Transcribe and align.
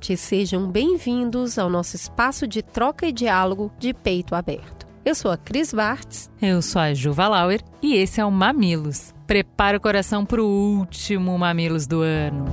mamiletes, 0.00 0.20
sejam 0.20 0.66
bem-vindos 0.66 1.58
ao 1.58 1.68
nosso 1.68 1.94
espaço 1.94 2.46
de 2.46 2.62
troca 2.62 3.06
e 3.06 3.12
diálogo 3.12 3.70
de 3.78 3.92
peito 3.92 4.34
aberto. 4.34 4.86
Eu 5.04 5.14
sou 5.14 5.30
a 5.30 5.36
Cris 5.36 5.72
Bartz. 5.72 6.30
Eu 6.40 6.60
sou 6.62 6.80
a 6.80 6.94
Juva 6.94 7.28
Lauer 7.28 7.60
e 7.82 7.94
esse 7.96 8.20
é 8.20 8.24
o 8.24 8.30
Mamilos. 8.30 9.14
Prepara 9.26 9.76
o 9.76 9.80
coração 9.80 10.24
para 10.24 10.42
o 10.42 10.46
último 10.46 11.38
Mamilos 11.38 11.86
do 11.86 12.00
ano. 12.00 12.44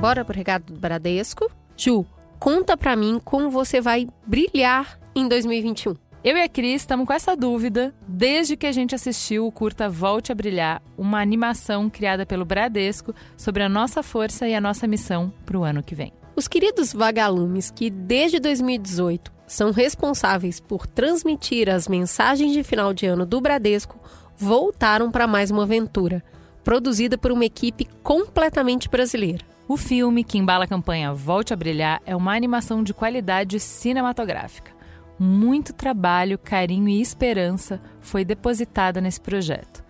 Bora 0.00 0.24
pro 0.24 0.36
recado 0.36 0.72
do 0.72 0.78
Bradesco? 0.78 1.50
Ju, 1.76 2.04
conta 2.38 2.76
pra 2.76 2.94
mim 2.94 3.20
como 3.24 3.50
você 3.50 3.80
vai 3.80 4.06
brilhar 4.26 4.98
em 5.14 5.28
2021. 5.28 5.94
Eu 6.24 6.38
e 6.38 6.42
a 6.42 6.48
Cris 6.48 6.80
estamos 6.80 7.06
com 7.06 7.12
essa 7.12 7.36
dúvida 7.36 7.94
desde 8.08 8.56
que 8.56 8.66
a 8.66 8.72
gente 8.72 8.94
assistiu 8.94 9.46
o 9.46 9.52
curta 9.52 9.90
Volte 9.90 10.32
a 10.32 10.34
Brilhar, 10.34 10.80
uma 10.96 11.20
animação 11.20 11.90
criada 11.90 12.24
pelo 12.24 12.46
Bradesco 12.46 13.14
sobre 13.36 13.62
a 13.62 13.68
nossa 13.68 14.02
força 14.02 14.48
e 14.48 14.54
a 14.54 14.60
nossa 14.60 14.86
missão 14.86 15.30
para 15.44 15.58
o 15.58 15.64
ano 15.64 15.82
que 15.82 15.94
vem. 15.94 16.14
Os 16.34 16.48
queridos 16.48 16.94
vagalumes 16.94 17.70
que 17.70 17.90
desde 17.90 18.40
2018 18.40 19.30
são 19.46 19.70
responsáveis 19.70 20.60
por 20.60 20.86
transmitir 20.86 21.68
as 21.68 21.86
mensagens 21.86 22.54
de 22.54 22.64
final 22.64 22.94
de 22.94 23.04
ano 23.04 23.26
do 23.26 23.38
Bradesco 23.38 24.00
voltaram 24.34 25.10
para 25.10 25.26
mais 25.26 25.50
uma 25.50 25.64
aventura, 25.64 26.24
produzida 26.64 27.18
por 27.18 27.32
uma 27.32 27.44
equipe 27.44 27.86
completamente 28.02 28.88
brasileira. 28.88 29.44
O 29.68 29.76
filme 29.76 30.24
que 30.24 30.38
embala 30.38 30.64
a 30.64 30.68
campanha 30.68 31.12
Volte 31.12 31.52
a 31.52 31.56
Brilhar 31.56 32.00
é 32.06 32.16
uma 32.16 32.34
animação 32.34 32.82
de 32.82 32.94
qualidade 32.94 33.60
cinematográfica 33.60 34.73
muito 35.18 35.72
trabalho, 35.72 36.38
carinho 36.38 36.88
e 36.88 37.00
esperança 37.00 37.80
foi 38.00 38.24
depositada 38.24 39.00
nesse 39.00 39.20
projeto. 39.20 39.84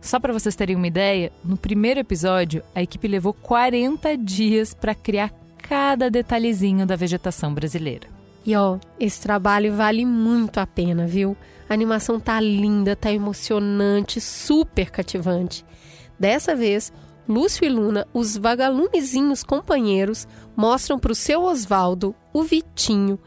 Só 0.00 0.18
para 0.18 0.32
vocês 0.32 0.56
terem 0.56 0.76
uma 0.76 0.86
ideia, 0.86 1.30
no 1.44 1.56
primeiro 1.56 2.00
episódio, 2.00 2.62
a 2.74 2.82
equipe 2.82 3.06
levou 3.06 3.34
40 3.34 4.16
dias 4.16 4.72
para 4.72 4.94
criar 4.94 5.30
cada 5.58 6.10
detalhezinho 6.10 6.86
da 6.86 6.96
vegetação 6.96 7.52
brasileira. 7.52 8.08
E 8.44 8.56
ó, 8.56 8.78
esse 8.98 9.20
trabalho 9.20 9.76
vale 9.76 10.06
muito 10.06 10.58
a 10.58 10.66
pena, 10.66 11.06
viu? 11.06 11.36
A 11.68 11.74
animação 11.74 12.18
tá 12.18 12.40
linda, 12.40 12.96
tá 12.96 13.12
emocionante, 13.12 14.20
super 14.20 14.90
cativante. 14.90 15.64
Dessa 16.18 16.56
vez, 16.56 16.92
Lúcio 17.28 17.64
e 17.64 17.68
Luna, 17.68 18.08
os 18.12 18.36
vagalumezinhos 18.36 19.44
companheiros, 19.44 20.26
mostram 20.56 20.98
para 20.98 21.12
o 21.12 21.14
seu 21.14 21.42
Oswaldo, 21.42 22.14
o 22.32 22.42
Vitinho 22.42 23.18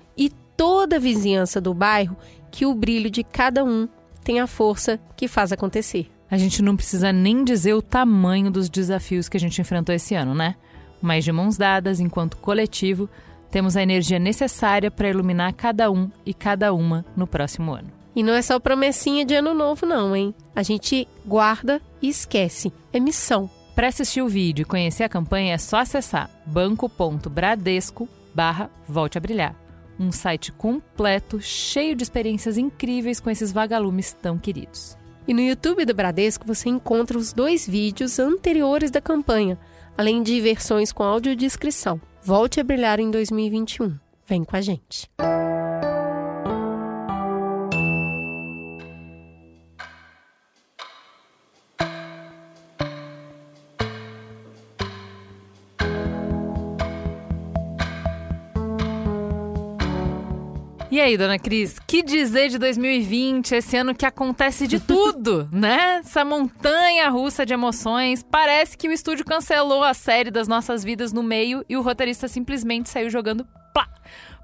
toda 0.64 0.96
a 0.96 1.00
vizinhança 1.00 1.60
do 1.60 1.74
bairro 1.74 2.16
que 2.50 2.66
o 2.66 2.74
brilho 2.74 3.10
de 3.10 3.22
cada 3.22 3.66
um 3.66 3.86
tem 4.24 4.40
a 4.40 4.48
força 4.48 4.98
que 5.14 5.28
faz 5.28 5.52
acontecer. 5.52 6.10
A 6.32 6.38
gente 6.38 6.62
não 6.62 6.78
precisa 6.78 7.12
nem 7.12 7.44
dizer 7.44 7.74
o 7.74 7.82
tamanho 7.82 8.50
dos 8.50 8.70
desafios 8.70 9.28
que 9.28 9.36
a 9.36 9.40
gente 9.42 9.60
enfrentou 9.60 9.94
esse 9.94 10.16
ano, 10.16 10.34
né? 10.34 10.56
Mas 11.02 11.26
de 11.26 11.34
mãos 11.34 11.58
dadas, 11.58 12.00
enquanto 12.00 12.38
coletivo, 12.38 13.10
temos 13.52 13.76
a 13.76 13.84
energia 13.84 14.18
necessária 14.18 14.90
para 14.90 15.10
iluminar 15.10 15.52
cada 15.52 15.92
um 15.92 16.10
e 16.26 16.34
cada 16.34 16.74
uma 16.74 17.04
no 17.14 17.28
próximo 17.28 17.74
ano. 17.74 17.92
E 18.16 18.24
não 18.24 18.32
é 18.32 18.42
só 18.42 18.58
promessinha 18.58 19.26
de 19.26 19.36
ano 19.36 19.54
novo, 19.54 19.86
não, 19.86 20.16
hein? 20.16 20.34
A 20.56 20.64
gente 20.64 21.10
guarda 21.26 21.82
e 22.02 22.08
esquece. 22.08 22.72
É 22.94 23.02
missão. 23.02 23.50
Para 23.76 23.90
assistir 23.90 24.22
o 24.22 24.30
vídeo 24.30 24.62
e 24.62 24.66
conhecer 24.66 25.04
a 25.04 25.10
campanha 25.10 25.56
é 25.56 25.58
só 25.58 25.80
acessar 25.80 26.30
banco.bradesco 26.46 28.08
barra 28.34 28.70
Volte 28.88 29.18
a 29.18 29.22
Brilhar 29.22 29.63
um 30.00 30.12
site 30.12 30.52
completo, 30.52 31.40
cheio 31.42 31.96
de 31.96 32.04
experiências 32.04 32.58
incríveis 32.58 33.20
com 33.20 33.30
esses 33.30 33.52
vagalumes 33.52 34.14
tão 34.14 34.38
queridos. 34.38 34.98
E 35.28 35.34
no 35.34 35.42
YouTube 35.42 35.86
do 35.86 35.94
Bradesco 35.94 36.46
você 36.46 36.70
encontra 36.70 37.18
os 37.18 37.32
dois 37.32 37.68
vídeos 37.68 38.20
anteriores 38.20 38.92
da 38.92 39.00
campanha, 39.00 39.58
além 39.98 40.22
de 40.22 40.40
versões 40.42 40.92
com 40.92 41.04
audiodescrição. 41.04 42.02
Volte 42.22 42.60
a 42.60 42.64
brilhar 42.64 43.00
em 43.00 43.10
2021. 43.10 43.98
Vem 44.26 44.44
com 44.44 44.56
a 44.56 44.62
gente. 44.62 45.10
E 60.94 61.02
aí, 61.02 61.18
dona 61.18 61.40
Cris, 61.40 61.80
que 61.88 62.04
dizer 62.04 62.50
de 62.50 62.60
2020, 62.60 63.56
esse 63.56 63.76
ano 63.76 63.96
que 63.96 64.06
acontece 64.06 64.68
de 64.68 64.80
tudo, 64.80 65.50
né? 65.52 66.02
Essa 66.06 66.24
montanha 66.24 67.10
russa 67.10 67.44
de 67.44 67.52
emoções. 67.52 68.22
Parece 68.22 68.78
que 68.78 68.88
o 68.88 68.92
estúdio 68.92 69.26
cancelou 69.26 69.84
a 69.84 69.96
série 69.96 70.30
das 70.30 70.48
nossas 70.48 70.84
vidas 70.84 71.12
no 71.12 71.24
meio 71.24 71.66
e 71.68 71.76
o 71.76 71.82
roteirista 71.82 72.28
simplesmente 72.28 72.92
saiu 72.92 73.10
jogando 73.10 73.44
plá, 73.74 73.90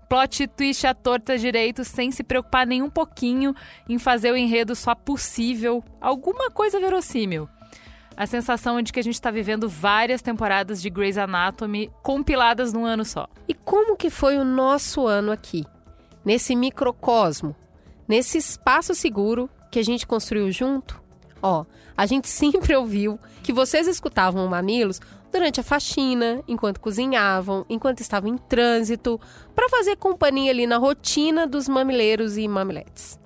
plot 0.10 0.48
twist 0.48 0.88
à 0.88 0.94
torta 0.96 1.38
direito, 1.38 1.84
sem 1.84 2.10
se 2.10 2.24
preocupar 2.24 2.66
nem 2.66 2.82
um 2.82 2.90
pouquinho 2.90 3.54
em 3.88 4.00
fazer 4.00 4.32
o 4.32 4.36
enredo 4.36 4.76
só 4.76 4.96
possível, 4.96 5.84
alguma 6.02 6.50
coisa 6.50 6.80
verossímil. 6.80 7.48
A 8.18 8.26
sensação 8.26 8.80
é 8.80 8.82
de 8.82 8.92
que 8.92 9.00
a 9.00 9.04
gente 9.04 9.14
está 9.14 9.30
vivendo 9.30 9.70
várias 9.70 10.24
temporadas 10.24 10.82
de 10.82 10.90
Grey's 10.90 11.20
Anatomy 11.20 11.92
compiladas 12.02 12.74
num 12.74 12.86
ano 12.86 13.06
só. 13.06 13.28
E 13.48 13.54
como 13.54 13.96
que 13.96 14.10
foi 14.10 14.40
o 14.40 14.44
nosso 14.44 15.06
ano 15.06 15.32
aqui? 15.32 15.64
Nesse 16.24 16.56
microcosmo, 16.56 17.56
nesse 18.08 18.38
espaço 18.38 18.94
seguro 18.94 19.50
que 19.72 19.80
a 19.80 19.84
gente 19.84 20.08
construiu 20.08 20.52
junto? 20.52 21.02
Ó, 21.42 21.66
a 21.96 22.06
gente 22.06 22.28
sempre 22.30 22.76
ouviu 22.76 23.20
que 23.44 23.54
vocês 23.54 23.88
escutavam 23.88 24.46
o 24.46 24.50
Mamilos 24.50 25.00
durante 25.32 25.60
a 25.60 25.64
faxina, 25.64 26.44
enquanto 26.48 26.80
cozinhavam, 26.80 27.66
enquanto 27.70 28.02
estavam 28.02 28.30
em 28.30 28.38
trânsito, 28.38 29.20
para 29.56 29.70
fazer 29.70 29.96
companhia 29.96 30.52
ali 30.52 30.66
na 30.66 30.78
rotina 30.78 31.46
dos 31.46 31.68
mamileiros 31.68 32.38
e 32.38 32.48
mamiletes. 32.48 33.20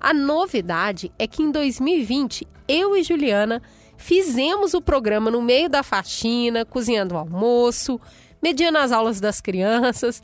A 0.00 0.14
novidade 0.14 1.10
é 1.18 1.26
que 1.26 1.42
em 1.42 1.50
2020, 1.50 2.46
eu 2.68 2.96
e 2.96 3.02
Juliana 3.02 3.62
fizemos 3.96 4.74
o 4.74 4.80
programa 4.80 5.30
no 5.30 5.42
meio 5.42 5.68
da 5.68 5.82
faxina, 5.82 6.64
cozinhando 6.64 7.14
o 7.14 7.18
almoço, 7.18 8.00
mediando 8.40 8.78
as 8.78 8.92
aulas 8.92 9.20
das 9.20 9.40
crianças 9.40 10.22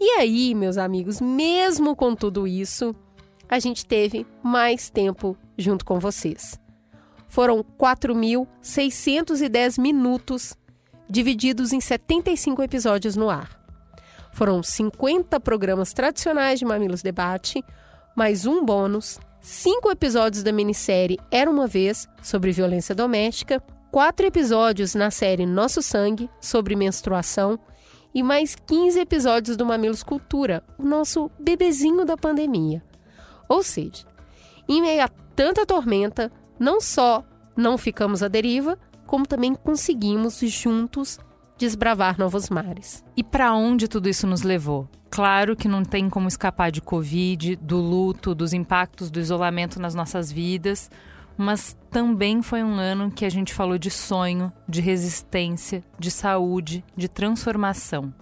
e 0.00 0.18
aí, 0.18 0.54
meus 0.54 0.78
amigos, 0.78 1.20
mesmo 1.20 1.94
com 1.94 2.14
tudo 2.14 2.46
isso, 2.46 2.96
a 3.46 3.58
gente 3.58 3.84
teve 3.84 4.26
mais 4.42 4.88
tempo 4.88 5.36
junto 5.58 5.84
com 5.84 6.00
vocês. 6.00 6.58
Foram 7.28 7.62
4.610 7.78 9.78
minutos 9.78 10.56
divididos 11.08 11.72
em 11.72 11.80
75 11.80 12.62
episódios 12.62 13.14
no 13.14 13.28
ar. 13.28 13.60
Foram 14.32 14.62
50 14.62 15.38
programas 15.40 15.92
tradicionais 15.92 16.58
de 16.58 16.64
Mamilos 16.64 17.02
Debate, 17.02 17.62
mais 18.16 18.46
um 18.46 18.64
bônus, 18.64 19.18
cinco 19.40 19.90
episódios 19.90 20.42
da 20.42 20.50
minissérie 20.50 21.18
Era 21.30 21.50
uma 21.50 21.66
Vez 21.66 22.08
sobre 22.22 22.52
violência 22.52 22.94
doméstica, 22.94 23.62
quatro 23.90 24.24
episódios 24.24 24.94
na 24.94 25.10
série 25.10 25.44
Nosso 25.44 25.82
Sangue 25.82 26.30
sobre 26.40 26.74
menstruação 26.74 27.60
e 28.14 28.22
mais 28.22 28.54
15 28.54 29.00
episódios 29.00 29.56
do 29.56 29.66
Mamilos 29.66 30.02
Cultura, 30.02 30.64
o 30.78 30.84
nosso 30.84 31.30
bebezinho 31.38 32.04
da 32.04 32.16
pandemia. 32.16 32.82
Ou 33.48 33.62
seja, 33.62 34.06
em 34.68 34.80
meio 34.80 35.02
a 35.02 35.08
tanta 35.08 35.66
tormenta, 35.66 36.30
não 36.58 36.80
só 36.80 37.24
não 37.56 37.76
ficamos 37.76 38.22
à 38.22 38.28
deriva, 38.28 38.78
como 39.06 39.26
também 39.26 39.54
conseguimos 39.54 40.38
juntos 40.40 41.18
desbravar 41.58 42.18
novos 42.18 42.48
mares. 42.48 43.04
E 43.16 43.22
para 43.22 43.52
onde 43.54 43.86
tudo 43.86 44.08
isso 44.08 44.26
nos 44.26 44.42
levou? 44.42 44.88
Claro 45.10 45.56
que 45.56 45.68
não 45.68 45.82
tem 45.84 46.08
como 46.08 46.28
escapar 46.28 46.70
de 46.70 46.80
Covid, 46.80 47.56
do 47.56 47.78
luto, 47.78 48.34
dos 48.34 48.52
impactos 48.52 49.10
do 49.10 49.18
isolamento 49.18 49.80
nas 49.80 49.94
nossas 49.94 50.30
vidas, 50.30 50.88
mas 51.40 51.74
também 51.90 52.42
foi 52.42 52.62
um 52.62 52.74
ano 52.74 53.10
que 53.10 53.24
a 53.24 53.30
gente 53.30 53.54
falou 53.54 53.78
de 53.78 53.90
sonho, 53.90 54.52
de 54.68 54.82
resistência, 54.82 55.82
de 55.98 56.10
saúde, 56.10 56.84
de 56.94 57.08
transformação. 57.08 58.12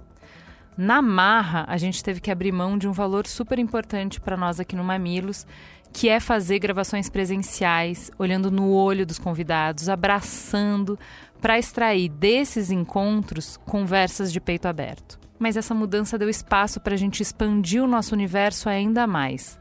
Na 0.77 1.03
marra, 1.03 1.65
a 1.67 1.77
gente 1.77 2.01
teve 2.01 2.21
que 2.21 2.31
abrir 2.31 2.53
mão 2.53 2.79
de 2.79 2.87
um 2.87 2.93
valor 2.93 3.27
super 3.27 3.59
importante 3.59 4.21
para 4.21 4.37
nós 4.37 4.61
aqui 4.61 4.77
no 4.77 4.85
Mamilos, 4.85 5.45
que 5.93 6.09
é 6.09 6.21
fazer 6.21 6.61
gravações 6.61 7.11
presenciais, 7.11 8.09
olhando 8.17 8.53
no 8.53 8.71
olho 8.71 9.05
dos 9.05 9.19
convidados, 9.19 9.89
abraçando, 9.89 10.97
para 11.41 11.59
extrair 11.59 12.09
desses 12.09 12.71
encontros 12.71 13.57
conversas 13.67 14.33
de 14.33 14.41
peito 14.41 14.69
aberto. 14.69 15.19
Mas 15.41 15.57
essa 15.57 15.75
mudança 15.75 16.17
deu 16.17 16.29
espaço 16.29 16.79
para 16.79 16.95
a 16.95 16.99
gente 16.99 17.21
expandir 17.21 17.83
o 17.83 17.89
nosso 17.89 18.15
universo 18.15 18.69
ainda 18.69 19.09
mais. 19.09 19.59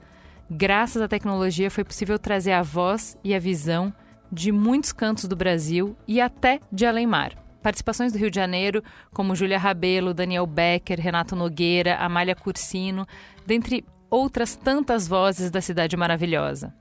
Graças 0.50 1.02
à 1.02 1.08
tecnologia, 1.10 1.70
foi 1.70 1.84
possível 1.84 2.18
trazer 2.18 2.54
a 2.54 2.62
voz 2.62 3.18
e 3.22 3.36
a 3.36 3.40
visão 3.40 3.94
de 4.32 4.52
muitos 4.52 4.94
cantos 4.94 5.26
do 5.26 5.36
Brasil 5.36 5.96
e 6.08 6.22
até 6.22 6.62
de 6.72 6.86
além-mar. 6.86 7.34
Participações 7.62 8.14
do 8.14 8.18
Rio 8.18 8.32
de 8.32 8.36
Janeiro, 8.38 8.82
como 9.14 9.36
Júlia 9.36 9.60
Rabelo, 9.60 10.14
Daniel 10.14 10.48
Becker, 10.48 11.02
Renato 11.02 11.36
Nogueira, 11.36 11.98
Amália 11.98 12.34
Cursino, 12.34 13.06
dentre 13.46 13.84
outras 14.10 14.56
tantas 14.56 15.06
vozes 15.06 15.52
da 15.52 15.60
cidade 15.60 15.98
maravilhosa. 15.98 16.74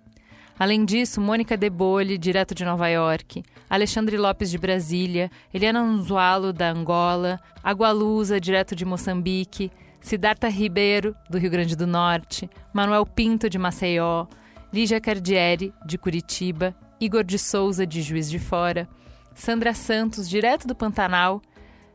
Além 0.56 0.84
disso, 0.84 1.20
Mônica 1.20 1.56
Debole, 1.56 2.16
direto 2.16 2.54
de 2.54 2.64
Nova 2.64 2.88
York, 2.88 3.42
Alexandre 3.68 4.16
Lopes 4.16 4.48
de 4.48 4.58
Brasília, 4.58 5.28
Eliana 5.52 5.80
Anzualo, 5.80 6.52
da 6.52 6.70
Angola, 6.70 7.40
Agualusa, 7.64 8.40
direto 8.40 8.76
de 8.76 8.84
Moçambique, 8.84 9.72
Siddhartha 10.06 10.46
Ribeiro, 10.46 11.16
do 11.28 11.36
Rio 11.36 11.50
Grande 11.50 11.74
do 11.74 11.84
Norte, 11.84 12.48
Manuel 12.72 13.04
Pinto, 13.04 13.50
de 13.50 13.58
Maceió, 13.58 14.28
Lígia 14.72 15.00
Cardieri, 15.00 15.74
de 15.84 15.98
Curitiba, 15.98 16.76
Igor 17.00 17.24
de 17.24 17.36
Souza, 17.40 17.84
de 17.84 18.00
Juiz 18.02 18.30
de 18.30 18.38
Fora, 18.38 18.88
Sandra 19.34 19.74
Santos, 19.74 20.28
direto 20.28 20.64
do 20.64 20.76
Pantanal, 20.76 21.42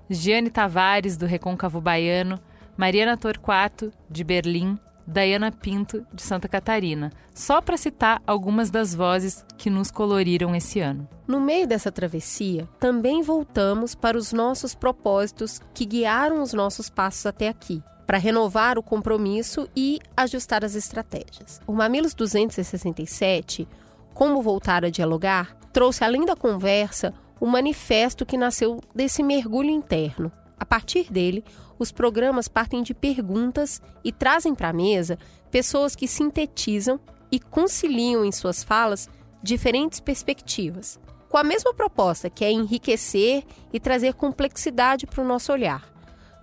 Giane 0.10 0.50
Tavares, 0.50 1.16
do 1.16 1.25
Recôncavo 1.25 1.80
Baiano, 1.80 2.38
Mariana 2.75 3.16
Torquato, 3.16 3.94
de 4.10 4.25
Berlim, 4.25 4.78
Dayana 5.07 5.50
Pinto, 5.50 6.06
de 6.14 6.22
Santa 6.22 6.50
Catarina, 6.50 7.14
só 7.34 7.62
para 7.62 7.78
citar 7.78 8.22
algumas 8.28 8.69
das 8.69 8.94
vozes 8.94 9.46
que 9.57 9.69
nos 9.69 9.90
coloriram 9.90 10.54
esse 10.54 10.81
ano. 10.81 11.07
No 11.25 11.40
meio 11.40 11.66
dessa 11.66 11.94
travessia, 11.94 12.68
também 12.78 13.22
voltamos 13.22 13.96
para 13.96 14.18
os 14.18 14.34
nossos 14.34 14.75
propósitos 14.75 15.62
que 15.74 15.86
guiaram 15.86 16.44
os 16.44 16.52
nossos 16.52 16.90
passos 16.90 17.25
até 17.25 17.48
aqui, 17.48 17.81
para 18.12 18.18
renovar 18.18 18.78
o 18.78 18.84
compromisso 18.84 19.69
e 19.74 19.98
ajustar 20.18 20.66
as 20.66 20.75
estratégias. 20.75 21.62
O 21.66 21.72
Mamilos 21.72 22.13
267, 22.13 23.66
Como 24.13 24.42
Voltar 24.42 24.84
a 24.84 24.90
Dialogar, 24.90 25.56
trouxe 25.72 26.04
além 26.04 26.25
da 26.25 26.36
conversa 26.36 27.13
o 27.40 27.48
manifesto 27.48 28.25
que 28.25 28.38
nasceu 28.38 28.81
desse 28.94 29.24
mergulho 29.24 29.69
interno. 29.69 30.30
A 30.60 30.66
partir 30.66 31.10
dele, 31.10 31.42
os 31.80 31.90
programas 31.90 32.50
partem 32.50 32.84
de 32.84 32.94
perguntas 32.94 33.81
e 34.04 34.12
trazem 34.12 34.54
para 34.54 34.68
a 34.68 34.74
mesa 34.74 35.18
pessoas 35.50 35.96
que 35.96 36.06
sintetizam 36.06 37.00
e 37.31 37.40
conciliam 37.40 38.25
em 38.25 38.31
suas 38.34 38.62
falas 38.62 39.07
diferentes 39.42 40.02
perspectivas, 40.02 41.00
com 41.30 41.38
a 41.38 41.46
mesma 41.46 41.74
proposta, 41.74 42.30
que 42.30 42.44
é 42.44 42.52
enriquecer 42.52 43.46
e 43.72 43.80
trazer 43.80 44.16
complexidade 44.16 45.07
para 45.07 45.24
o 45.24 45.25
nosso 45.25 45.54
olhar, 45.54 45.91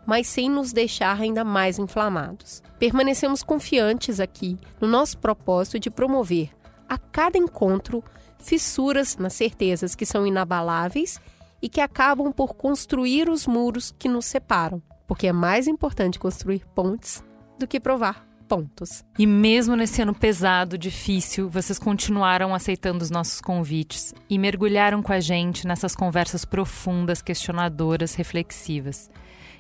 mas 0.08 0.26
sem 0.26 0.50
nos 0.50 0.72
deixar 0.72 1.20
ainda 1.20 1.44
mais 1.44 1.78
inflamados. 1.78 2.62
Permanecemos 2.81 3.44
confiantes 3.44 4.19
aqui 4.19 4.56
no 4.81 4.88
nosso 4.88 5.19
propósito 5.19 5.78
de 5.78 5.90
promover 5.90 6.50
a 6.88 6.99
cada 6.99 7.38
encontro 7.38 8.02
fissuras 8.40 9.16
nas 9.19 9.34
certezas 9.34 9.94
que 9.94 10.06
são 10.06 10.26
inabaláveis 10.26 11.20
e 11.62 11.69
que 11.69 11.81
acabam 11.81 12.32
por 12.32 12.56
construir 12.56 13.28
os 13.28 13.46
muros 13.46 13.94
que 13.96 14.08
nos 14.08 14.25
separam 14.25 14.82
porque 15.08 15.26
é 15.26 15.32
mais 15.32 15.66
importante 15.66 16.19
construir 16.19 16.64
pontes 16.75 17.25
do 17.58 17.66
que 17.66 17.81
provar 17.81 18.28
pontos. 18.46 19.02
E 19.19 19.26
mesmo 19.26 19.75
nesse 19.75 20.00
ano 20.02 20.14
pesado, 20.14 20.78
difícil, 20.78 21.49
vocês 21.49 21.78
continuaram 21.78 22.54
aceitando 22.54 23.02
os 23.02 23.11
nossos 23.11 23.40
convites 23.40 24.14
e 24.28 24.38
mergulharam 24.38 25.02
com 25.02 25.12
a 25.12 25.20
gente 25.20 25.66
nessas 25.66 25.96
conversas 25.96 26.44
profundas, 26.44 27.20
questionadoras, 27.22 28.14
reflexivas. 28.14 29.11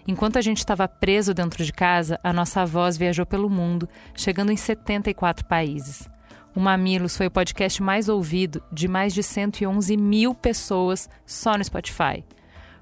Enquanto 0.08 0.38
a 0.38 0.40
gente 0.40 0.56
estava 0.56 0.88
preso 0.88 1.34
dentro 1.34 1.62
de 1.62 1.70
casa, 1.70 2.18
a 2.24 2.32
nossa 2.32 2.64
voz 2.64 2.96
viajou 2.96 3.26
pelo 3.26 3.50
mundo, 3.50 3.86
chegando 4.16 4.50
em 4.50 4.56
74 4.56 5.44
países. 5.44 6.08
O 6.56 6.60
Mamilos 6.60 7.14
foi 7.14 7.26
o 7.26 7.30
podcast 7.30 7.82
mais 7.82 8.08
ouvido 8.08 8.62
de 8.72 8.88
mais 8.88 9.12
de 9.12 9.22
111 9.22 9.98
mil 9.98 10.34
pessoas 10.34 11.10
só 11.26 11.58
no 11.58 11.62
Spotify. 11.62 12.24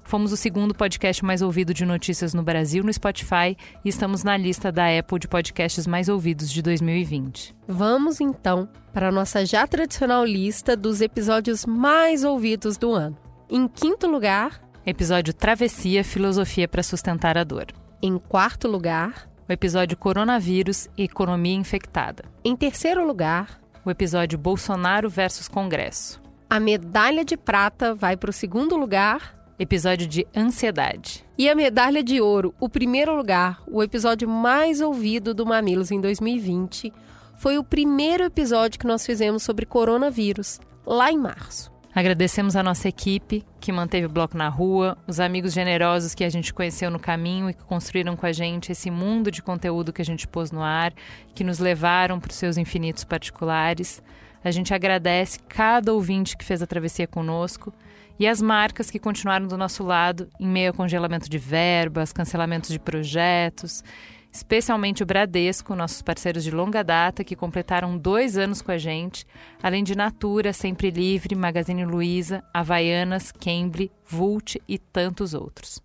Fomos 0.05 0.31
o 0.31 0.37
segundo 0.37 0.73
podcast 0.73 1.23
mais 1.25 1.41
ouvido 1.41 1.73
de 1.73 1.85
notícias 1.85 2.33
no 2.33 2.41
Brasil 2.41 2.81
no 2.81 2.93
Spotify 2.93 3.57
e 3.83 3.89
estamos 3.89 4.23
na 4.23 4.37
lista 4.37 4.71
da 4.71 4.85
Apple 4.97 5.19
de 5.19 5.27
podcasts 5.27 5.85
mais 5.85 6.07
ouvidos 6.07 6.49
de 6.49 6.61
2020. 6.61 7.53
Vamos 7.67 8.21
então 8.21 8.69
para 8.93 9.09
a 9.09 9.11
nossa 9.11 9.45
já 9.45 9.67
tradicional 9.67 10.23
lista 10.23 10.77
dos 10.77 11.01
episódios 11.01 11.65
mais 11.65 12.23
ouvidos 12.23 12.77
do 12.77 12.93
ano. 12.93 13.17
Em 13.49 13.67
quinto 13.67 14.07
lugar, 14.07 14.61
episódio 14.89 15.33
Travessia 15.33 16.01
Filosofia 16.01 16.65
para 16.65 16.81
Sustentar 16.81 17.37
a 17.37 17.43
Dor. 17.43 17.65
Em 18.01 18.17
quarto 18.17 18.69
lugar, 18.69 19.29
o 19.47 19.51
episódio 19.51 19.97
Coronavírus 19.97 20.87
e 20.97 21.03
Economia 21.03 21.55
Infectada. 21.55 22.23
Em 22.41 22.55
terceiro 22.55 23.05
lugar, 23.05 23.59
o 23.83 23.91
episódio 23.91 24.39
Bolsonaro 24.39 25.09
versus 25.09 25.49
Congresso. 25.49 26.21
A 26.49 26.57
medalha 26.57 27.25
de 27.25 27.35
prata 27.35 27.93
vai 27.93 28.15
para 28.15 28.29
o 28.29 28.33
segundo 28.33 28.77
lugar 28.77 29.37
episódio 29.59 30.07
de 30.07 30.25
ansiedade. 30.33 31.25
E 31.37 31.49
a 31.49 31.55
medalha 31.55 32.01
de 32.01 32.21
ouro, 32.21 32.55
o 32.57 32.69
primeiro 32.69 33.13
lugar, 33.13 33.61
o 33.67 33.83
episódio 33.83 34.29
mais 34.29 34.79
ouvido 34.79 35.33
do 35.33 35.45
Mamilos 35.45 35.91
em 35.91 35.99
2020, 35.99 36.93
foi 37.35 37.57
o 37.57 37.63
primeiro 37.63 38.23
episódio 38.23 38.79
que 38.79 38.87
nós 38.87 39.05
fizemos 39.05 39.43
sobre 39.43 39.65
coronavírus, 39.65 40.61
lá 40.85 41.11
em 41.11 41.17
março. 41.17 41.75
Agradecemos 41.97 42.55
a 42.55 42.61
nossa 42.61 42.87
equipe 42.87 43.43
que 43.59 43.71
manteve 43.71 44.05
o 44.05 44.09
bloco 44.09 44.37
na 44.37 44.49
rua, 44.49 44.95
os 45.07 45.19
amigos 45.19 45.51
generosos 45.51 46.13
que 46.13 46.23
a 46.23 46.29
gente 46.29 46.53
conheceu 46.53 46.91
no 46.91 46.99
caminho 46.99 47.49
e 47.49 47.55
que 47.55 47.63
construíram 47.63 48.15
com 48.15 48.27
a 48.27 48.31
gente 48.31 48.71
esse 48.71 48.91
mundo 48.91 49.31
de 49.31 49.41
conteúdo 49.41 49.91
que 49.91 50.03
a 50.03 50.05
gente 50.05 50.27
pôs 50.27 50.51
no 50.51 50.61
ar, 50.61 50.93
que 51.33 51.43
nos 51.43 51.57
levaram 51.57 52.19
para 52.19 52.29
os 52.29 52.35
seus 52.35 52.55
infinitos 52.55 53.03
particulares. 53.03 54.03
A 54.43 54.51
gente 54.51 54.75
agradece 54.75 55.39
cada 55.49 55.91
ouvinte 55.91 56.37
que 56.37 56.45
fez 56.45 56.61
a 56.61 56.67
travessia 56.67 57.07
conosco 57.07 57.73
e 58.19 58.27
as 58.27 58.39
marcas 58.43 58.91
que 58.91 58.99
continuaram 58.99 59.47
do 59.47 59.57
nosso 59.57 59.83
lado 59.83 60.29
em 60.39 60.47
meio 60.47 60.67
ao 60.67 60.75
congelamento 60.75 61.27
de 61.27 61.39
verbas, 61.39 62.13
cancelamentos 62.13 62.69
de 62.69 62.77
projetos, 62.77 63.83
especialmente 64.31 65.03
o 65.03 65.05
Bradesco, 65.05 65.75
nossos 65.75 66.01
parceiros 66.01 66.43
de 66.43 66.51
longa 66.51 66.83
data 66.83 67.23
que 67.23 67.35
completaram 67.35 67.97
dois 67.97 68.37
anos 68.37 68.61
com 68.61 68.71
a 68.71 68.77
gente, 68.77 69.25
além 69.61 69.83
de 69.83 69.95
Natura, 69.95 70.53
Sempre 70.53 70.89
Livre, 70.89 71.35
Magazine 71.35 71.85
Luiza, 71.85 72.43
Havaianas, 72.53 73.31
Cambly, 73.31 73.91
Vult 74.05 74.61
e 74.67 74.77
tantos 74.77 75.33
outros. 75.33 75.81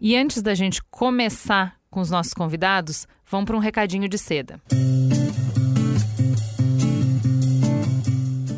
E 0.00 0.16
antes 0.16 0.40
da 0.40 0.54
gente 0.54 0.82
começar 0.90 1.76
com 1.90 2.00
os 2.00 2.10
nossos 2.10 2.32
convidados, 2.32 3.06
vamos 3.30 3.46
para 3.46 3.56
um 3.56 3.60
recadinho 3.60 4.08
de 4.08 4.16
seda. 4.16 4.60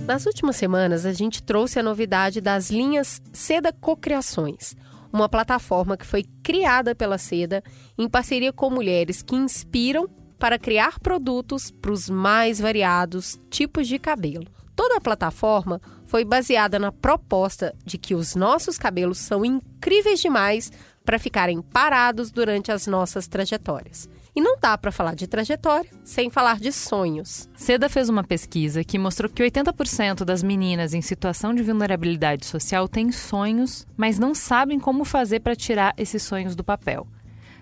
Nas 0.06 0.26
últimas 0.26 0.56
semanas, 0.56 1.06
a 1.06 1.12
gente 1.12 1.42
trouxe 1.42 1.78
a 1.78 1.83
novidade 1.83 2.40
das 2.40 2.71
linhas 2.71 3.23
Seda 3.33 3.73
Cocriações, 3.73 4.76
uma 5.12 5.28
plataforma 5.28 5.97
que 5.97 6.07
foi 6.07 6.25
criada 6.42 6.95
pela 6.95 7.19
Seda 7.19 7.62
em 7.99 8.09
parceria 8.09 8.52
com 8.52 8.71
mulheres 8.71 9.23
que 9.23 9.37
inspiram 9.37 10.09
para 10.38 10.59
criar 10.59 10.99
produtos 10.99 11.71
para 11.71 11.92
os 11.92 12.09
mais 12.09 12.59
variados 12.59 13.38
tipos 13.50 13.87
de 13.87 13.99
cabelo. 13.99 14.47
Toda 14.75 14.97
a 14.97 15.00
plataforma 15.00 15.81
foi 16.07 16.25
baseada 16.25 16.78
na 16.78 16.90
proposta 16.90 17.75
de 17.85 17.99
que 17.99 18.14
os 18.14 18.35
nossos 18.35 18.78
cabelos 18.78 19.19
são 19.19 19.45
incríveis 19.45 20.21
demais 20.21 20.73
para 21.04 21.19
ficarem 21.19 21.61
parados 21.61 22.31
durante 22.31 22.73
as 22.73 22.87
nossas 22.87 23.28
trajetórias. 23.28 24.09
E 24.34 24.40
não 24.40 24.56
dá 24.58 24.78
para 24.78 24.90
falar 24.90 25.14
de 25.14 25.26
trajetória 25.26 25.90
sem 26.02 26.30
falar 26.30 26.58
de 26.58 26.72
sonhos. 26.72 27.48
Seda 27.54 27.88
fez 27.88 28.08
uma 28.08 28.24
pesquisa 28.24 28.82
que 28.82 28.98
mostrou 28.98 29.30
que 29.30 29.42
80% 29.42 30.24
das 30.24 30.42
meninas 30.42 30.94
em 30.94 31.02
situação 31.02 31.54
de 31.54 31.62
vulnerabilidade 31.62 32.46
social 32.46 32.88
têm 32.88 33.12
sonhos, 33.12 33.86
mas 33.96 34.18
não 34.18 34.34
sabem 34.34 34.80
como 34.80 35.04
fazer 35.04 35.40
para 35.40 35.54
tirar 35.54 35.94
esses 35.98 36.22
sonhos 36.22 36.56
do 36.56 36.64
papel. 36.64 37.06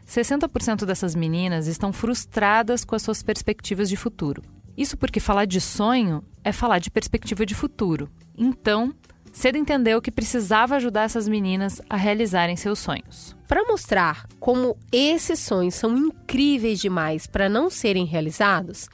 60% 0.06 0.84
dessas 0.84 1.14
meninas 1.14 1.66
estão 1.66 1.92
frustradas 1.92 2.84
com 2.84 2.94
as 2.94 3.02
suas 3.02 3.22
perspectivas 3.22 3.88
de 3.88 3.96
futuro. 3.96 4.42
Isso 4.76 4.96
porque 4.96 5.20
falar 5.20 5.46
de 5.46 5.60
sonho 5.60 6.24
é 6.42 6.52
falar 6.52 6.78
de 6.78 6.90
perspectiva 6.90 7.44
de 7.44 7.54
futuro. 7.54 8.08
Então, 8.36 8.94
Cedo 9.32 9.56
entendeu 9.56 10.02
que 10.02 10.10
precisava 10.10 10.76
ajudar 10.76 11.04
essas 11.04 11.28
meninas 11.28 11.80
a 11.88 11.96
realizarem 11.96 12.56
seus 12.56 12.78
sonhos. 12.78 13.37
Para 13.46 13.64
mostrar 13.64 14.26
como 14.38 14.76
esses 14.92 15.38
sonhos 15.38 15.75
são 15.75 15.96
incríveis 15.96 16.80
demais 16.80 17.26
para 17.26 17.49
não 17.49 17.70
serem 17.70 18.04
realizados, 18.04 18.88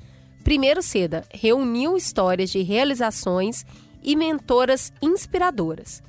primeiro 0.44 0.82
Seda 0.82 1.24
reuniu 1.32 1.96
histórias 1.96 2.50
de 2.50 2.62
realizações 2.62 3.64
e 4.02 4.14
mentoras 4.14 4.92
inspiradoras. 5.00 6.02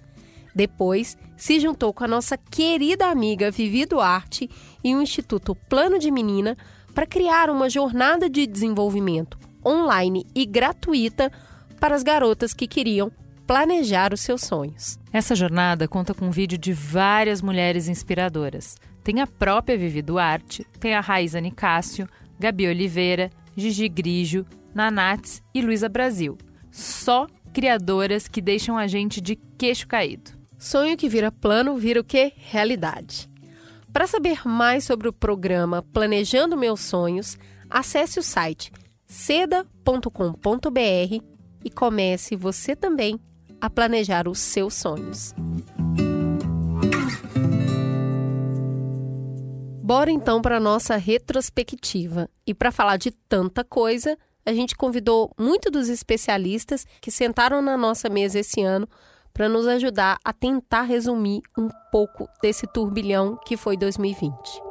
Depois, 0.54 1.18
se 1.36 1.60
juntou 1.60 1.94
com 1.94 2.04
a 2.04 2.08
nossa 2.08 2.38
querida 2.38 3.08
amiga 3.08 3.52
Vivi 3.52 3.86
Duarte 3.86 4.50
e 4.84 4.96
o 4.96 5.02
Instituto 5.02 5.56
Plano 5.56 6.00
de 6.00 6.12
Menina 6.12 6.58
para 6.94 7.06
criar 7.06 7.50
uma 7.50 7.70
jornada 7.70 8.30
de 8.30 8.46
desenvolvimento 8.48 9.38
online 9.66 10.26
e 10.34 10.46
gratuita 10.46 11.32
para 11.80 11.96
as 11.96 12.02
garotas 12.02 12.54
que 12.54 12.68
queriam 12.68 13.12
planejar 13.48 14.14
os 14.14 14.20
seus 14.20 14.42
sonhos. 14.42 15.00
Essa 15.12 15.34
jornada 15.34 15.88
conta 15.88 16.14
com 16.14 16.26
um 16.26 16.32
vídeo 16.32 16.58
de 16.58 16.74
várias 16.74 17.42
mulheres 17.42 17.88
inspiradoras. 17.88 18.76
Tem 19.04 19.22
a 19.22 19.26
própria 19.26 19.78
Vivi 19.78 20.02
Duarte, 20.02 20.68
tem 20.82 20.94
a 20.94 21.00
Raíza 21.00 21.40
Nicásio, 21.40 22.10
Gabi 22.38 22.68
Oliveira, 22.68 23.32
Gigi 23.56 23.88
Grigio, 23.88 24.46
Nanats 24.76 25.42
e 25.56 25.62
Luísa 25.62 25.88
Brasil. 25.88 26.38
Só 26.70 27.26
criadoras 27.54 28.28
que 28.28 28.42
deixam 28.42 28.78
a 28.78 28.86
gente 28.86 29.22
de 29.22 29.38
queixo 29.58 29.88
caído. 29.88 30.32
Sonho 30.60 30.98
que 30.98 31.08
vira 31.08 31.32
plano 31.32 31.78
vira 31.78 32.02
o 32.02 32.04
quê? 32.04 32.34
Realidade. 32.36 33.30
Para 33.94 34.08
saber 34.08 34.46
mais 34.46 34.84
sobre 34.84 35.08
o 35.08 35.14
programa 35.14 35.82
Planejando 35.82 36.58
Meus 36.58 36.82
Sonhos, 36.82 37.38
acesse 37.70 38.20
o 38.20 38.24
site 38.24 38.72
seda.com.br 39.08 39.78
e 41.64 41.70
comece 41.72 42.36
você 42.36 42.76
também 42.76 43.18
a 43.60 43.70
planejar 43.70 44.28
os 44.28 44.40
seus 44.40 44.74
sonhos. 44.74 45.34
Bora 49.82 50.12
então 50.12 50.42
para 50.42 50.58
a 50.58 50.60
nossa 50.60 50.98
retrospectiva. 50.98 52.30
E 52.46 52.54
para 52.54 52.74
falar 52.74 52.98
de 52.98 53.12
tanta 53.12 53.64
coisa, 53.64 54.18
a 54.46 54.54
gente 54.54 54.76
convidou 54.76 55.32
muito 55.40 55.72
dos 55.72 55.88
especialistas 55.88 56.86
que 57.02 57.10
sentaram 57.10 57.62
na 57.62 57.78
nossa 57.78 58.10
mesa 58.10 58.40
esse 58.40 58.62
ano 58.62 58.88
para 59.34 59.48
nos 59.48 59.68
ajudar 59.68 60.18
a 60.26 60.34
tentar 60.34 60.82
resumir 60.82 61.42
um 61.58 61.70
pouco 61.92 62.28
desse 62.42 62.68
turbilhão 62.68 63.40
que 63.46 63.56
foi 63.56 63.78
2020. 63.78 64.67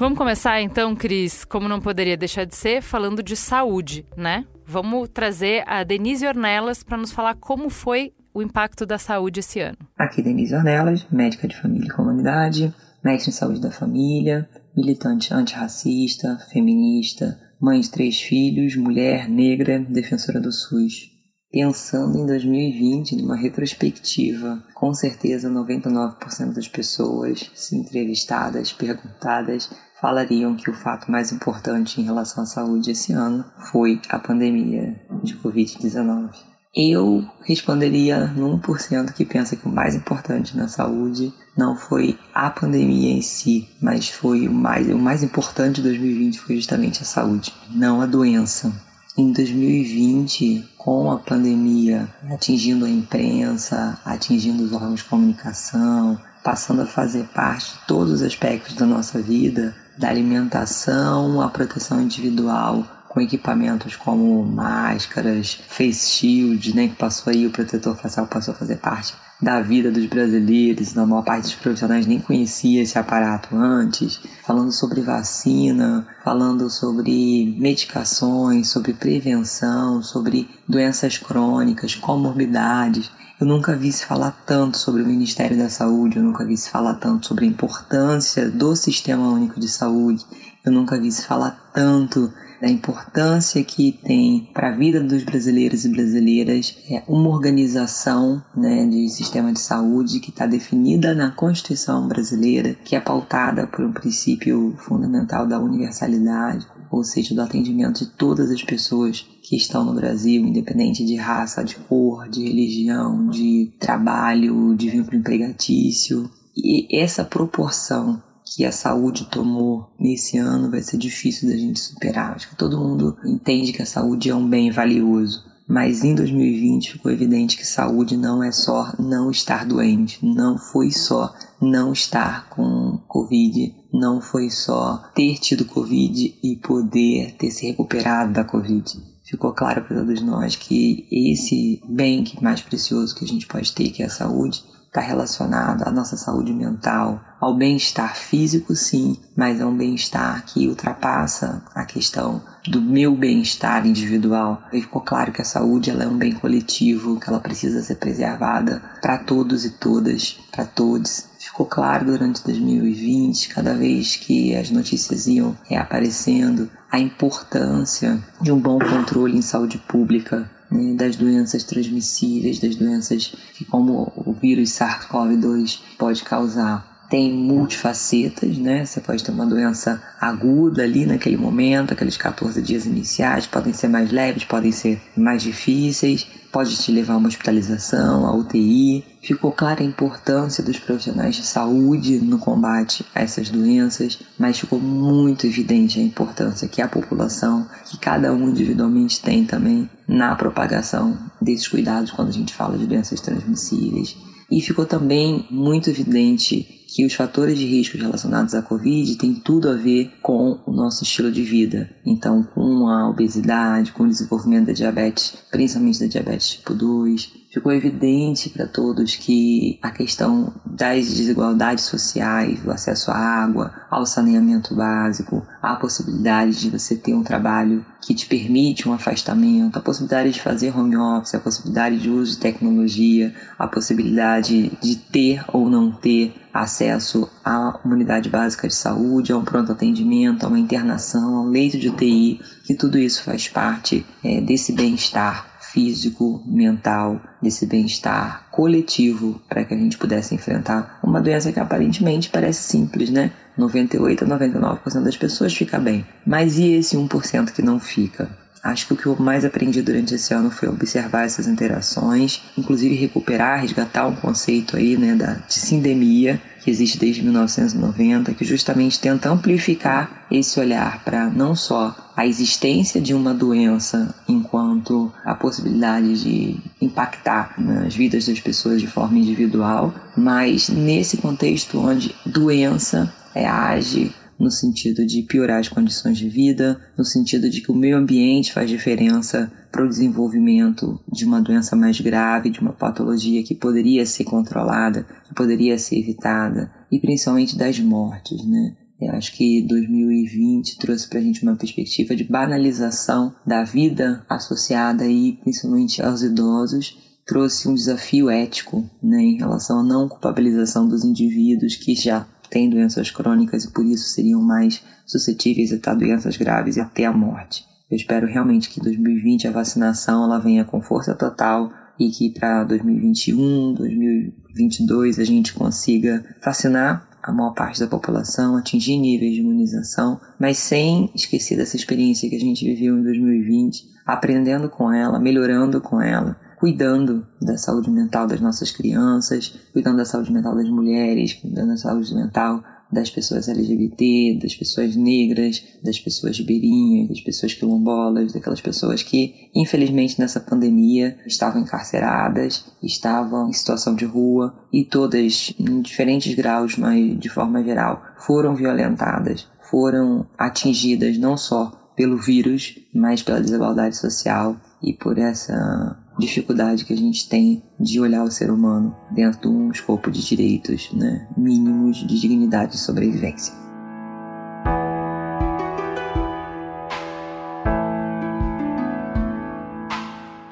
Vamos 0.00 0.16
começar 0.16 0.62
então, 0.62 0.96
Cris, 0.96 1.44
como 1.44 1.68
não 1.68 1.78
poderia 1.78 2.16
deixar 2.16 2.46
de 2.46 2.56
ser, 2.56 2.80
falando 2.80 3.22
de 3.22 3.36
saúde, 3.36 4.06
né? 4.16 4.46
Vamos 4.64 5.10
trazer 5.10 5.62
a 5.66 5.84
Denise 5.84 6.26
Ornelas 6.26 6.82
para 6.82 6.96
nos 6.96 7.12
falar 7.12 7.34
como 7.34 7.68
foi 7.68 8.14
o 8.32 8.40
impacto 8.40 8.86
da 8.86 8.96
saúde 8.96 9.40
esse 9.40 9.60
ano. 9.60 9.76
Aqui, 9.98 10.22
Denise 10.22 10.54
Ornelas, 10.54 11.06
médica 11.12 11.46
de 11.46 11.54
família 11.54 11.86
e 11.86 11.94
comunidade, 11.94 12.74
mestre 13.04 13.28
em 13.28 13.34
saúde 13.34 13.60
da 13.60 13.70
família, 13.70 14.48
militante 14.74 15.34
antirracista, 15.34 16.38
feminista, 16.50 17.38
mãe 17.60 17.78
de 17.78 17.90
três 17.90 18.22
filhos, 18.22 18.76
mulher, 18.76 19.28
negra, 19.28 19.80
defensora 19.80 20.40
do 20.40 20.50
SUS. 20.50 21.10
Pensando 21.52 22.16
em 22.16 22.24
2020, 22.24 23.16
numa 23.16 23.36
retrospectiva, 23.36 24.64
com 24.72 24.94
certeza 24.94 25.50
99% 25.50 26.54
das 26.54 26.68
pessoas 26.68 27.50
se 27.54 27.76
entrevistadas, 27.76 28.72
perguntadas, 28.72 29.68
falariam 30.00 30.56
que 30.56 30.70
o 30.70 30.74
fato 30.74 31.10
mais 31.10 31.30
importante 31.30 32.00
em 32.00 32.04
relação 32.04 32.42
à 32.42 32.46
saúde 32.46 32.90
esse 32.90 33.12
ano 33.12 33.44
foi 33.70 34.00
a 34.08 34.18
pandemia 34.18 34.98
de 35.22 35.36
Covid-19. 35.36 36.30
Eu 36.74 37.24
responderia 37.42 38.28
no 38.28 38.56
1% 38.60 39.12
que 39.12 39.24
pensa 39.24 39.56
que 39.56 39.66
o 39.66 39.72
mais 39.72 39.96
importante 39.96 40.56
na 40.56 40.68
saúde 40.68 41.34
não 41.56 41.76
foi 41.76 42.16
a 42.32 42.48
pandemia 42.48 43.12
em 43.12 43.20
si, 43.20 43.68
mas 43.82 44.08
foi 44.08 44.46
o 44.46 44.52
mais, 44.52 44.88
o 44.88 44.96
mais 44.96 45.24
importante 45.24 45.76
de 45.76 45.82
2020 45.82 46.38
foi 46.38 46.56
justamente 46.56 47.02
a 47.02 47.04
saúde, 47.04 47.52
não 47.72 48.00
a 48.00 48.06
doença. 48.06 48.72
Em 49.18 49.32
2020, 49.32 50.64
com 50.78 51.10
a 51.10 51.18
pandemia 51.18 52.08
atingindo 52.32 52.84
a 52.84 52.88
imprensa, 52.88 53.98
atingindo 54.04 54.62
os 54.62 54.72
órgãos 54.72 55.00
de 55.00 55.04
comunicação, 55.06 56.18
passando 56.42 56.82
a 56.82 56.86
fazer 56.86 57.24
parte 57.34 57.72
de 57.72 57.86
todos 57.86 58.14
os 58.14 58.22
aspectos 58.22 58.76
da 58.76 58.86
nossa 58.86 59.20
vida, 59.20 59.74
da 60.00 60.08
alimentação 60.08 61.42
à 61.42 61.48
proteção 61.50 62.00
individual, 62.00 62.86
com 63.06 63.20
equipamentos 63.20 63.96
como 63.96 64.42
máscaras, 64.42 65.60
face 65.68 66.08
shield, 66.08 66.74
né, 66.74 66.88
que 66.88 66.96
passou 66.96 67.30
aí 67.30 67.46
o 67.46 67.50
protetor 67.50 67.94
facial 67.96 68.26
passou 68.26 68.54
a 68.54 68.56
fazer 68.56 68.76
parte 68.76 69.14
da 69.42 69.60
vida 69.60 69.90
dos 69.90 70.06
brasileiros, 70.06 70.96
a 70.96 71.06
maior 71.06 71.22
parte 71.22 71.42
dos 71.44 71.54
profissionais 71.54 72.06
nem 72.06 72.18
conhecia 72.18 72.82
esse 72.82 72.98
aparato 72.98 73.54
antes, 73.56 74.20
falando 74.42 74.72
sobre 74.72 75.00
vacina, 75.00 76.06
falando 76.24 76.70
sobre 76.70 77.56
medicações, 77.58 78.68
sobre 78.68 78.92
prevenção, 78.92 80.02
sobre 80.02 80.48
doenças 80.68 81.18
crônicas, 81.18 81.94
comorbidades. 81.94 83.10
Eu 83.40 83.46
nunca 83.46 83.74
vi 83.74 83.90
se 83.90 84.04
falar 84.04 84.32
tanto 84.44 84.76
sobre 84.76 85.02
o 85.02 85.06
Ministério 85.06 85.56
da 85.56 85.70
Saúde, 85.70 86.18
eu 86.18 86.22
nunca 86.22 86.44
vi 86.44 86.58
se 86.58 86.68
falar 86.68 86.96
tanto 86.96 87.26
sobre 87.26 87.46
a 87.46 87.48
importância 87.48 88.50
do 88.50 88.76
Sistema 88.76 89.30
Único 89.30 89.58
de 89.58 89.66
Saúde, 89.66 90.26
eu 90.62 90.70
nunca 90.70 91.00
vi 91.00 91.10
se 91.10 91.24
falar 91.24 91.70
tanto 91.72 92.30
da 92.60 92.68
importância 92.68 93.64
que 93.64 93.98
tem 94.04 94.50
para 94.52 94.68
a 94.68 94.76
vida 94.76 95.00
dos 95.00 95.24
brasileiros 95.24 95.86
e 95.86 95.88
brasileiras. 95.88 96.76
É 96.90 97.02
uma 97.08 97.30
organização 97.30 98.44
né, 98.54 98.84
de 98.84 99.08
sistema 99.08 99.50
de 99.50 99.60
saúde 99.60 100.20
que 100.20 100.28
está 100.28 100.44
definida 100.44 101.14
na 101.14 101.30
Constituição 101.30 102.06
brasileira, 102.06 102.76
que 102.84 102.94
é 102.94 103.00
pautada 103.00 103.66
por 103.66 103.82
um 103.82 103.92
princípio 103.92 104.74
fundamental 104.76 105.46
da 105.46 105.58
universalidade, 105.58 106.66
ou 106.90 107.04
seja, 107.04 107.34
do 107.34 107.40
atendimento 107.40 108.04
de 108.04 108.10
todas 108.10 108.50
as 108.50 108.62
pessoas 108.62 109.24
que 109.42 109.56
estão 109.56 109.84
no 109.84 109.94
Brasil, 109.94 110.44
independente 110.44 111.04
de 111.04 111.14
raça, 111.16 111.64
de 111.64 111.76
cor, 111.76 112.28
de 112.28 112.42
religião, 112.42 113.28
de 113.28 113.72
trabalho, 113.78 114.74
de 114.74 114.90
vínculo 114.90 115.16
empregatício. 115.16 116.30
E 116.56 116.88
essa 116.90 117.24
proporção 117.24 118.20
que 118.44 118.64
a 118.64 118.72
saúde 118.72 119.26
tomou 119.30 119.88
nesse 119.98 120.36
ano 120.36 120.70
vai 120.70 120.82
ser 120.82 120.98
difícil 120.98 121.48
da 121.48 121.56
gente 121.56 121.78
superar. 121.78 122.34
Acho 122.34 122.48
que 122.48 122.56
todo 122.56 122.78
mundo 122.78 123.16
entende 123.24 123.72
que 123.72 123.82
a 123.82 123.86
saúde 123.86 124.28
é 124.28 124.34
um 124.34 124.48
bem 124.48 124.70
valioso. 124.72 125.49
Mas 125.70 126.02
em 126.02 126.16
2020 126.16 126.94
ficou 126.94 127.12
evidente 127.12 127.56
que 127.56 127.64
saúde 127.64 128.16
não 128.16 128.42
é 128.42 128.50
só 128.50 128.92
não 128.98 129.30
estar 129.30 129.64
doente, 129.64 130.18
não 130.20 130.58
foi 130.58 130.90
só 130.90 131.32
não 131.62 131.92
estar 131.92 132.48
com 132.48 132.98
Covid, 133.06 133.72
não 133.92 134.20
foi 134.20 134.50
só 134.50 135.00
ter 135.14 135.38
tido 135.38 135.64
Covid 135.64 136.36
e 136.42 136.56
poder 136.56 137.36
ter 137.36 137.52
se 137.52 137.68
recuperado 137.68 138.32
da 138.32 138.42
Covid. 138.42 139.00
Ficou 139.24 139.52
claro 139.52 139.84
para 139.84 139.98
todos 139.98 140.20
nós 140.20 140.56
que 140.56 141.06
esse 141.08 141.80
bem 141.88 142.24
mais 142.42 142.60
precioso 142.60 143.14
que 143.14 143.24
a 143.24 143.28
gente 143.28 143.46
pode 143.46 143.72
ter, 143.72 143.90
que 143.90 144.02
é 144.02 144.06
a 144.06 144.10
saúde, 144.10 144.64
está 144.90 145.00
relacionado 145.00 145.84
à 145.86 145.90
nossa 145.92 146.16
saúde 146.16 146.52
mental, 146.52 147.20
ao 147.40 147.54
bem-estar 147.54 148.16
físico, 148.16 148.74
sim, 148.74 149.16
mas 149.36 149.60
é 149.60 149.64
um 149.64 149.76
bem-estar 149.76 150.44
que 150.44 150.66
ultrapassa 150.66 151.62
a 151.72 151.84
questão 151.84 152.42
do 152.66 152.82
meu 152.82 153.14
bem-estar 153.14 153.86
individual. 153.86 154.60
E 154.72 154.82
ficou 154.82 155.00
claro 155.00 155.30
que 155.30 155.40
a 155.40 155.44
saúde 155.44 155.90
ela 155.90 156.02
é 156.02 156.08
um 156.08 156.18
bem 156.18 156.32
coletivo, 156.32 157.20
que 157.20 157.28
ela 157.28 157.38
precisa 157.38 157.80
ser 157.82 157.94
preservada 157.94 158.82
para 159.00 159.16
todos 159.16 159.64
e 159.64 159.70
todas, 159.70 160.40
para 160.50 160.64
todos. 160.64 161.24
Ficou 161.38 161.66
claro 161.66 162.06
durante 162.06 162.42
2020, 162.42 163.48
cada 163.50 163.74
vez 163.74 164.16
que 164.16 164.56
as 164.56 164.70
notícias 164.70 165.28
iam 165.28 165.56
reaparecendo, 165.68 166.68
a 166.90 166.98
importância 166.98 168.20
de 168.40 168.50
um 168.50 168.58
bom 168.58 168.80
controle 168.80 169.38
em 169.38 169.42
saúde 169.42 169.78
pública 169.78 170.50
né, 170.70 170.94
das 170.94 171.16
doenças 171.16 171.64
transmissíveis, 171.64 172.58
das 172.58 172.76
doenças 172.76 173.34
que, 173.54 173.64
como 173.64 174.12
o 174.16 174.32
vírus 174.32 174.70
SARS-CoV-2 174.70 175.80
pode 175.98 176.22
causar. 176.22 176.89
Tem 177.10 177.32
multifacetas, 177.32 178.56
né? 178.56 178.86
Você 178.86 179.00
pode 179.00 179.24
ter 179.24 179.32
uma 179.32 179.44
doença 179.44 180.00
aguda 180.20 180.84
ali 180.84 181.04
naquele 181.04 181.36
momento, 181.36 181.92
aqueles 181.92 182.16
14 182.16 182.62
dias 182.62 182.86
iniciais, 182.86 183.48
podem 183.48 183.72
ser 183.72 183.88
mais 183.88 184.12
leves, 184.12 184.44
podem 184.44 184.70
ser 184.70 185.02
mais 185.16 185.42
difíceis, 185.42 186.24
pode 186.52 186.76
te 186.76 186.92
levar 186.92 187.14
a 187.14 187.16
uma 187.16 187.26
hospitalização, 187.26 188.24
a 188.26 188.32
UTI. 188.36 189.04
Ficou 189.20 189.50
clara 189.50 189.82
a 189.82 189.84
importância 189.84 190.62
dos 190.62 190.78
profissionais 190.78 191.34
de 191.34 191.42
saúde 191.42 192.18
no 192.18 192.38
combate 192.38 193.04
a 193.12 193.22
essas 193.22 193.50
doenças, 193.50 194.20
mas 194.38 194.60
ficou 194.60 194.78
muito 194.78 195.48
evidente 195.48 195.98
a 195.98 196.02
importância 196.04 196.68
que 196.68 196.80
a 196.80 196.86
população, 196.86 197.66
que 197.86 197.98
cada 197.98 198.32
um 198.32 198.50
individualmente 198.50 199.20
tem 199.20 199.44
também 199.44 199.90
na 200.06 200.36
propagação 200.36 201.18
desses 201.42 201.66
cuidados 201.66 202.12
quando 202.12 202.28
a 202.28 202.32
gente 202.32 202.54
fala 202.54 202.78
de 202.78 202.86
doenças 202.86 203.20
transmissíveis. 203.20 204.16
E 204.48 204.60
ficou 204.60 204.86
também 204.86 205.46
muito 205.50 205.90
evidente 205.90 206.79
que 206.92 207.06
os 207.06 207.14
fatores 207.14 207.56
de 207.56 207.64
risco 207.64 207.96
relacionados 207.96 208.52
à 208.52 208.62
Covid 208.62 209.16
têm 209.16 209.34
tudo 209.34 209.70
a 209.70 209.74
ver 209.74 210.12
com 210.20 210.58
o 210.66 210.72
nosso 210.72 211.04
estilo 211.04 211.30
de 211.30 211.42
vida. 211.42 211.88
Então, 212.04 212.42
com 212.42 212.88
a 212.88 213.08
obesidade, 213.08 213.92
com 213.92 214.02
o 214.02 214.08
desenvolvimento 214.08 214.66
da 214.66 214.72
diabetes, 214.72 215.34
principalmente 215.52 216.00
da 216.00 216.06
diabetes 216.06 216.50
tipo 216.50 216.74
2, 216.74 217.32
ficou 217.52 217.72
evidente 217.72 218.48
para 218.48 218.66
todos 218.66 219.16
que 219.16 219.78
a 219.82 219.90
questão 219.90 220.52
das 220.64 221.08
desigualdades 221.08 221.84
sociais, 221.84 222.60
do 222.60 222.70
acesso 222.70 223.10
à 223.10 223.16
água, 223.16 223.72
ao 223.90 224.06
saneamento 224.06 224.74
básico, 224.74 225.44
a 225.60 225.74
possibilidade 225.74 226.60
de 226.60 226.70
você 226.70 226.94
ter 226.94 227.12
um 227.12 227.24
trabalho 227.24 227.84
que 228.00 228.14
te 228.14 228.26
permite 228.26 228.88
um 228.88 228.92
afastamento, 228.92 229.76
a 229.76 229.82
possibilidade 229.82 230.30
de 230.30 230.40
fazer 230.40 230.76
home 230.76 230.96
office, 230.96 231.34
a 231.34 231.40
possibilidade 231.40 231.98
de 231.98 232.08
uso 232.08 232.32
de 232.32 232.38
tecnologia, 232.38 233.34
a 233.58 233.66
possibilidade 233.66 234.70
de 234.80 234.96
ter 234.96 235.44
ou 235.52 235.68
não 235.68 235.90
ter 235.90 236.34
acesso 236.54 237.28
à 237.44 237.78
unidade 237.84 238.28
básica 238.28 238.68
de 238.68 238.74
saúde, 238.74 239.32
a 239.32 239.36
um 239.36 239.44
pronto 239.44 239.72
atendimento, 239.72 240.44
a 240.44 240.48
uma 240.48 240.58
internação, 240.58 241.36
a 241.36 241.42
um 241.42 241.50
leito 241.50 241.78
de 241.78 241.88
UTI, 241.88 242.40
que 242.64 242.74
tudo 242.74 242.98
isso 242.98 243.24
faz 243.24 243.48
parte 243.48 244.06
é, 244.24 244.40
desse 244.40 244.72
bem-estar 244.72 245.50
físico, 245.72 246.42
mental, 246.46 247.20
desse 247.40 247.66
bem-estar 247.66 248.48
coletivo 248.50 249.40
para 249.48 249.64
que 249.64 249.74
a 249.74 249.76
gente 249.76 249.96
pudesse 249.98 250.34
enfrentar 250.34 250.98
uma 251.02 251.20
doença 251.20 251.52
que 251.52 251.60
aparentemente 251.60 252.30
parece 252.30 252.62
simples, 252.62 253.10
né? 253.10 253.30
98 253.56 254.24
a 254.24 254.26
99% 254.26 255.02
das 255.02 255.16
pessoas 255.16 255.54
fica 255.54 255.78
bem. 255.78 256.06
Mas 256.26 256.58
e 256.58 256.72
esse 256.72 256.96
1% 256.96 257.52
que 257.52 257.62
não 257.62 257.78
fica? 257.78 258.39
Acho 258.62 258.86
que 258.86 258.92
o 258.92 258.96
que 258.96 259.06
eu 259.06 259.16
mais 259.18 259.44
aprendi 259.44 259.80
durante 259.80 260.14
esse 260.14 260.34
ano 260.34 260.50
foi 260.50 260.68
observar 260.68 261.24
essas 261.24 261.46
interações, 261.46 262.42
inclusive 262.58 262.94
recuperar, 262.94 263.62
resgatar 263.62 264.06
um 264.06 264.14
conceito 264.14 264.76
aí, 264.76 264.98
né, 264.98 265.14
da, 265.14 265.34
de 265.34 265.54
sindemia, 265.54 266.40
que 266.62 266.70
existe 266.70 266.98
desde 266.98 267.22
1990, 267.22 268.34
que 268.34 268.44
justamente 268.44 269.00
tenta 269.00 269.30
amplificar 269.30 270.26
esse 270.30 270.60
olhar 270.60 271.02
para 271.02 271.30
não 271.30 271.56
só 271.56 271.96
a 272.14 272.26
existência 272.26 273.00
de 273.00 273.14
uma 273.14 273.32
doença 273.32 274.14
enquanto 274.28 275.10
a 275.24 275.34
possibilidade 275.34 276.22
de 276.22 276.58
impactar 276.82 277.54
nas 277.58 277.94
vidas 277.94 278.26
das 278.26 278.40
pessoas 278.40 278.80
de 278.80 278.86
forma 278.86 279.18
individual, 279.18 279.94
mas 280.14 280.68
nesse 280.68 281.16
contexto 281.16 281.78
onde 281.78 282.14
doença 282.26 283.10
é, 283.34 283.46
age 283.46 284.12
no 284.40 284.50
sentido 284.50 285.06
de 285.06 285.22
piorar 285.22 285.60
as 285.60 285.68
condições 285.68 286.16
de 286.16 286.28
vida, 286.28 286.80
no 286.96 287.04
sentido 287.04 287.50
de 287.50 287.60
que 287.60 287.70
o 287.70 287.74
meio 287.74 287.98
ambiente 287.98 288.52
faz 288.52 288.70
diferença 288.70 289.52
para 289.70 289.84
o 289.84 289.88
desenvolvimento 289.88 290.98
de 291.12 291.26
uma 291.26 291.42
doença 291.42 291.76
mais 291.76 292.00
grave, 292.00 292.48
de 292.48 292.60
uma 292.60 292.72
patologia 292.72 293.42
que 293.42 293.54
poderia 293.54 294.06
ser 294.06 294.24
controlada, 294.24 295.06
que 295.28 295.34
poderia 295.34 295.78
ser 295.78 295.98
evitada, 295.98 296.72
e 296.90 296.98
principalmente 296.98 297.56
das 297.56 297.78
mortes, 297.78 298.42
né? 298.46 298.74
Eu 299.00 299.12
acho 299.12 299.32
que 299.32 299.62
2020 299.62 300.78
trouxe 300.78 301.08
para 301.08 301.20
a 301.20 301.22
gente 301.22 301.42
uma 301.42 301.56
perspectiva 301.56 302.14
de 302.14 302.24
banalização 302.24 303.34
da 303.46 303.64
vida 303.64 304.24
associada 304.28 305.04
aí, 305.04 305.38
principalmente 305.42 306.02
aos 306.02 306.22
idosos, 306.22 306.98
trouxe 307.24 307.68
um 307.68 307.74
desafio 307.74 308.28
ético 308.28 308.84
né, 309.02 309.22
em 309.22 309.38
relação 309.38 309.80
à 309.80 309.82
não 309.82 310.08
culpabilização 310.08 310.86
dos 310.86 311.02
indivíduos 311.02 311.76
que 311.76 311.94
já 311.94 312.26
têm 312.50 312.68
doenças 312.68 313.10
crônicas 313.10 313.64
e 313.64 313.70
por 313.70 313.86
isso 313.86 314.08
seriam 314.08 314.42
mais 314.42 314.82
suscetíveis 315.06 315.72
a 315.72 315.76
estar 315.76 315.94
doenças 315.94 316.36
graves 316.36 316.76
e 316.76 316.80
até 316.80 317.06
a 317.06 317.12
morte. 317.12 317.64
Eu 317.90 317.96
espero 317.96 318.26
realmente 318.26 318.68
que 318.68 318.80
2020 318.80 319.48
a 319.48 319.50
vacinação 319.50 320.24
ela 320.24 320.38
venha 320.38 320.64
com 320.64 320.82
força 320.82 321.14
total 321.14 321.72
e 321.98 322.08
que 322.10 322.30
para 322.30 322.64
2021, 322.64 323.74
2022 323.74 325.18
a 325.18 325.24
gente 325.24 325.52
consiga 325.52 326.24
vacinar 326.42 327.08
a 327.22 327.32
maior 327.32 327.52
parte 327.52 327.80
da 327.80 327.86
população, 327.86 328.56
atingir 328.56 328.96
níveis 328.96 329.34
de 329.34 329.40
imunização, 329.40 330.20
mas 330.38 330.58
sem 330.58 331.10
esquecer 331.14 331.56
dessa 331.56 331.76
experiência 331.76 332.28
que 332.28 332.36
a 332.36 332.40
gente 332.40 332.64
viveu 332.64 332.96
em 332.96 333.02
2020, 333.02 333.90
aprendendo 334.06 334.68
com 334.68 334.90
ela, 334.90 335.18
melhorando 335.18 335.80
com 335.80 336.00
ela, 336.00 336.36
cuidando 336.60 337.26
da 337.40 337.56
saúde 337.56 337.90
mental 337.90 338.26
das 338.26 338.40
nossas 338.40 338.70
crianças, 338.70 339.58
cuidando 339.72 339.96
da 339.96 340.04
saúde 340.04 340.30
mental 340.30 340.54
das 340.54 340.68
mulheres, 340.68 341.32
cuidando 341.32 341.68
da 341.68 341.76
saúde 341.78 342.14
mental 342.14 342.62
das 342.92 343.08
pessoas 343.08 343.48
LGBT, 343.48 344.40
das 344.42 344.54
pessoas 344.54 344.96
negras, 344.96 345.62
das 345.82 345.98
pessoas 345.98 346.36
ribeirinhas, 346.36 347.08
das 347.08 347.20
pessoas 347.20 347.54
quilombolas, 347.54 348.32
daquelas 348.32 348.60
pessoas 348.60 349.02
que, 349.02 349.48
infelizmente, 349.54 350.18
nessa 350.18 350.40
pandemia 350.40 351.16
estavam 351.24 351.62
encarceradas, 351.62 352.64
estavam 352.82 353.48
em 353.48 353.52
situação 353.52 353.94
de 353.94 354.04
rua 354.04 354.54
e 354.72 354.84
todas, 354.84 355.54
em 355.58 355.80
diferentes 355.80 356.34
graus, 356.34 356.76
mas 356.76 357.18
de 357.18 357.28
forma 357.28 357.62
geral, 357.62 358.02
foram 358.18 358.54
violentadas, 358.54 359.46
foram 359.70 360.26
atingidas 360.36 361.16
não 361.16 361.36
só 361.36 361.92
pelo 361.96 362.16
vírus, 362.16 362.78
mas 362.92 363.22
pela 363.22 363.40
desigualdade 363.40 363.96
social 363.96 364.56
e 364.82 364.92
por 364.92 365.18
essa 365.18 365.96
dificuldade 366.20 366.84
que 366.84 366.92
a 366.92 366.96
gente 366.96 367.28
tem 367.28 367.62
de 367.78 367.98
olhar 367.98 368.22
o 368.22 368.30
ser 368.30 368.50
humano 368.50 368.94
dentro 369.10 369.40
de 369.40 369.48
um 369.48 369.72
escopo 369.72 370.10
de 370.10 370.24
direitos 370.24 370.92
né, 370.92 371.26
mínimos 371.36 372.06
de 372.06 372.20
dignidade 372.20 372.76
e 372.76 372.78
sobrevivência. 372.78 373.52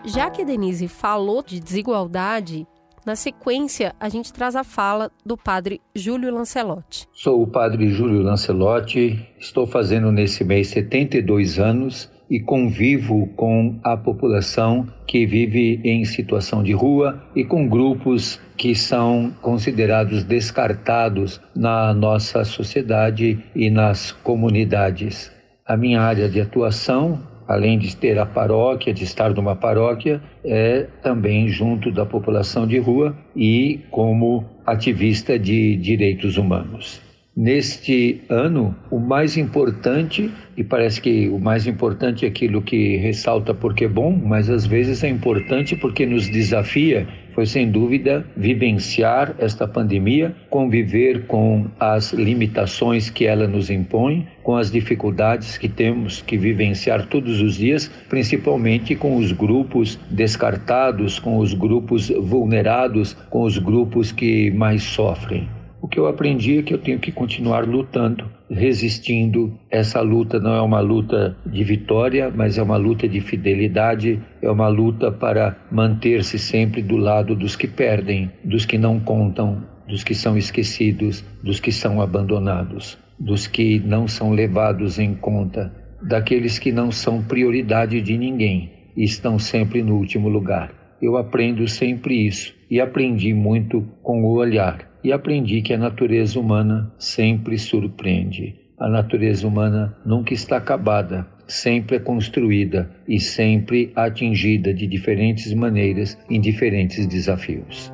Já 0.05 0.31
que 0.31 0.43
a 0.43 0.45
Denise 0.45 0.89
falou 0.89 1.43
de 1.43 1.61
desigualdade, 1.61 2.67
na 3.05 3.15
sequência 3.15 3.95
a 4.01 4.09
gente 4.09 4.33
traz 4.33 4.57
a 4.57 4.65
fala 4.65 5.11
do 5.25 5.37
padre 5.37 5.81
Júlio 5.95 6.33
Lancelotti. 6.33 7.07
Sou 7.13 7.43
o 7.43 7.47
padre 7.47 7.89
Júlio 7.89 8.23
Lancelotti, 8.23 9.29
estou 9.39 9.67
fazendo 9.67 10.11
nesse 10.11 10.43
mês 10.45 10.69
72 10.69 11.59
anos 11.59 12.11
e 12.31 12.39
convivo 12.41 13.27
com 13.37 13.79
a 13.83 13.97
população 13.97 14.87
que 15.07 15.25
vive 15.25 15.81
em 15.83 16.05
situação 16.05 16.63
de 16.63 16.73
rua 16.73 17.23
e 17.35 17.45
com 17.45 17.67
grupos 17.67 18.41
que 18.57 18.75
são 18.75 19.33
considerados 19.41 20.25
descartados 20.25 21.41
na 21.55 21.95
nossa 21.95 22.45
sociedade 22.45 23.39
e 23.55 23.71
nas 23.71 24.13
comunidades. 24.13 25.33
A 25.65 25.77
minha 25.77 26.01
área 26.01 26.29
de 26.29 26.41
atuação, 26.41 27.23
além 27.47 27.79
de 27.79 27.97
ter 27.97 28.19
a 28.19 28.27
paróquia, 28.27 28.93
de 28.93 29.05
estar 29.05 29.33
numa 29.33 29.57
paróquia, 29.57 30.21
é 30.45 30.87
também 31.03 31.49
junto 31.49 31.91
da 31.91 32.05
população 32.05 32.67
de 32.67 32.79
rua 32.79 33.17
e 33.35 33.81
como 33.91 34.45
ativista 34.67 35.39
de 35.39 35.77
direitos 35.77 36.37
humanos. 36.37 37.08
Neste 37.41 38.21
ano, 38.29 38.75
o 38.91 38.99
mais 38.99 39.37
importante, 39.37 40.29
e 40.57 40.65
parece 40.65 41.01
que 41.01 41.29
o 41.29 41.39
mais 41.39 41.69
importante 41.69 42.25
é 42.25 42.29
aquilo 42.29 42.61
que 42.61 42.97
ressalta 42.97 43.55
porque 43.55 43.85
é 43.85 43.89
bom, 43.89 44.11
mas 44.11 44.51
às 44.51 44.67
vezes 44.67 45.05
é 45.05 45.09
importante 45.09 45.77
porque 45.77 46.05
nos 46.05 46.29
desafia, 46.29 47.07
foi 47.37 47.47
sem 47.47 47.71
dúvida 47.71 48.27
vivenciar 48.37 49.37
esta 49.39 49.69
pandemia, 49.69 50.35
conviver 50.51 51.29
com 51.29 51.67
as 51.79 52.13
limitações 52.13 53.09
que 53.09 53.25
ela 53.25 53.47
nos 53.47 53.71
impõe, 53.71 54.27
com 54.43 54.57
as 54.57 54.69
dificuldades 54.69 55.57
que 55.57 55.69
temos 55.69 56.21
que 56.21 56.37
vivenciar 56.37 57.07
todos 57.07 57.41
os 57.41 57.55
dias, 57.55 57.89
principalmente 58.09 58.97
com 58.97 59.17
os 59.17 59.31
grupos 59.31 59.97
descartados, 60.11 61.21
com 61.21 61.39
os 61.39 61.55
grupos 61.55 62.09
vulnerados, 62.09 63.17
com 63.31 63.45
os 63.45 63.59
grupos 63.59 64.11
que 64.11 64.51
mais 64.51 64.83
sofrem. 64.83 65.58
O 65.81 65.87
que 65.87 65.99
eu 65.99 66.09
aprendi 66.09 66.59
é 66.59 66.63
que 66.63 66.75
eu 66.75 66.79
tenho 66.79 66.99
que 66.99 67.13
continuar 67.13 67.65
lutando, 67.65 68.29
resistindo. 68.51 69.57
Essa 69.71 70.01
luta 70.01 70.41
não 70.41 70.53
é 70.53 70.61
uma 70.61 70.81
luta 70.81 71.37
de 71.47 71.63
vitória, 71.63 72.33
mas 72.35 72.59
é 72.59 72.63
uma 72.63 72.77
luta 72.77 73.09
de 73.09 73.21
fidelidade, 73.21 74.21
é 74.43 74.51
uma 74.51 74.67
luta 74.67 75.13
para 75.13 75.57
manter-se 75.71 76.37
sempre 76.37 76.83
do 76.83 76.97
lado 76.97 77.37
dos 77.37 77.55
que 77.55 77.69
perdem, 77.69 78.29
dos 78.45 78.67
que 78.67 78.77
não 78.77 78.99
contam, 78.99 79.65
dos 79.87 80.03
que 80.03 80.17
são 80.17 80.37
esquecidos, 80.37 81.25
dos 81.45 81.61
que 81.61 81.71
são 81.71 82.03
abandonados, 82.03 82.99
dos 83.19 83.47
que 83.47 83.79
não 83.79 84.09
são 84.09 84.33
levados 84.33 84.99
em 84.99 85.15
conta, 85.15 85.73
daqueles 86.03 86.59
que 86.59 86.73
não 86.73 86.91
são 86.91 87.23
prioridade 87.23 88.01
de 88.01 88.19
ninguém 88.19 88.73
e 88.97 89.05
estão 89.05 89.39
sempre 89.39 89.81
no 89.83 89.95
último 89.95 90.29
lugar. 90.29 90.73
Eu 91.01 91.17
aprendo 91.17 91.69
sempre 91.69 92.27
isso 92.27 92.53
e 92.69 92.81
aprendi 92.81 93.33
muito 93.33 93.83
com 94.03 94.25
o 94.25 94.33
olhar 94.33 94.88
e 95.03 95.13
aprendi 95.13 95.63
que 95.63 95.73
a 95.73 95.79
natureza 95.79 96.39
humana 96.39 96.93
sempre 96.99 97.59
surpreende. 97.59 98.55
A 98.79 98.89
natureza 98.89 99.47
humana 99.47 99.97
nunca 100.05 100.33
está 100.33 100.57
acabada, 100.57 101.27
sempre 101.47 101.97
é 101.97 101.99
construída 101.99 102.91
e 103.09 103.19
sempre 103.19 103.93
atingida 103.97 104.73
de 104.73 104.87
diferentes 104.87 105.53
maneiras 105.53 106.19
em 106.31 106.41
diferentes 106.41 107.07
desafios. 107.07 107.93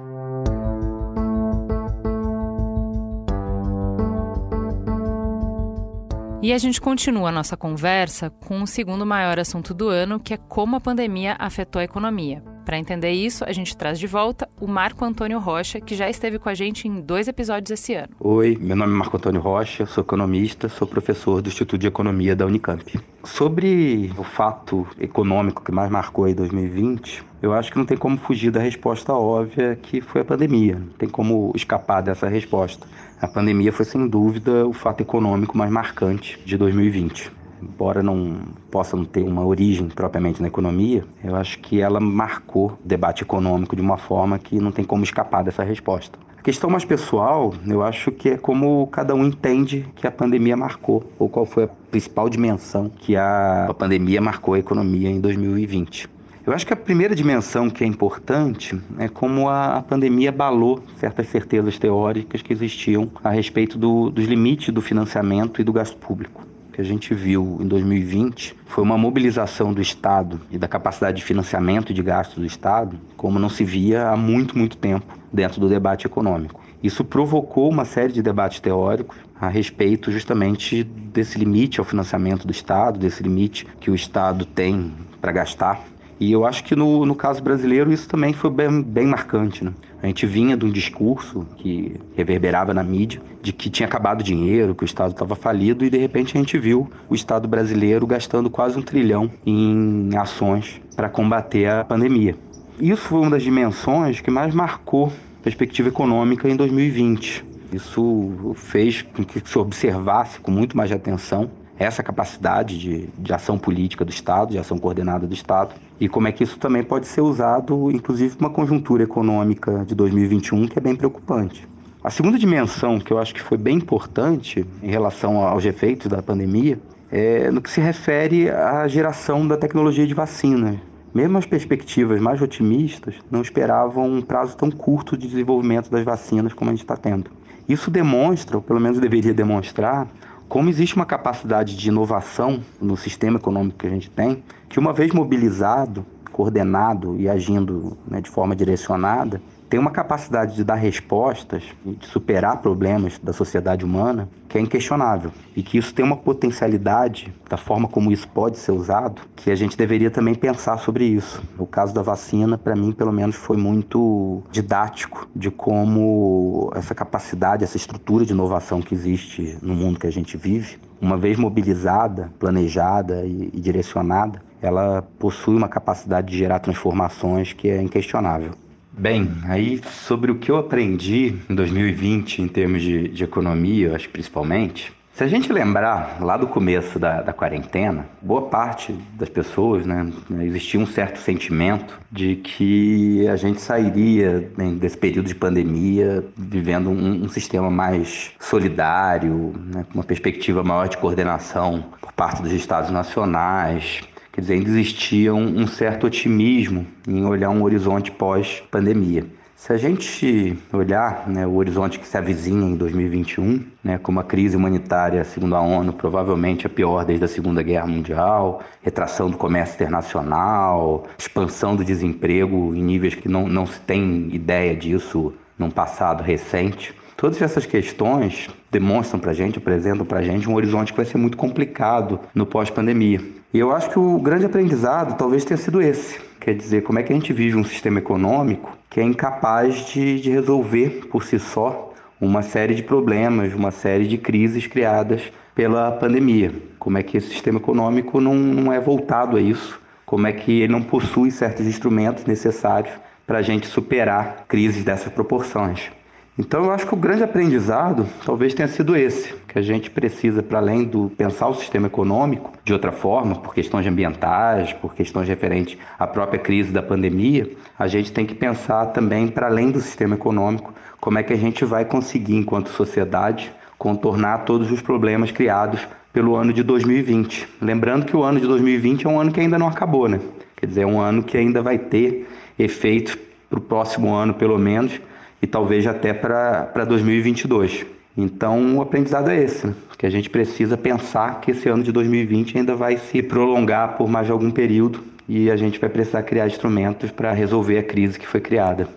E 6.43 6.53
a 6.53 6.59
gente 6.59 6.79
continua 6.79 7.31
a 7.31 7.33
nossa 7.33 7.57
conversa 7.57 8.29
com 8.29 8.61
o 8.61 8.67
segundo 8.67 9.07
maior 9.07 9.39
assunto 9.39 9.73
do 9.73 9.89
ano, 9.89 10.21
que 10.21 10.35
é 10.35 10.37
como 10.37 10.77
a 10.77 10.81
pandemia 10.81 11.37
afetou 11.39 11.81
a 11.81 11.85
economia. 11.85 12.54
Para 12.65 12.79
entender 12.79 13.11
isso, 13.11 13.45
a 13.45 13.53
gente 13.53 13.77
traz 13.77 13.99
de 13.99 14.07
volta 14.07 14.49
o 14.59 14.67
Marco 14.67 15.05
Antônio 15.05 15.39
Rocha, 15.39 15.81
que 15.81 15.95
já 15.95 16.09
esteve 16.09 16.39
com 16.39 16.49
a 16.49 16.55
gente 16.55 16.89
em 16.89 17.01
dois 17.01 17.29
episódios 17.29 17.71
esse 17.71 17.95
ano. 17.95 18.09
Oi, 18.19 18.57
meu 18.59 18.75
nome 18.75 18.95
é 18.95 18.97
Marco 18.97 19.17
Antônio 19.17 19.41
Rocha, 19.41 19.85
sou 19.85 20.03
economista, 20.03 20.69
sou 20.69 20.89
professor 20.89 21.43
do 21.43 21.49
Instituto 21.49 21.79
de 21.79 21.87
Economia 21.87 22.35
da 22.35 22.47
Unicamp. 22.47 22.99
Sobre 23.23 24.11
o 24.17 24.25
fato 24.25 24.87
econômico 24.99 25.63
que 25.63 25.73
mais 25.73 25.91
marcou 25.91 26.25
aí 26.25 26.35
2020, 26.35 27.23
eu 27.43 27.53
acho 27.53 27.71
que 27.71 27.77
não 27.77 27.85
tem 27.85 27.99
como 27.99 28.17
fugir 28.17 28.51
da 28.51 28.61
resposta 28.61 29.13
óbvia 29.13 29.77
que 29.81 30.01
foi 30.01 30.23
a 30.23 30.25
pandemia. 30.25 30.79
Não 30.79 30.93
tem 30.93 31.09
como 31.09 31.53
escapar 31.55 32.01
dessa 32.01 32.29
resposta. 32.29 32.87
A 33.21 33.29
pandemia 33.29 33.73
foi 33.73 33.85
sem 33.85 34.09
dúvida 34.09 34.67
o 34.67 34.73
fato 34.73 35.03
econômico 35.03 35.57
mais 35.57 35.71
marcante 35.71 36.41
de 36.45 36.57
2020. 36.57 37.44
Embora 37.65 38.03
não 38.03 38.37
possa 38.71 38.97
não 38.97 39.05
ter 39.05 39.23
uma 39.23 39.45
origem 39.45 39.89
propriamente 39.89 40.41
na 40.43 40.49
economia, 40.49 41.05
eu 41.23 41.35
acho 41.35 41.59
que 41.59 41.81
ela 41.81 41.99
marcou 41.99 42.67
o 42.73 42.79
debate 42.85 43.23
econômico 43.23 43.75
de 43.75 43.83
uma 43.83 43.97
forma 43.97 44.39
que 44.39 44.59
não 44.59 44.71
tem 44.71 44.85
como 44.85 45.03
escapar 45.03 45.43
dessa 45.43 45.65
resposta 45.65 46.19
questão 46.45 46.69
mais 46.69 46.85
pessoal, 46.85 47.55
eu 47.67 47.83
acho 47.83 48.13
que 48.13 48.29
é 48.29 48.37
como 48.37 48.87
cada 48.89 49.15
um 49.15 49.25
entende 49.25 49.87
que 49.97 50.07
a 50.07 50.11
pandemia 50.11 50.55
marcou, 50.55 51.03
ou 51.19 51.27
qual 51.27 51.47
foi 51.47 51.65
a 51.65 51.69
principal 51.91 52.29
dimensão 52.29 52.91
que 52.91 53.17
a 53.17 53.75
pandemia 53.79 54.21
marcou 54.21 54.53
a 54.53 54.59
economia 54.59 55.09
em 55.09 55.19
2020. 55.23 56.07
Eu 56.47 56.53
acho 56.53 56.67
que 56.67 56.75
a 56.75 56.77
primeira 56.77 57.15
dimensão 57.15 57.71
que 57.71 57.83
é 57.83 57.87
importante 57.87 58.79
é 58.99 59.09
como 59.09 59.49
a, 59.49 59.83
pandemia 59.89 60.29
abalou 60.29 60.85
certas 60.99 61.29
certezas 61.29 61.79
teóricas 61.79 62.43
que 62.43 62.53
existiam 62.53 63.11
a 63.25 63.31
respeito 63.31 63.79
do, 63.79 64.11
dos 64.11 64.27
limites 64.27 64.69
do 64.69 64.83
financiamento 64.83 65.63
e 65.63 65.65
do 65.65 65.73
gasto 65.73 65.97
público 65.97 66.45
que 66.75 66.81
a 66.81 66.85
gente 66.85 67.15
viu 67.15 67.59
em 67.61 67.69
2020 67.69 68.57
foi 68.67 68.83
uma 68.83 68.99
mobilização 68.99 69.73
do 69.73 69.81
Estado 69.81 70.41
e 70.51 70.59
da 70.59 70.67
capacidade 70.67 71.19
de 71.19 71.25
financiamento 71.25 71.93
e 71.93 71.95
de 71.95 72.03
gasto 72.03 72.41
do 72.41 72.45
Estado, 72.45 72.99
como 73.17 73.39
não 73.39 73.49
se 73.49 73.65
via 73.65 74.09
há 74.09 74.17
muito, 74.17 74.59
muito 74.59 74.77
tempo 74.77 75.07
dentro 75.33 75.61
do 75.61 75.69
debate 75.69 76.05
econômico. 76.05 76.61
Isso 76.83 77.05
provocou 77.05 77.71
uma 77.71 77.85
série 77.85 78.13
de 78.13 78.21
debates 78.21 78.59
teóricos 78.59 79.17
a 79.41 79.49
respeito 79.49 80.11
justamente 80.11 80.83
desse 80.83 81.39
limite 81.39 81.79
ao 81.79 81.87
financiamento 81.87 82.45
do 82.45 82.51
Estado, 82.51 82.99
desse 82.99 83.23
limite 83.23 83.67
que 83.79 83.91
o 83.91 83.95
Estado 83.95 84.45
tem 84.45 84.93
para 85.21 85.31
gastar 85.31 85.95
e 86.19 86.31
eu 86.31 86.47
acho 86.47 86.65
que 86.65 86.77
no, 86.77 87.05
no 87.05 87.15
caso 87.15 87.43
brasileiro 87.43 87.93
isso 87.93 88.09
também 88.09 88.33
foi 88.33 88.51
bem, 88.51 88.83
bem 88.83 89.07
marcante. 89.07 89.65
Né? 89.65 89.73
A 90.05 90.07
gente 90.07 90.27
vinha 90.27 90.55
de 90.55 90.67
um 90.67 90.71
discurso 90.71 91.47
que 91.57 91.99
reverberava 92.15 92.75
na 92.75 92.83
mídia 92.83 93.23
de 93.41 93.55
que 93.55 93.71
tinha 93.71 93.87
acabado 93.87 94.21
o 94.21 94.23
dinheiro, 94.23 94.75
que 94.75 94.85
o 94.85 94.85
Estado 94.85 95.13
estava 95.13 95.35
falido, 95.35 95.83
e 95.83 95.89
de 95.89 95.97
repente 95.97 96.37
a 96.37 96.39
gente 96.39 96.59
viu 96.59 96.91
o 97.09 97.15
Estado 97.15 97.49
brasileiro 97.49 98.07
gastando 98.07 98.51
quase 98.51 98.79
um 98.79 98.83
trilhão 98.83 99.31
em 99.47 100.11
ações 100.15 100.79
para 100.95 101.09
combater 101.09 101.71
a 101.71 101.85
pandemia. 101.85 102.37
Isso 102.79 103.01
foi 103.01 103.21
uma 103.21 103.31
das 103.31 103.43
dimensões 103.43 104.21
que 104.21 104.31
mais 104.31 104.55
marcou 104.55 105.07
a 105.07 105.43
perspectiva 105.43 105.89
econômica 105.89 106.51
em 106.51 106.55
2020. 106.55 107.43
Isso 107.73 108.55
fez 108.57 109.01
com 109.01 109.25
que 109.25 109.41
se 109.43 109.59
observasse 109.59 110.39
com 110.39 110.51
muito 110.51 110.77
mais 110.77 110.93
atenção 110.93 111.51
essa 111.79 112.03
capacidade 112.03 112.79
de, 112.79 113.09
de 113.19 113.33
ação 113.33 113.59
política 113.59 114.05
do 114.05 114.11
Estado, 114.11 114.53
de 114.53 114.59
ação 114.59 114.79
coordenada 114.79 115.27
do 115.27 115.35
Estado, 115.35 115.75
e 115.99 116.09
como 116.09 116.29
é 116.29 116.33
que 116.33 116.45
isso 116.45 116.59
também 116.59 116.83
pode 116.83 117.07
ser 117.07 117.21
usado, 117.21 117.91
inclusive, 117.91 118.37
uma 118.39 118.51
conjuntura 118.51 119.03
econômica 119.03 119.85
de 119.85 119.95
2021 119.95 120.69
que 120.69 120.79
é 120.79 120.83
bem 120.83 120.95
preocupante. 120.95 121.67
A 122.03 122.11
segunda 122.11 122.39
dimensão 122.39 122.99
que 122.99 123.13
eu 123.13 123.19
acho 123.19 123.35
que 123.35 123.41
foi 123.41 123.57
bem 123.57 123.79
importante 123.79 124.65
em 124.83 124.91
relação 124.91 125.39
aos 125.39 125.65
efeitos 125.65 126.07
da 126.07 126.23
pandemia 126.23 126.79
é 127.11 127.51
no 127.51 127.63
que 127.63 127.71
se 127.71 127.81
refere 127.81 128.51
à 128.51 128.87
geração 128.87 129.47
da 129.47 129.57
tecnologia 129.57 130.07
de 130.07 130.13
vacina. 130.13 130.81
Mesmo 131.15 131.39
as 131.39 131.47
perspectivas 131.47 132.21
mais 132.21 132.43
otimistas 132.43 133.15
não 133.31 133.41
esperavam 133.41 134.07
um 134.07 134.21
prazo 134.21 134.57
tão 134.57 134.71
curto 134.71 135.17
de 135.17 135.29
desenvolvimento 135.29 135.89
das 135.89 136.05
vacinas 136.05 136.53
como 136.53 136.71
a 136.71 136.75
gente 136.75 136.83
está 136.83 136.97
tendo. 136.97 137.31
Isso 137.69 137.91
demonstra, 137.91 138.57
ou 138.57 138.63
pelo 138.63 138.81
menos 138.81 138.99
deveria 138.99 139.33
demonstrar, 139.33 140.09
como 140.55 140.69
existe 140.69 140.95
uma 140.95 141.05
capacidade 141.05 141.77
de 141.77 141.89
inovação 141.89 142.63
no 142.81 142.97
sistema 142.97 143.39
econômico 143.39 143.77
que 143.77 143.89
a 143.89 143.91
gente 143.91 144.09
tem, 144.09 144.45
que 144.69 144.79
uma 144.79 144.93
vez 144.93 145.13
mobilizado, 145.13 146.07
coordenado 146.31 147.17
e 147.19 147.29
agindo 147.29 147.99
né, 148.07 148.21
de 148.21 148.31
forma 148.31 148.55
direcionada, 148.55 149.43
tem 149.75 149.81
uma 149.81 149.91
capacidade 149.91 150.55
de 150.55 150.63
dar 150.63 150.77
respostas 150.77 151.65
e 151.85 151.97
de 151.97 152.07
superar 152.07 152.63
problemas 152.63 153.19
da 153.21 153.33
sociedade 153.33 153.85
humana 153.85 154.29
que 154.49 154.57
é 154.57 154.61
inquestionável 154.61 155.33
e 155.57 155.65
que 155.65 155.77
isso 155.77 155.93
tem 155.93 156.05
uma 156.05 156.17
potencialidade 156.17 157.35
da 157.51 157.57
forma 157.57 157.89
como 157.89 158.13
isso 158.13 158.29
pode 158.29 158.57
ser 158.57 158.71
usado 158.71 159.23
que 159.35 159.51
a 159.51 159.57
gente 159.57 159.77
deveria 159.77 160.13
também 160.13 160.33
pensar 160.33 160.79
sobre 160.79 161.05
isso. 161.07 161.43
O 161.59 161.67
caso 161.67 161.93
da 161.93 162.03
vacina, 162.03 162.57
para 162.57 162.77
mim, 162.77 162.93
pelo 162.93 163.11
menos, 163.11 163.35
foi 163.35 163.57
muito 163.57 164.45
didático 164.49 165.27
de 165.35 165.51
como 165.51 166.71
essa 166.77 166.95
capacidade, 166.95 167.65
essa 167.65 167.77
estrutura 167.77 168.25
de 168.25 168.33
inovação 168.33 168.81
que 168.81 168.95
existe 168.95 169.59
no 169.61 169.75
mundo 169.75 169.99
que 169.99 170.07
a 170.07 170.13
gente 170.13 170.37
vive, 170.37 170.79
uma 171.01 171.17
vez 171.17 171.37
mobilizada, 171.37 172.33
planejada 172.39 173.25
e, 173.25 173.51
e 173.53 173.61
direcionada, 173.61 174.41
ela 174.63 175.03
possui 175.19 175.57
uma 175.57 175.69
capacidade 175.69 176.31
de 176.31 176.39
gerar 176.39 176.61
transformações 176.61 177.53
que 177.53 177.69
é 177.69 177.83
inquestionável. 177.83 178.53
Bem, 178.97 179.29
aí 179.45 179.81
sobre 180.07 180.31
o 180.31 180.37
que 180.37 180.51
eu 180.51 180.57
aprendi 180.57 181.37
em 181.51 181.55
2020 181.55 182.43
em 182.43 182.49
termos 182.49 182.81
de, 182.81 183.09
de 183.09 183.25
economia, 183.25 183.95
acho 183.97 184.09
principalmente, 184.09 184.93
se 185.13 185.23
a 185.23 185.29
gente 185.29 185.53
lembrar 185.53 186.19
lá 186.21 186.37
do 186.37 186.47
começo 186.47 186.99
da, 186.99 187.23
da 187.23 187.33
quarentena, 187.33 188.07
boa 188.21 188.43
parte 188.43 188.93
das 189.13 189.29
pessoas, 189.29 189.87
né, 189.87 190.13
existia 190.41 190.79
um 190.79 190.87
certo 190.87 191.19
sentimento 191.19 192.01
de 192.11 192.37
que 192.37 193.27
a 193.29 193.37
gente 193.37 193.61
sairia 193.61 194.51
né, 194.57 194.73
desse 194.73 194.97
período 194.97 195.27
de 195.27 195.35
pandemia 195.35 196.25
vivendo 196.37 196.91
um, 196.91 197.25
um 197.25 197.29
sistema 197.29 197.71
mais 197.71 198.33
solidário, 198.41 199.55
né, 199.73 199.85
com 199.89 199.99
uma 199.99 200.05
perspectiva 200.05 200.65
maior 200.65 200.89
de 200.89 200.97
coordenação 200.97 201.85
por 202.01 202.13
parte 202.13 202.43
dos 202.43 202.53
estados 202.53 202.91
nacionais, 202.91 204.01
Quer 204.35 204.41
dizer, 204.41 204.55
ainda 204.55 204.69
existia 204.69 205.33
um, 205.33 205.61
um 205.61 205.67
certo 205.69 206.09
otimismo 206.09 206.85
em 207.07 207.25
olhar 207.25 207.51
um 207.51 207.63
horizonte 207.63 208.11
pós-pandemia. 208.11 209.25
Se 209.55 209.73
a 209.73 209.77
gente 209.77 210.59
olhar 210.73 211.29
né, 211.29 211.47
o 211.47 211.55
horizonte 211.55 212.01
que 212.01 212.09
se 212.09 212.19
avizinha 212.19 212.67
em 212.67 212.75
2021, 212.75 213.65
né, 213.83 213.97
como 213.97 214.19
a 214.19 214.25
crise 214.25 214.57
humanitária, 214.57 215.23
segundo 215.23 215.55
a 215.55 215.61
ONU, 215.61 215.93
provavelmente 215.93 216.67
a 216.67 216.69
pior 216.69 217.05
desde 217.05 217.27
a 217.27 217.29
Segunda 217.29 217.63
Guerra 217.63 217.87
Mundial, 217.87 218.61
retração 218.83 219.31
do 219.31 219.37
comércio 219.37 219.77
internacional, 219.77 221.07
expansão 221.17 221.77
do 221.77 221.85
desemprego 221.85 222.75
em 222.75 222.83
níveis 222.83 223.15
que 223.15 223.29
não, 223.29 223.47
não 223.47 223.67
se 223.67 223.79
tem 223.83 224.31
ideia 224.33 224.75
disso 224.75 225.33
num 225.57 225.71
passado 225.71 226.25
recente, 226.25 226.93
Todas 227.17 227.41
essas 227.41 227.65
questões 227.65 228.49
demonstram 228.71 229.21
para 229.21 229.31
a 229.31 229.35
gente, 229.35 229.59
apresentam 229.59 230.05
para 230.05 230.19
a 230.19 230.23
gente 230.23 230.49
um 230.49 230.55
horizonte 230.55 230.93
que 230.93 230.97
vai 230.97 231.07
ser 231.07 231.17
muito 231.17 231.37
complicado 231.37 232.19
no 232.35 232.45
pós-pandemia. 232.45 233.21
E 233.53 233.59
eu 233.59 233.73
acho 233.73 233.91
que 233.91 233.99
o 233.99 234.19
grande 234.19 234.45
aprendizado 234.45 235.17
talvez 235.17 235.45
tenha 235.45 235.57
sido 235.57 235.81
esse. 235.81 236.21
Quer 236.41 236.55
dizer, 236.55 236.83
como 236.83 236.99
é 236.99 237.03
que 237.03 237.13
a 237.13 237.17
gente 237.17 237.33
vive 237.33 237.57
um 237.57 237.65
sistema 237.65 238.01
econômico 238.01 238.77
que 238.91 239.01
é 239.01 239.03
incapaz 239.03 239.87
de, 239.87 240.21
de 240.21 240.31
resolver 240.31 241.07
por 241.11 241.25
si 241.25 241.39
só 241.39 241.93
uma 242.21 242.43
série 242.43 242.75
de 242.75 242.83
problemas, 242.83 243.55
uma 243.55 243.71
série 243.71 244.07
de 244.07 244.19
crises 244.19 244.67
criadas 244.67 245.23
pela 245.55 245.93
pandemia. 245.93 246.53
Como 246.79 246.99
é 246.99 247.03
que 247.03 247.17
esse 247.17 247.29
sistema 247.29 247.59
econômico 247.59 248.21
não, 248.21 248.35
não 248.35 248.73
é 248.73 248.81
voltado 248.81 249.37
a 249.37 249.41
isso? 249.41 249.81
Como 250.05 250.27
é 250.27 250.33
que 250.33 250.61
ele 250.61 250.73
não 250.73 250.83
possui 250.83 251.31
certos 251.31 251.67
instrumentos 251.67 252.25
necessários 252.25 252.95
para 253.27 253.39
a 253.39 253.43
gente 253.43 253.67
superar 253.67 254.45
crises 254.49 254.85
dessas 254.85 255.13
proporções? 255.13 255.91
Então 256.37 256.65
eu 256.65 256.73
acho 256.73 256.85
que 256.85 256.95
o 256.95 256.97
grande 256.97 257.23
aprendizado 257.23 258.09
talvez 258.27 258.53
tenha 258.55 258.67
sido 258.67 258.97
esse, 258.97 259.33
que 259.47 259.57
a 259.57 259.63
gente 259.63 259.89
precisa, 259.89 260.43
para 260.43 260.59
além 260.59 260.83
do 260.83 261.09
pensar 261.17 261.47
o 261.47 261.55
sistema 261.55 261.87
econômico 261.87 262.53
de 262.65 262.73
outra 262.73 262.91
forma, 262.91 263.37
por 263.37 263.55
questões 263.55 263.87
ambientais, 263.87 264.73
por 264.73 264.95
questões 264.97 265.29
referentes 265.29 265.79
à 265.97 266.09
própria 266.09 266.41
crise 266.41 266.73
da 266.73 266.83
pandemia, 266.83 267.49
a 267.79 267.87
gente 267.87 268.13
tem 268.13 268.27
que 268.27 268.35
pensar 268.35 268.87
também, 268.87 269.29
para 269.29 269.47
além 269.47 269.71
do 269.71 269.81
sistema 269.81 270.17
econômico, 270.17 270.75
como 271.01 271.19
é 271.19 271.23
que 271.23 271.33
a 271.33 271.37
gente 271.37 271.65
vai 271.65 271.85
conseguir, 271.85 272.35
enquanto 272.35 272.69
sociedade, 272.71 273.53
contornar 273.79 274.39
todos 274.39 274.73
os 274.73 274.83
problemas 274.83 275.31
criados 275.31 275.87
pelo 276.13 276.35
ano 276.35 276.53
de 276.53 276.65
2020. 276.65 277.47
Lembrando 277.63 278.07
que 278.07 278.17
o 278.17 278.25
ano 278.25 278.41
de 278.41 278.47
2020 278.49 279.07
é 279.07 279.09
um 279.09 279.21
ano 279.21 279.31
que 279.31 279.39
ainda 279.39 279.57
não 279.57 279.69
acabou, 279.69 280.09
né? 280.09 280.19
Quer 280.57 280.67
dizer, 280.67 280.81
é 280.81 280.87
um 280.87 281.01
ano 281.01 281.23
que 281.23 281.37
ainda 281.37 281.63
vai 281.63 281.79
ter 281.79 282.29
efeitos 282.59 283.17
para 283.49 283.59
o 283.59 283.63
próximo 283.63 284.13
ano, 284.13 284.35
pelo 284.35 284.59
menos, 284.59 285.01
e 285.43 285.47
talvez 285.47 285.87
até 285.87 286.13
para 286.13 286.85
2022. 286.85 287.87
Então, 288.17 288.79
o 288.79 288.83
aprendizado 288.83 289.29
é 289.31 289.43
esse, 289.43 289.67
né? 289.67 289.75
que 289.99 290.07
a 290.07 290.11
gente 290.11 290.29
precisa 290.29 290.77
pensar 290.77 291.41
que 291.41 291.51
esse 291.51 291.69
ano 291.69 291.83
de 291.83 291.91
2020 291.91 292.59
ainda 292.59 292.77
vai 292.77 292.97
se 292.99 293.23
prolongar 293.23 293.97
por 293.97 294.09
mais 294.09 294.31
algum 294.31 294.51
período 294.51 295.03
e 295.29 295.51
a 295.51 295.57
gente 295.57 295.81
vai 295.81 295.89
precisar 295.89 296.23
criar 296.23 296.47
instrumentos 296.47 297.11
para 297.11 297.33
resolver 297.33 297.79
a 297.79 297.83
crise 297.83 298.19
que 298.19 298.27
foi 298.27 298.41
criada. 298.41 298.89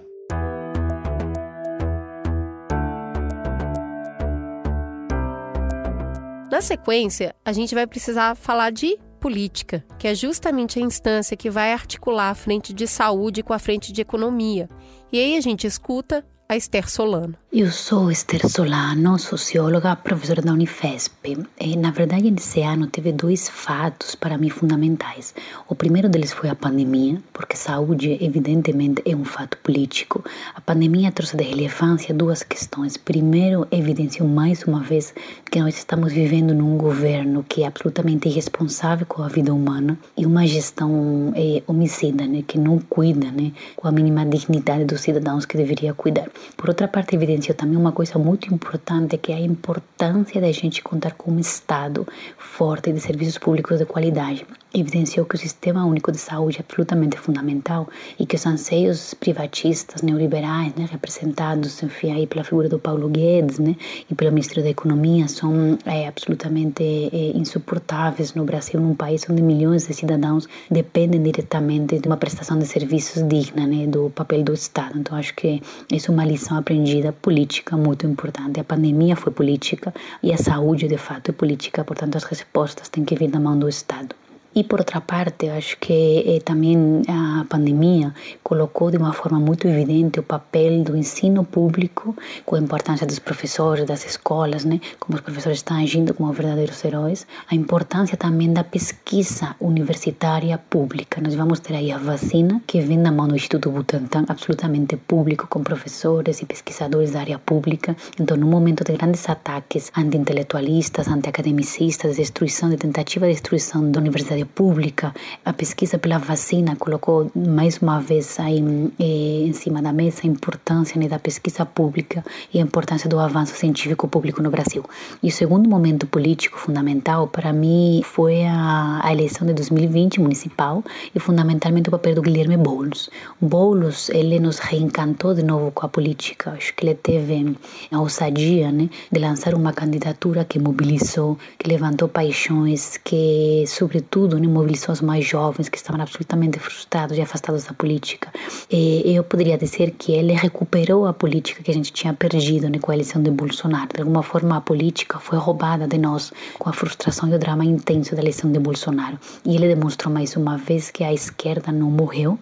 Na 6.51 6.61
sequência, 6.61 7.33
a 7.45 7.53
gente 7.53 7.73
vai 7.73 7.87
precisar 7.87 8.35
falar 8.35 8.71
de 8.71 8.97
política, 9.19 9.83
que 9.97 10.07
é 10.07 10.15
justamente 10.15 10.79
a 10.79 10.81
instância 10.81 11.37
que 11.37 11.49
vai 11.49 11.71
articular 11.71 12.29
a 12.29 12.35
frente 12.35 12.73
de 12.73 12.87
saúde 12.87 13.43
com 13.43 13.53
a 13.53 13.59
frente 13.59 13.93
de 13.93 14.01
economia. 14.01 14.69
E 15.11 15.19
aí 15.19 15.37
a 15.37 15.41
gente 15.41 15.65
escuta 15.65 16.25
a 16.49 16.55
Esther 16.55 16.89
Solano. 16.89 17.35
Eu 17.59 17.71
sou 17.71 18.11
Esther 18.11 18.47
Solano, 18.47 19.17
socióloga, 19.17 19.95
professora 19.95 20.43
da 20.43 20.53
Unifesp. 20.53 21.43
E, 21.59 21.75
na 21.75 21.89
verdade, 21.89 22.29
nesse 22.29 22.61
ano 22.61 22.85
teve 22.85 23.11
dois 23.11 23.49
fatos 23.49 24.13
para 24.13 24.37
mim 24.37 24.51
fundamentais. 24.51 25.33
O 25.67 25.73
primeiro 25.73 26.07
deles 26.07 26.31
foi 26.31 26.49
a 26.49 26.55
pandemia, 26.55 27.19
porque 27.33 27.57
saúde, 27.57 28.15
evidentemente, 28.21 29.01
é 29.03 29.15
um 29.15 29.25
fato 29.25 29.57
político. 29.63 30.23
A 30.53 30.61
pandemia 30.61 31.11
trouxe 31.11 31.35
de 31.35 31.43
relevância 31.43 32.13
duas 32.13 32.43
questões. 32.43 32.95
Primeiro, 32.95 33.67
evidenciou 33.71 34.29
mais 34.29 34.61
uma 34.61 34.81
vez 34.81 35.11
que 35.49 35.59
nós 35.59 35.75
estamos 35.79 36.13
vivendo 36.13 36.53
num 36.53 36.77
governo 36.77 37.43
que 37.49 37.63
é 37.63 37.65
absolutamente 37.65 38.29
irresponsável 38.29 39.07
com 39.07 39.23
a 39.23 39.27
vida 39.27 39.51
humana 39.51 39.97
e 40.15 40.27
uma 40.27 40.45
gestão 40.45 41.33
é, 41.35 41.63
homicida, 41.65 42.27
né, 42.27 42.43
que 42.45 42.59
não 42.59 42.77
cuida 42.77 43.31
né, 43.31 43.51
com 43.75 43.87
a 43.87 43.91
mínima 43.91 44.23
dignidade 44.27 44.85
dos 44.85 45.01
cidadãos 45.01 45.43
que 45.43 45.57
deveria 45.57 45.91
cuidar. 45.95 46.29
Por 46.55 46.69
outra 46.69 46.87
parte, 46.87 47.15
evidenciou 47.15 47.46
evidenciou 47.47 47.55
também 47.55 47.77
uma 47.77 47.91
coisa 47.91 48.19
muito 48.19 48.53
importante, 48.53 49.17
que 49.17 49.31
é 49.31 49.35
a 49.35 49.39
importância 49.39 50.41
da 50.41 50.51
gente 50.51 50.81
contar 50.81 51.11
com 51.11 51.31
um 51.31 51.39
Estado 51.39 52.05
forte 52.37 52.91
de 52.91 52.99
serviços 52.99 53.37
públicos 53.37 53.77
de 53.77 53.85
qualidade. 53.85 54.45
Evidenciou 54.73 55.25
que 55.25 55.35
o 55.35 55.37
Sistema 55.37 55.85
Único 55.85 56.11
de 56.11 56.17
Saúde 56.17 56.57
é 56.57 56.59
absolutamente 56.59 57.17
fundamental 57.17 57.87
e 58.19 58.25
que 58.25 58.35
os 58.35 58.45
anseios 58.45 59.13
privatistas, 59.13 60.01
neoliberais, 60.01 60.75
né, 60.75 60.85
representados, 60.91 61.81
enfim, 61.81 62.11
aí 62.11 62.27
pela 62.27 62.43
figura 62.43 62.67
do 62.67 62.77
Paulo 62.77 63.07
Guedes, 63.07 63.59
né, 63.59 63.77
e 64.11 64.13
pelo 64.13 64.29
Ministério 64.29 64.63
da 64.63 64.69
Economia, 64.69 65.27
são 65.29 65.79
é, 65.85 66.05
absolutamente 66.05 66.83
é, 66.83 67.31
insuportáveis 67.37 68.33
no 68.33 68.43
Brasil, 68.43 68.79
num 68.81 68.93
país 68.93 69.25
onde 69.29 69.41
milhões 69.41 69.87
de 69.87 69.93
cidadãos 69.93 70.49
dependem 70.69 71.23
diretamente 71.23 71.97
de 71.97 72.07
uma 72.07 72.17
prestação 72.17 72.59
de 72.59 72.65
serviços 72.65 73.25
digna, 73.25 73.65
né, 73.65 73.87
do 73.87 74.09
papel 74.09 74.43
do 74.43 74.53
Estado. 74.53 74.99
Então, 74.99 75.17
acho 75.17 75.33
que 75.33 75.61
isso 75.89 76.11
é 76.11 76.13
uma 76.13 76.25
lição 76.25 76.57
aprendida 76.57 77.13
política 77.13 77.77
muito 77.77 78.05
importante. 78.05 78.59
A 78.59 78.65
pandemia 78.65 79.15
foi 79.15 79.31
política 79.31 79.93
e 80.21 80.33
a 80.33 80.37
saúde, 80.37 80.89
de 80.89 80.97
fato, 80.97 81.31
é 81.31 81.33
política, 81.33 81.85
portanto, 81.85 82.17
as 82.17 82.25
respostas 82.25 82.89
têm 82.89 83.05
que 83.05 83.15
vir 83.15 83.29
da 83.29 83.39
mão 83.39 83.57
do 83.57 83.69
Estado. 83.69 84.13
E 84.57 84.63
por 84.63 84.79
outra 84.79 84.99
parte, 84.99 85.47
acho 85.49 85.77
que 85.77 86.23
eh, 86.25 86.39
também 86.43 87.03
a 87.07 87.45
pandemia 87.47 88.11
colocou 88.41 88.89
de 88.89 88.97
uma 88.97 89.13
forma 89.13 89.39
muito 89.39 89.67
evidente 89.67 90.19
o 90.19 90.23
papel 90.23 90.83
do 90.83 90.97
ensino 90.97 91.43
público, 91.43 92.15
com 92.43 92.55
a 92.55 92.59
importância 92.59 93.05
dos 93.05 93.19
professores, 93.19 93.85
das 93.85 94.03
escolas, 94.03 94.65
né? 94.65 94.81
como 94.99 95.15
os 95.15 95.21
professores 95.21 95.59
estão 95.59 95.77
agindo 95.77 96.11
como 96.11 96.33
verdadeiros 96.33 96.83
heróis, 96.83 97.27
a 97.47 97.53
importância 97.53 98.17
também 98.17 98.51
da 98.51 98.63
pesquisa 98.63 99.55
universitária 99.59 100.57
pública. 100.57 101.21
Nós 101.21 101.35
vamos 101.35 101.59
ter 101.59 101.75
aí 101.75 101.91
a 101.91 101.99
vacina, 101.99 102.59
que 102.65 102.81
vem 102.81 102.99
da 103.03 103.11
mão 103.11 103.27
do 103.27 103.35
Instituto 103.35 103.69
Butantan, 103.69 104.25
absolutamente 104.27 104.97
público, 104.97 105.45
com 105.47 105.61
professores 105.61 106.41
e 106.41 106.47
pesquisadores 106.47 107.11
da 107.11 107.19
área 107.19 107.37
pública. 107.37 107.95
Então, 108.19 108.35
no 108.35 108.47
momento 108.47 108.83
de 108.83 108.93
grandes 108.93 109.29
ataques 109.29 109.91
anti-intelectualistas, 109.95 111.07
anti-academicistas, 111.07 112.17
destruição, 112.17 112.71
de 112.71 112.77
tentativa 112.77 113.27
de 113.27 113.33
destruição 113.33 113.91
da 113.91 113.99
universidade 113.99 114.46
pública. 114.47 115.13
A 115.45 115.53
pesquisa 115.53 115.97
pela 115.97 116.17
vacina 116.17 116.75
colocou 116.75 117.31
mais 117.35 117.77
uma 117.77 117.99
vez 117.99 118.39
aí 118.39 118.63
eh, 118.99 119.47
em 119.47 119.53
cima 119.53 119.81
da 119.81 119.93
mesa 119.93 120.21
a 120.23 120.27
importância 120.27 120.99
né, 120.99 121.07
da 121.07 121.19
pesquisa 121.19 121.65
pública 121.65 122.23
e 122.53 122.59
a 122.59 122.61
importância 122.61 123.09
do 123.09 123.19
avanço 123.19 123.53
científico 123.55 124.07
público 124.07 124.41
no 124.41 124.49
Brasil. 124.49 124.83
E 125.21 125.27
o 125.29 125.31
segundo 125.31 125.69
momento 125.69 126.07
político 126.07 126.57
fundamental 126.57 127.27
para 127.27 127.53
mim 127.53 128.01
foi 128.03 128.45
a, 128.45 129.01
a 129.03 129.11
eleição 129.11 129.45
de 129.45 129.53
2020 129.53 130.19
municipal 130.19 130.83
e 131.13 131.19
fundamentalmente 131.19 131.89
o 131.89 131.91
papel 131.91 132.15
do 132.15 132.21
Guilherme 132.21 132.57
Boulos. 132.57 133.09
Boulos, 133.39 134.09
ele 134.09 134.39
nos 134.39 134.59
reencantou 134.59 135.33
de 135.33 135.43
novo 135.43 135.71
com 135.71 135.85
a 135.85 135.89
política. 135.89 136.51
Acho 136.51 136.73
que 136.73 136.85
ele 136.85 136.95
teve 136.95 137.55
a 137.91 137.99
ousadia 137.99 138.71
né, 138.71 138.89
de 139.11 139.19
lançar 139.19 139.53
uma 139.53 139.73
candidatura 139.73 140.43
que 140.43 140.59
mobilizou, 140.59 141.37
que 141.57 141.69
levantou 141.69 142.07
paixões, 142.07 142.97
que 142.97 143.63
sobretudo 143.67 144.26
né, 144.35 144.47
mobilizou 144.47 144.93
os 144.93 145.01
mais 145.01 145.25
jovens 145.25 145.69
que 145.69 145.77
estavam 145.77 146.01
absolutamente 146.01 146.59
frustrados 146.59 147.17
e 147.17 147.21
afastados 147.21 147.63
da 147.63 147.73
política. 147.73 148.31
E 148.69 149.13
eu 149.15 149.23
poderia 149.23 149.57
dizer 149.57 149.91
que 149.91 150.11
ele 150.11 150.33
recuperou 150.33 151.05
a 151.05 151.13
política 151.13 151.63
que 151.63 151.71
a 151.71 151.73
gente 151.73 151.93
tinha 151.93 152.13
perdido 152.13 152.69
né, 152.69 152.79
com 152.79 152.91
a 152.91 152.95
eleição 152.95 153.21
de 153.21 153.31
Bolsonaro. 153.31 153.89
De 153.93 154.01
alguma 154.01 154.23
forma, 154.23 154.57
a 154.57 154.61
política 154.61 155.19
foi 155.19 155.37
roubada 155.37 155.87
de 155.87 155.97
nós 155.97 156.33
com 156.59 156.69
a 156.69 156.73
frustração 156.73 157.29
e 157.29 157.35
o 157.35 157.39
drama 157.39 157.63
intenso 157.63 158.15
da 158.15 158.21
eleição 158.21 158.51
de 158.51 158.59
Bolsonaro. 158.59 159.17
E 159.45 159.55
ele 159.55 159.67
demonstrou 159.67 160.13
mais 160.13 160.35
uma 160.35 160.57
vez 160.57 160.91
que 160.91 161.03
a 161.03 161.13
esquerda 161.13 161.71
não 161.71 161.89
morreu, 161.89 162.37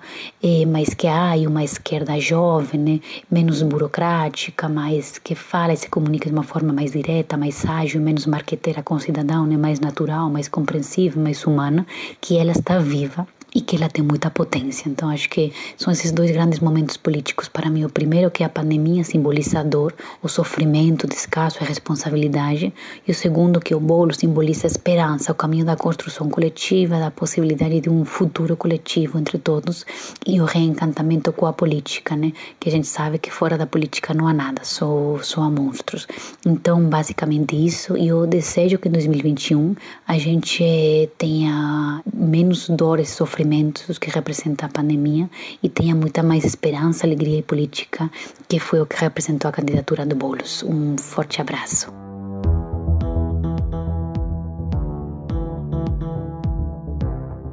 mas 0.67 0.93
que 0.93 1.08
há 1.08 1.34
uma 1.48 1.63
esquerda 1.63 2.19
jovem, 2.19 2.80
né, 2.80 3.00
menos 3.30 3.62
burocrática, 3.62 4.69
mais 4.69 5.17
que 5.17 5.36
fala 5.36 5.74
e 5.74 5.78
se 5.78 5.89
comunica 5.89 6.30
de 6.30 6.34
uma 6.34 6.43
forma 6.43 6.71
mais 6.71 6.91
direta, 6.91 7.38
mais 7.38 7.65
ágil, 7.65 8.02
menos 8.02 8.26
marqueteira 8.26 8.82
com 8.82 8.95
o 8.95 9.00
cidadão, 9.00 9.45
né, 9.45 9.58
mais 9.58 9.80
natural, 9.80 10.30
mais 10.30 10.48
compreensiva, 10.48 11.19
mais 11.19 11.45
humana 11.45 11.74
que 12.21 12.38
ela 12.38 12.51
está 12.51 12.77
viva 12.79 13.27
e 13.55 13.61
que 13.61 13.77
ela 13.77 13.87
tem 13.87 14.03
muita 14.03 14.29
potência. 14.29 14.89
Então 14.89 15.09
acho 15.09 15.29
que 15.29 15.53
são 15.77 15.91
esses 15.91 16.11
dois 16.11 16.29
grandes 16.29 16.59
momentos 16.59 16.97
políticos 16.97 17.47
para 17.47 17.69
mim. 17.69 17.85
O 17.85 17.89
primeiro 17.89 18.29
que 18.29 18.43
a 18.43 18.49
pandemia 18.49 19.05
simboliza 19.05 19.61
a 19.61 19.63
dor, 19.63 19.95
o 20.21 20.27
sofrimento, 20.27 21.05
o 21.05 21.07
descaso, 21.07 21.59
a 21.61 21.63
responsabilidade, 21.63 22.73
e 23.07 23.11
o 23.11 23.15
segundo 23.15 23.61
que 23.61 23.73
o 23.73 23.79
bolo 23.79 24.13
simboliza 24.13 24.67
a 24.67 24.67
esperança, 24.67 25.31
o 25.31 25.35
caminho 25.35 25.63
da 25.63 25.77
construção 25.77 26.29
coletiva, 26.29 26.99
da 26.99 27.09
possibilidade 27.09 27.79
de 27.79 27.89
um 27.89 28.03
futuro 28.03 28.57
coletivo 28.57 29.17
entre 29.17 29.37
todos 29.37 29.85
e 30.27 30.41
o 30.41 30.45
reencantamento 30.45 31.31
com 31.31 31.45
a 31.45 31.53
política, 31.53 32.15
né? 32.17 32.33
Que 32.59 32.67
a 32.67 32.71
gente 32.71 32.87
sabe 32.87 33.17
que 33.17 33.31
fora 33.31 33.57
da 33.57 33.65
política 33.65 34.13
não 34.13 34.27
há 34.27 34.33
nada, 34.33 34.63
só 34.65 35.17
só 35.21 35.43
há 35.43 35.49
monstros. 35.49 36.05
Então 36.45 36.89
basicamente 36.89 37.55
isso 37.55 37.95
e 37.95 38.09
eu 38.09 38.27
desejo 38.27 38.77
que 38.77 38.89
em 38.89 38.91
2021 38.91 39.75
a 40.05 40.17
gente 40.17 41.09
tenha 41.17 42.01
menos 42.13 42.67
dores, 42.67 43.11
sofrimento 43.11 43.44
sofrimentos 43.45 43.99
que 43.99 44.10
representa 44.10 44.65
a 44.65 44.69
pandemia 44.69 45.29
e 45.62 45.69
tenha 45.69 45.93
muita 45.93 46.23
mais 46.23 46.43
esperança, 46.43 47.05
alegria 47.05 47.39
e 47.39 47.43
política, 47.43 48.10
que 48.49 48.60
foi 48.60 48.81
o 48.81 48.86
que 48.86 48.95
representou 48.99 49.49
a 49.49 49.51
candidatura 49.51 50.05
do 50.05 50.15
Boulos. 50.15 50.63
Um 50.63 50.97
forte 50.97 51.39
abraço. 51.39 51.93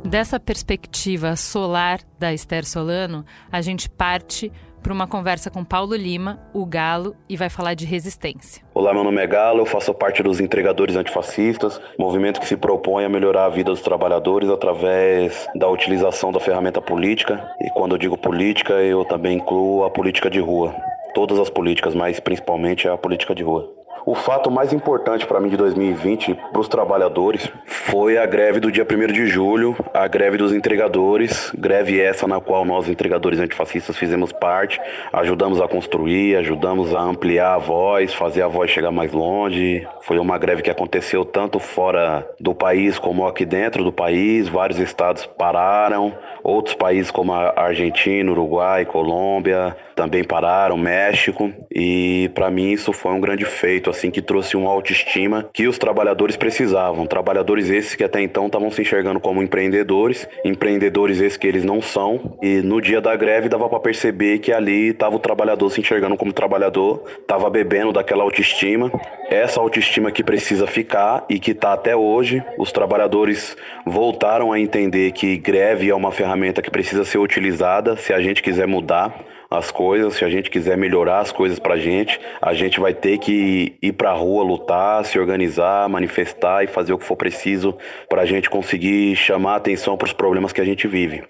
Dessa 0.08 0.38
perspectiva 0.40 1.36
solar 1.36 2.00
da 2.18 2.32
Esther 2.32 2.66
Solano, 2.66 3.24
a 3.50 3.60
gente 3.62 3.88
parte 3.88 4.52
para 4.82 4.92
uma 4.92 5.06
conversa 5.06 5.50
com 5.50 5.64
Paulo 5.64 5.94
Lima, 5.94 6.40
o 6.52 6.66
Galo, 6.66 7.14
e 7.28 7.36
vai 7.36 7.48
falar 7.48 7.74
de 7.74 7.86
resistência. 7.86 8.62
Olá, 8.74 8.92
meu 8.92 9.04
nome 9.04 9.22
é 9.22 9.26
Galo, 9.26 9.60
eu 9.60 9.66
faço 9.66 9.94
parte 9.94 10.22
dos 10.22 10.40
Entregadores 10.40 10.96
Antifascistas, 10.96 11.80
movimento 11.98 12.40
que 12.40 12.46
se 12.46 12.56
propõe 12.56 13.04
a 13.04 13.08
melhorar 13.08 13.46
a 13.46 13.48
vida 13.48 13.70
dos 13.70 13.80
trabalhadores 13.80 14.50
através 14.50 15.46
da 15.54 15.68
utilização 15.68 16.32
da 16.32 16.40
ferramenta 16.40 16.80
política. 16.80 17.48
E 17.60 17.70
quando 17.70 17.92
eu 17.92 17.98
digo 17.98 18.18
política, 18.18 18.74
eu 18.74 19.04
também 19.04 19.36
incluo 19.36 19.84
a 19.84 19.90
política 19.90 20.28
de 20.28 20.40
rua. 20.40 20.74
Todas 21.14 21.38
as 21.38 21.50
políticas, 21.50 21.94
mas 21.94 22.18
principalmente 22.18 22.88
a 22.88 22.96
política 22.96 23.34
de 23.34 23.42
rua. 23.42 23.81
O 24.04 24.16
fato 24.16 24.50
mais 24.50 24.72
importante 24.72 25.24
para 25.26 25.40
mim 25.40 25.48
de 25.48 25.56
2020 25.56 26.34
para 26.34 26.60
os 26.60 26.66
trabalhadores 26.66 27.48
foi 27.66 28.18
a 28.18 28.26
greve 28.26 28.58
do 28.58 28.72
dia 28.72 28.84
1 28.84 29.12
de 29.12 29.28
julho, 29.28 29.76
a 29.94 30.08
greve 30.08 30.36
dos 30.36 30.52
entregadores, 30.52 31.52
greve 31.56 32.00
essa 32.00 32.26
na 32.26 32.40
qual 32.40 32.64
nós, 32.64 32.88
entregadores 32.88 33.38
antifascistas, 33.38 33.96
fizemos 33.96 34.32
parte, 34.32 34.80
ajudamos 35.12 35.60
a 35.60 35.68
construir, 35.68 36.34
ajudamos 36.36 36.92
a 36.92 37.00
ampliar 37.00 37.54
a 37.54 37.58
voz, 37.58 38.12
fazer 38.12 38.42
a 38.42 38.48
voz 38.48 38.72
chegar 38.72 38.90
mais 38.90 39.12
longe. 39.12 39.86
Foi 40.00 40.18
uma 40.18 40.36
greve 40.36 40.62
que 40.62 40.70
aconteceu 40.70 41.24
tanto 41.24 41.60
fora 41.60 42.28
do 42.40 42.52
país 42.52 42.98
como 42.98 43.24
aqui 43.24 43.44
dentro 43.44 43.84
do 43.84 43.92
país, 43.92 44.48
vários 44.48 44.80
estados 44.80 45.26
pararam, 45.26 46.12
outros 46.42 46.74
países 46.74 47.12
como 47.12 47.32
a 47.32 47.52
Argentina, 47.56 48.32
Uruguai, 48.32 48.84
Colômbia 48.84 49.76
também 49.94 50.24
pararam, 50.24 50.76
México, 50.76 51.52
e 51.70 52.30
para 52.34 52.50
mim 52.50 52.70
isso 52.70 52.92
foi 52.92 53.12
um 53.12 53.20
grande 53.20 53.44
feito 53.44 53.91
assim 53.92 54.10
que 54.10 54.20
trouxe 54.20 54.56
uma 54.56 54.70
autoestima 54.70 55.48
que 55.52 55.68
os 55.68 55.78
trabalhadores 55.78 56.36
precisavam. 56.36 57.06
Trabalhadores 57.06 57.70
esses 57.70 57.94
que 57.94 58.02
até 58.02 58.20
então 58.20 58.46
estavam 58.46 58.70
se 58.70 58.82
enxergando 58.82 59.20
como 59.20 59.42
empreendedores, 59.42 60.28
empreendedores 60.44 61.20
esses 61.20 61.36
que 61.36 61.46
eles 61.46 61.64
não 61.64 61.80
são. 61.80 62.36
E 62.42 62.56
no 62.62 62.80
dia 62.80 63.00
da 63.00 63.14
greve 63.14 63.48
dava 63.48 63.68
para 63.68 63.78
perceber 63.78 64.38
que 64.38 64.52
ali 64.52 64.88
estava 64.88 65.16
o 65.16 65.20
trabalhador 65.20 65.70
se 65.70 65.80
enxergando 65.80 66.16
como 66.16 66.32
trabalhador, 66.32 67.04
estava 67.20 67.48
bebendo 67.48 67.92
daquela 67.92 68.24
autoestima. 68.24 68.90
Essa 69.30 69.60
autoestima 69.60 70.10
que 70.10 70.24
precisa 70.24 70.66
ficar 70.66 71.24
e 71.28 71.38
que 71.38 71.52
está 71.52 71.72
até 71.72 71.94
hoje. 71.94 72.42
Os 72.58 72.72
trabalhadores 72.72 73.56
voltaram 73.86 74.52
a 74.52 74.58
entender 74.58 75.12
que 75.12 75.36
greve 75.36 75.90
é 75.90 75.94
uma 75.94 76.10
ferramenta 76.10 76.62
que 76.62 76.70
precisa 76.70 77.04
ser 77.04 77.18
utilizada 77.18 77.96
se 77.96 78.12
a 78.12 78.20
gente 78.20 78.42
quiser 78.42 78.66
mudar 78.66 79.31
as 79.52 79.70
coisas, 79.70 80.14
se 80.14 80.24
a 80.24 80.30
gente 80.30 80.50
quiser 80.50 80.76
melhorar 80.76 81.20
as 81.20 81.32
coisas 81.32 81.58
pra 81.58 81.76
gente, 81.76 82.18
a 82.40 82.54
gente 82.54 82.80
vai 82.80 82.94
ter 82.94 83.18
que 83.18 83.74
ir 83.82 83.92
pra 83.92 84.12
rua, 84.12 84.42
lutar, 84.42 85.04
se 85.04 85.18
organizar, 85.18 85.88
manifestar 85.88 86.64
e 86.64 86.66
fazer 86.66 86.92
o 86.92 86.98
que 86.98 87.04
for 87.04 87.16
preciso 87.16 87.76
pra 88.08 88.24
gente 88.24 88.48
conseguir 88.48 89.14
chamar 89.16 89.54
a 89.54 89.56
atenção 89.56 89.96
para 89.96 90.06
os 90.06 90.12
problemas 90.12 90.52
que 90.52 90.60
a 90.60 90.64
gente 90.64 90.88
vive. 90.88 91.22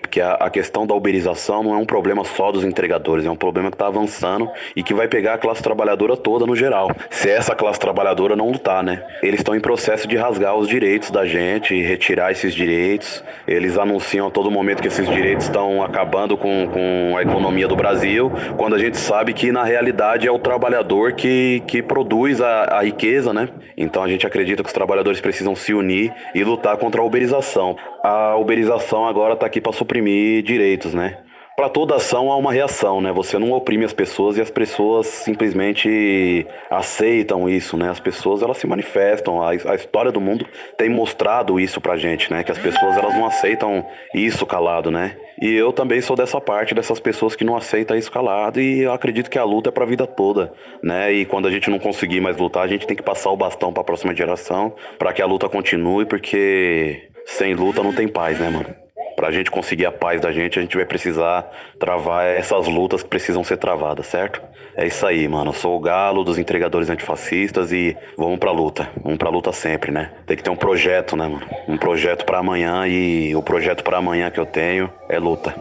Porque 0.00 0.20
a, 0.20 0.32
a, 0.32 0.50
questão 0.50 0.86
da 0.86 0.94
uberização 0.94 1.62
não 1.62 1.74
é 1.74 1.76
um 1.76 1.84
problema 1.84 2.24
só 2.24 2.50
dos 2.50 2.64
entregadores, 2.64 3.24
é 3.24 3.30
um 3.30 3.36
problema 3.36 3.70
que 3.70 3.74
está 3.74 3.86
avançando 3.86 4.50
e 4.74 4.82
que 4.82 4.94
vai 4.94 5.08
pegar 5.08 5.34
a 5.34 5.38
classe 5.38 5.62
trabalhadora 5.62 6.16
toda 6.16 6.46
no 6.46 6.56
geral. 6.56 6.90
Se 7.10 7.30
essa 7.30 7.54
classe 7.54 7.78
trabalhadora 7.78 8.34
não 8.34 8.50
lutar, 8.50 8.82
né? 8.82 9.04
Eles 9.22 9.40
estão 9.40 9.54
em 9.54 9.60
processo 9.60 10.08
de 10.08 10.16
rasgar 10.16 10.56
os 10.56 10.68
direitos 10.68 11.10
da 11.10 11.26
gente, 11.26 11.80
retirar 11.80 12.32
esses 12.32 12.54
direitos. 12.54 13.22
Eles 13.46 13.78
anunciam 13.78 14.26
a 14.26 14.30
todo 14.30 14.50
momento 14.50 14.82
que 14.82 14.88
esses 14.88 15.08
direitos 15.08 15.46
estão 15.46 15.82
acabando 15.82 16.36
com, 16.36 16.68
com 16.68 17.16
a 17.16 17.22
economia 17.22 17.68
do 17.70 17.76
Brasil, 17.76 18.32
quando 18.56 18.74
a 18.74 18.78
gente 18.78 18.96
sabe 18.96 19.32
que 19.32 19.52
na 19.52 19.62
realidade 19.62 20.26
é 20.26 20.30
o 20.30 20.40
trabalhador 20.40 21.12
que, 21.12 21.62
que 21.68 21.80
produz 21.80 22.40
a, 22.40 22.64
a 22.64 22.82
riqueza, 22.82 23.32
né? 23.32 23.48
Então 23.76 24.02
a 24.02 24.08
gente 24.08 24.26
acredita 24.26 24.60
que 24.62 24.66
os 24.66 24.72
trabalhadores 24.72 25.20
precisam 25.20 25.54
se 25.54 25.72
unir 25.72 26.12
e 26.34 26.42
lutar 26.42 26.76
contra 26.78 27.00
a 27.00 27.04
uberização. 27.04 27.76
A 28.02 28.36
uberização 28.36 29.06
agora 29.06 29.34
está 29.34 29.46
aqui 29.46 29.60
para 29.60 29.72
suprimir 29.72 30.42
direitos, 30.42 30.92
né? 30.92 31.18
para 31.60 31.68
toda 31.68 31.96
ação 31.96 32.32
há 32.32 32.38
uma 32.38 32.50
reação, 32.50 33.02
né? 33.02 33.12
Você 33.12 33.38
não 33.38 33.52
oprime 33.52 33.84
as 33.84 33.92
pessoas 33.92 34.38
e 34.38 34.40
as 34.40 34.50
pessoas 34.50 35.06
simplesmente 35.06 36.46
aceitam 36.70 37.50
isso, 37.50 37.76
né? 37.76 37.90
As 37.90 38.00
pessoas 38.00 38.40
elas 38.40 38.56
se 38.56 38.66
manifestam. 38.66 39.42
A, 39.42 39.50
a 39.50 39.74
história 39.74 40.10
do 40.10 40.22
mundo 40.22 40.46
tem 40.78 40.88
mostrado 40.88 41.60
isso 41.60 41.78
pra 41.78 41.98
gente, 41.98 42.32
né? 42.32 42.42
Que 42.42 42.50
as 42.50 42.56
pessoas 42.56 42.96
elas 42.96 43.14
não 43.14 43.26
aceitam 43.26 43.86
isso 44.14 44.46
calado, 44.46 44.90
né? 44.90 45.18
E 45.40 45.54
eu 45.54 45.72
também 45.72 46.00
sou 46.02 46.14
dessa 46.14 46.38
parte 46.40 46.74
dessas 46.74 47.00
pessoas 47.00 47.34
que 47.34 47.44
não 47.44 47.56
aceitam 47.56 47.96
isso 47.96 48.12
calado 48.12 48.60
e 48.60 48.80
eu 48.80 48.92
acredito 48.92 49.30
que 49.30 49.38
a 49.38 49.44
luta 49.44 49.70
é 49.70 49.72
para 49.72 49.84
a 49.84 49.86
vida 49.86 50.06
toda, 50.06 50.52
né? 50.82 51.12
E 51.12 51.24
quando 51.24 51.48
a 51.48 51.50
gente 51.50 51.70
não 51.70 51.78
conseguir 51.78 52.20
mais 52.20 52.36
lutar, 52.36 52.62
a 52.62 52.68
gente 52.68 52.86
tem 52.86 52.96
que 52.96 53.02
passar 53.02 53.30
o 53.30 53.36
bastão 53.36 53.72
para 53.72 53.80
a 53.80 53.84
próxima 53.84 54.14
geração, 54.14 54.74
para 54.98 55.12
que 55.14 55.22
a 55.22 55.26
luta 55.26 55.48
continue, 55.48 56.04
porque 56.04 57.08
sem 57.24 57.54
luta 57.54 57.82
não 57.82 57.94
tem 57.94 58.06
paz, 58.06 58.38
né, 58.38 58.50
mano? 58.50 58.74
Para 59.20 59.28
a 59.28 59.32
gente 59.32 59.50
conseguir 59.50 59.84
a 59.84 59.92
paz 59.92 60.18
da 60.18 60.32
gente, 60.32 60.58
a 60.58 60.62
gente 60.62 60.74
vai 60.74 60.86
precisar 60.86 61.46
travar 61.78 62.24
essas 62.24 62.66
lutas 62.66 63.02
que 63.02 63.08
precisam 63.10 63.44
ser 63.44 63.58
travadas, 63.58 64.06
certo? 64.06 64.40
É 64.74 64.86
isso 64.86 65.06
aí, 65.06 65.28
mano. 65.28 65.50
Eu 65.50 65.52
sou 65.52 65.76
o 65.76 65.78
galo 65.78 66.24
dos 66.24 66.38
entregadores 66.38 66.88
antifascistas 66.88 67.70
e 67.70 67.94
vamos 68.16 68.38
pra 68.38 68.50
luta. 68.50 68.88
Vamos 69.04 69.18
pra 69.18 69.28
luta 69.28 69.52
sempre, 69.52 69.92
né? 69.92 70.10
Tem 70.24 70.38
que 70.38 70.42
ter 70.42 70.48
um 70.48 70.56
projeto, 70.56 71.16
né, 71.16 71.28
mano? 71.28 71.46
Um 71.68 71.76
projeto 71.76 72.24
para 72.24 72.38
amanhã 72.38 72.86
e 72.86 73.36
o 73.36 73.42
projeto 73.42 73.84
para 73.84 73.98
amanhã 73.98 74.30
que 74.30 74.40
eu 74.40 74.46
tenho 74.46 74.90
é 75.06 75.18
luta. 75.18 75.54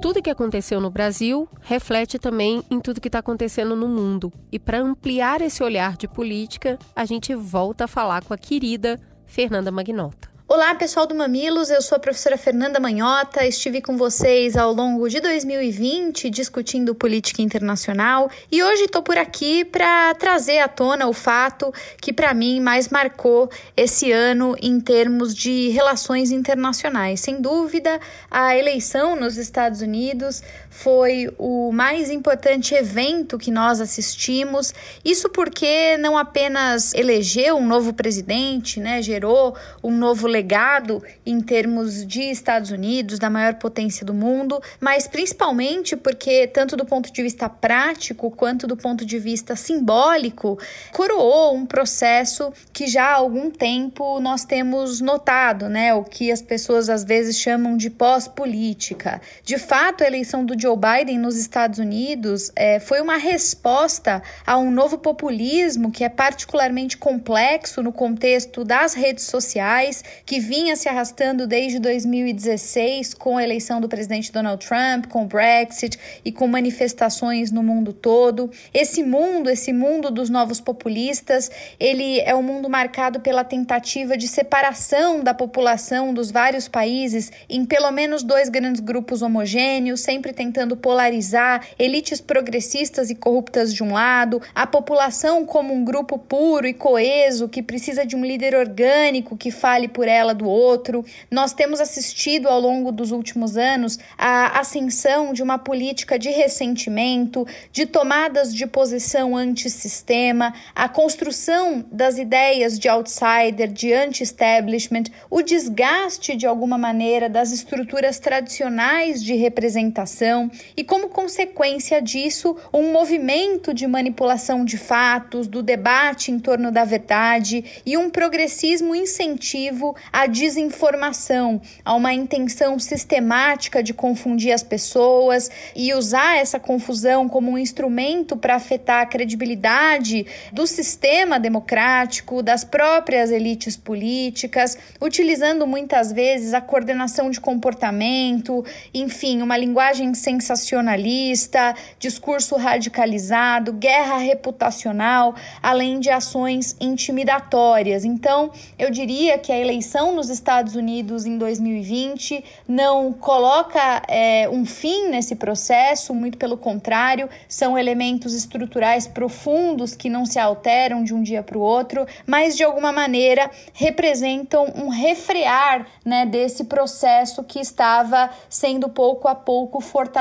Tudo 0.00 0.22
que 0.22 0.30
aconteceu 0.30 0.80
no 0.80 0.90
Brasil 0.90 1.46
reflete 1.60 2.18
também 2.18 2.62
em 2.70 2.80
tudo 2.80 3.00
que 3.00 3.08
está 3.08 3.18
acontecendo 3.18 3.76
no 3.76 3.86
mundo. 3.86 4.32
E 4.50 4.58
para 4.58 4.80
ampliar 4.80 5.42
esse 5.42 5.62
olhar 5.62 5.96
de 5.96 6.08
política, 6.08 6.78
a 6.96 7.04
gente 7.04 7.34
volta 7.34 7.84
a 7.84 7.88
falar 7.88 8.24
com 8.24 8.32
a 8.32 8.38
querida 8.38 8.98
Fernanda 9.26 9.70
Magnota. 9.70 10.29
Olá, 10.52 10.74
pessoal 10.74 11.06
do 11.06 11.14
Mamilos, 11.14 11.70
eu 11.70 11.80
sou 11.80 11.94
a 11.94 12.00
professora 12.00 12.36
Fernanda 12.36 12.80
Manhota, 12.80 13.46
estive 13.46 13.80
com 13.80 13.96
vocês 13.96 14.56
ao 14.56 14.72
longo 14.72 15.08
de 15.08 15.20
2020 15.20 16.28
discutindo 16.28 16.92
política 16.92 17.40
internacional 17.40 18.28
e 18.50 18.60
hoje 18.60 18.86
estou 18.86 19.00
por 19.00 19.16
aqui 19.16 19.64
para 19.64 20.12
trazer 20.14 20.58
à 20.58 20.66
tona 20.66 21.06
o 21.06 21.12
fato 21.12 21.72
que 22.02 22.12
para 22.12 22.34
mim 22.34 22.58
mais 22.58 22.88
marcou 22.88 23.48
esse 23.76 24.10
ano 24.10 24.56
em 24.60 24.80
termos 24.80 25.36
de 25.36 25.68
relações 25.68 26.32
internacionais. 26.32 27.20
Sem 27.20 27.40
dúvida, 27.40 28.00
a 28.28 28.56
eleição 28.56 29.14
nos 29.14 29.36
Estados 29.36 29.80
Unidos 29.82 30.42
foi 30.82 31.30
o 31.36 31.70
mais 31.70 32.10
importante 32.10 32.74
evento 32.74 33.36
que 33.36 33.50
nós 33.50 33.82
assistimos. 33.82 34.72
Isso 35.04 35.28
porque 35.28 35.98
não 35.98 36.16
apenas 36.16 36.94
elegeu 36.94 37.56
um 37.56 37.66
novo 37.66 37.92
presidente, 37.92 38.80
né, 38.80 39.02
gerou 39.02 39.54
um 39.84 39.94
novo 39.94 40.26
legado 40.26 41.02
em 41.26 41.38
termos 41.42 42.06
de 42.06 42.22
Estados 42.22 42.70
Unidos, 42.70 43.18
da 43.18 43.28
maior 43.28 43.54
potência 43.54 44.06
do 44.06 44.14
mundo, 44.14 44.58
mas 44.80 45.06
principalmente 45.06 45.96
porque, 45.96 46.46
tanto 46.46 46.76
do 46.78 46.86
ponto 46.86 47.12
de 47.12 47.22
vista 47.22 47.46
prático 47.46 48.30
quanto 48.30 48.66
do 48.66 48.76
ponto 48.76 49.04
de 49.04 49.18
vista 49.18 49.54
simbólico, 49.54 50.58
coroou 50.92 51.54
um 51.54 51.66
processo 51.66 52.52
que 52.72 52.86
já 52.86 53.10
há 53.10 53.14
algum 53.16 53.50
tempo 53.50 54.18
nós 54.20 54.46
temos 54.46 55.02
notado, 55.02 55.68
né? 55.68 55.92
O 55.92 56.04
que 56.04 56.32
as 56.32 56.40
pessoas 56.40 56.88
às 56.88 57.04
vezes 57.04 57.38
chamam 57.38 57.76
de 57.76 57.90
pós-política. 57.90 59.20
De 59.44 59.58
fato, 59.58 60.02
a 60.02 60.06
eleição 60.06 60.44
do 60.44 60.58
Joe 60.58 60.69
Biden 60.76 61.18
nos 61.18 61.36
Estados 61.36 61.78
Unidos 61.78 62.50
é, 62.54 62.78
foi 62.78 63.00
uma 63.00 63.16
resposta 63.16 64.22
a 64.46 64.58
um 64.58 64.70
novo 64.70 64.98
populismo 64.98 65.90
que 65.90 66.04
é 66.04 66.08
particularmente 66.08 66.96
complexo 66.96 67.82
no 67.82 67.92
contexto 67.92 68.64
das 68.64 68.94
redes 68.94 69.24
sociais 69.24 70.02
que 70.24 70.40
vinha 70.40 70.76
se 70.76 70.88
arrastando 70.88 71.46
desde 71.46 71.78
2016 71.78 73.14
com 73.14 73.36
a 73.36 73.42
eleição 73.42 73.80
do 73.80 73.88
presidente 73.88 74.32
Donald 74.32 74.64
Trump, 74.64 75.06
com 75.06 75.24
o 75.24 75.26
Brexit 75.26 75.98
e 76.24 76.32
com 76.32 76.46
manifestações 76.46 77.50
no 77.50 77.62
mundo 77.62 77.92
todo. 77.92 78.50
Esse 78.72 79.02
mundo, 79.02 79.50
esse 79.50 79.72
mundo 79.72 80.10
dos 80.10 80.30
novos 80.30 80.60
populistas, 80.60 81.50
ele 81.78 82.20
é 82.20 82.34
um 82.34 82.42
mundo 82.42 82.68
marcado 82.68 83.20
pela 83.20 83.44
tentativa 83.44 84.16
de 84.16 84.28
separação 84.28 85.22
da 85.22 85.34
população 85.34 86.12
dos 86.12 86.30
vários 86.30 86.68
países 86.68 87.30
em 87.48 87.64
pelo 87.64 87.90
menos 87.90 88.22
dois 88.22 88.48
grandes 88.48 88.80
grupos 88.80 89.22
homogêneos, 89.22 90.00
sempre 90.00 90.32
tentando 90.50 90.76
polarizar 90.76 91.64
elites 91.78 92.20
progressistas 92.20 93.08
e 93.08 93.14
corruptas 93.14 93.72
de 93.72 93.84
um 93.84 93.92
lado, 93.92 94.42
a 94.52 94.66
população 94.66 95.46
como 95.46 95.72
um 95.72 95.84
grupo 95.84 96.18
puro 96.18 96.66
e 96.66 96.74
coeso 96.74 97.48
que 97.48 97.62
precisa 97.62 98.04
de 98.04 98.16
um 98.16 98.24
líder 98.24 98.56
orgânico 98.56 99.36
que 99.36 99.52
fale 99.52 99.86
por 99.86 100.08
ela 100.08 100.34
do 100.34 100.48
outro. 100.48 101.04
Nós 101.30 101.52
temos 101.52 101.80
assistido 101.80 102.48
ao 102.48 102.60
longo 102.60 102.90
dos 102.90 103.12
últimos 103.12 103.56
anos 103.56 103.98
a 104.18 104.58
ascensão 104.58 105.32
de 105.32 105.40
uma 105.40 105.56
política 105.56 106.18
de 106.18 106.30
ressentimento, 106.30 107.46
de 107.70 107.86
tomadas 107.86 108.52
de 108.52 108.66
posição 108.66 109.36
antissistema, 109.36 110.52
a 110.74 110.88
construção 110.88 111.84
das 111.92 112.18
ideias 112.18 112.76
de 112.76 112.88
outsider, 112.88 113.68
de 113.68 113.92
anti-establishment, 113.92 115.04
o 115.30 115.42
desgaste 115.42 116.34
de 116.34 116.46
alguma 116.46 116.76
maneira 116.76 117.28
das 117.28 117.52
estruturas 117.52 118.18
tradicionais 118.18 119.22
de 119.22 119.34
representação 119.36 120.39
e, 120.76 120.84
como 120.84 121.08
consequência 121.08 122.00
disso, 122.00 122.56
um 122.72 122.92
movimento 122.92 123.74
de 123.74 123.86
manipulação 123.86 124.64
de 124.64 124.78
fatos, 124.78 125.48
do 125.48 125.62
debate 125.62 126.30
em 126.30 126.38
torno 126.38 126.70
da 126.70 126.84
verdade 126.84 127.64
e 127.84 127.96
um 127.96 128.08
progressismo 128.08 128.94
incentivo 128.94 129.96
à 130.12 130.26
desinformação, 130.26 131.60
a 131.84 131.94
uma 131.94 132.14
intenção 132.14 132.78
sistemática 132.78 133.82
de 133.82 133.92
confundir 133.92 134.52
as 134.52 134.62
pessoas 134.62 135.50
e 135.74 135.92
usar 135.92 136.38
essa 136.38 136.60
confusão 136.60 137.28
como 137.28 137.50
um 137.50 137.58
instrumento 137.58 138.36
para 138.36 138.54
afetar 138.54 139.02
a 139.02 139.06
credibilidade 139.06 140.26
do 140.52 140.66
sistema 140.66 141.40
democrático, 141.40 142.42
das 142.42 142.62
próprias 142.62 143.30
elites 143.30 143.76
políticas, 143.76 144.78
utilizando 145.00 145.66
muitas 145.66 146.12
vezes 146.12 146.54
a 146.54 146.60
coordenação 146.60 147.30
de 147.30 147.40
comportamento, 147.40 148.64
enfim, 148.94 149.42
uma 149.42 149.56
linguagem 149.56 150.14
sensacionalista, 150.30 151.74
discurso 151.98 152.56
radicalizado, 152.56 153.72
guerra 153.72 154.18
reputacional, 154.18 155.34
além 155.62 155.98
de 155.98 156.10
ações 156.10 156.76
intimidatórias. 156.80 158.04
Então, 158.04 158.52
eu 158.78 158.90
diria 158.90 159.38
que 159.38 159.50
a 159.50 159.58
eleição 159.58 160.14
nos 160.14 160.30
Estados 160.30 160.76
Unidos 160.76 161.26
em 161.26 161.36
2020 161.36 162.44
não 162.68 163.12
coloca 163.12 164.02
é, 164.06 164.48
um 164.48 164.64
fim 164.64 165.08
nesse 165.08 165.34
processo, 165.34 166.14
muito 166.14 166.38
pelo 166.38 166.56
contrário, 166.56 167.28
são 167.48 167.76
elementos 167.76 168.34
estruturais 168.34 169.06
profundos 169.06 169.94
que 169.94 170.08
não 170.08 170.24
se 170.24 170.38
alteram 170.38 171.02
de 171.02 171.14
um 171.14 171.22
dia 171.22 171.42
para 171.42 171.58
o 171.58 171.60
outro, 171.60 172.06
mas 172.26 172.56
de 172.56 172.62
alguma 172.62 172.92
maneira 172.92 173.50
representam 173.72 174.66
um 174.76 174.88
refrear 174.88 175.86
né, 176.04 176.26
desse 176.26 176.64
processo 176.64 177.42
que 177.42 177.58
estava 177.58 178.30
sendo 178.48 178.88
pouco 178.88 179.26
a 179.26 179.34
pouco 179.34 179.80
fortalecido. 179.80 180.19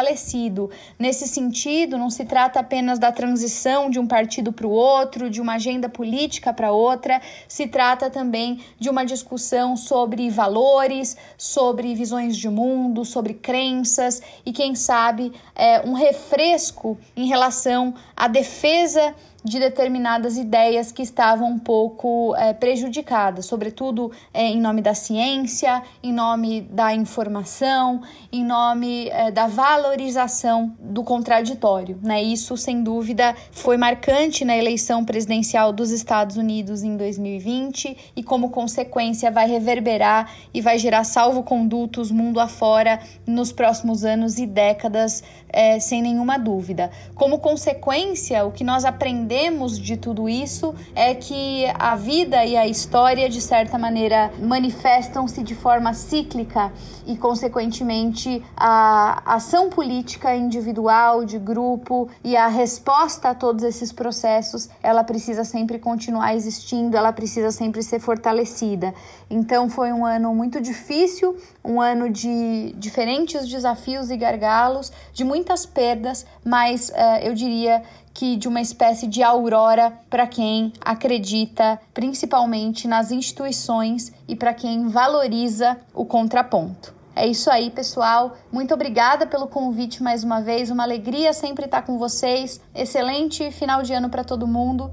Nesse 0.98 1.28
sentido, 1.28 1.98
não 1.98 2.10
se 2.10 2.26
trata 2.26 2.60
apenas 2.60 3.00
da 3.00 3.12
transição 3.12 3.90
de 3.90 4.00
um 4.00 4.08
partido 4.08 4.52
para 4.52 4.68
o 4.68 4.72
outro, 4.72 5.30
de 5.30 5.42
uma 5.42 5.56
agenda 5.56 5.90
política 5.90 6.54
para 6.54 6.72
outra, 6.72 7.22
se 7.48 7.68
trata 7.68 8.10
também 8.10 8.60
de 8.80 8.90
uma 8.90 9.06
discussão 9.06 9.76
sobre 9.76 10.30
valores, 10.30 11.18
sobre 11.38 11.94
visões 11.96 12.38
de 12.38 12.50
mundo, 12.50 13.04
sobre 13.04 13.34
crenças 13.34 14.22
e, 14.46 14.52
quem 14.52 14.76
sabe, 14.76 15.32
é, 15.56 15.82
um 15.88 15.94
refresco 15.94 16.98
em 17.16 17.28
relação 17.28 17.94
à 18.16 18.28
defesa 18.28 19.16
de 19.44 19.60
determinadas 19.60 20.38
ideias 20.38 20.92
que 20.92 21.02
estavam 21.02 21.50
um 21.50 21.60
pouco 21.60 22.36
é, 22.36 22.54
prejudicadas, 22.54 23.46
sobretudo 23.46 24.12
é, 24.34 24.44
em 24.44 24.60
nome 24.60 24.82
da 24.82 24.94
ciência, 24.94 25.82
em 26.04 26.12
nome 26.12 26.62
da 26.62 26.94
informação, 26.94 28.02
em 28.32 28.44
nome 28.44 29.10
é, 29.10 29.32
da 29.32 29.48
valorização 29.48 30.76
do 30.80 31.04
contraditório. 31.04 31.98
Né? 32.04 32.22
Isso, 32.22 32.58
sem 32.58 32.84
dúvida, 32.84 33.36
foi 33.52 33.78
marcante 33.78 34.44
na 34.44 34.58
eleição 34.58 35.06
presidencial 35.06 35.72
dos 35.72 35.92
Estados 35.92 36.38
Unidos 36.38 36.84
em 36.84 36.98
2020 36.98 38.12
e, 38.16 38.24
como 38.24 38.50
consequência, 38.50 39.32
vai 39.32 39.48
reverberar 39.48 40.32
e 40.54 40.62
vai 40.62 40.78
gerar 40.78 41.04
salvo-condutos 41.04 42.12
mundo 42.12 42.40
afora 42.40 43.00
nos 43.26 43.52
próximos 43.52 44.04
anos 44.04 44.38
e 44.38 44.46
décadas, 44.46 45.24
é, 45.52 45.80
sem 45.80 46.02
nenhuma 46.02 46.38
dúvida. 46.38 46.92
Como 47.16 47.40
consequência, 47.40 48.46
o 48.46 48.52
que 48.52 48.64
nós 48.64 48.86
aprendemos 48.86 49.78
de 49.78 49.98
tudo 49.98 50.30
isso 50.30 50.74
é 50.96 51.14
que 51.14 51.66
a 51.78 51.96
vida 51.96 52.46
e 52.46 52.56
a 52.56 52.68
história, 52.68 53.30
de 53.30 53.42
certa 53.42 53.78
maneira, 53.78 54.32
manifestam-se 54.40 55.44
de 55.44 55.56
forma 55.56 55.94
cíclica 55.94 56.72
e, 57.06 57.18
consequentemente, 57.18 58.44
a 58.56 59.36
ação 59.36 59.70
política 59.70 60.36
individual, 60.36 61.26
de 61.26 61.40
grupo 61.40 62.10
e 62.24 62.36
a 62.36 62.48
resposta 62.48 63.30
a 63.30 63.36
todos 63.36 63.64
esses 63.64 63.92
processos, 63.92 64.70
ela 64.82 65.04
precisa 65.04 65.44
sempre 65.44 65.80
continuar 65.80 66.36
existindo, 66.36 66.96
ela 66.96 67.12
precisa 67.12 67.52
sempre 67.52 67.82
ser 67.84 68.00
fortalecida. 68.00 68.94
Então, 69.30 69.70
foi 69.70 69.92
um 69.92 70.06
ano 70.06 70.34
muito 70.34 70.62
difícil, 70.62 71.36
um 71.64 71.82
ano 71.82 72.10
de 72.10 72.74
diferentes 72.78 73.48
desafios 73.48 74.10
e 74.10 74.18
gargalos, 74.18 74.92
de 75.14 75.24
muitas 75.24 75.66
perdas, 75.66 76.26
mas 76.44 76.90
uh, 76.90 77.20
eu 77.22 77.34
diria 77.34 77.84
que 78.14 78.36
de 78.36 78.48
uma 78.48 78.62
espécie 78.62 79.08
de 79.08 79.24
aurora 79.24 79.94
para 80.10 80.28
quem 80.28 80.74
acredita 80.82 81.80
principalmente 81.94 82.88
nas 82.88 83.12
instituições 83.12 84.12
e 84.28 84.36
para 84.36 84.54
quem 84.54 84.88
valoriza 84.88 85.78
o 85.94 86.06
contraponto. 86.06 86.94
É 87.16 87.28
isso 87.28 87.52
aí, 87.52 87.70
pessoal. 87.70 88.38
Muito 88.52 88.74
obrigada 88.74 89.26
pelo 89.26 89.48
convite 89.48 90.02
mais 90.02 90.24
uma 90.24 90.42
vez. 90.42 90.70
Uma 90.70 90.84
alegria 90.84 91.34
sempre 91.34 91.66
estar 91.66 91.82
com 91.82 91.98
vocês. 91.98 92.62
Excelente 92.74 93.52
final 93.52 93.84
de 93.84 93.94
ano 93.94 94.10
para 94.10 94.24
todo 94.24 94.48
mundo. 94.48 94.90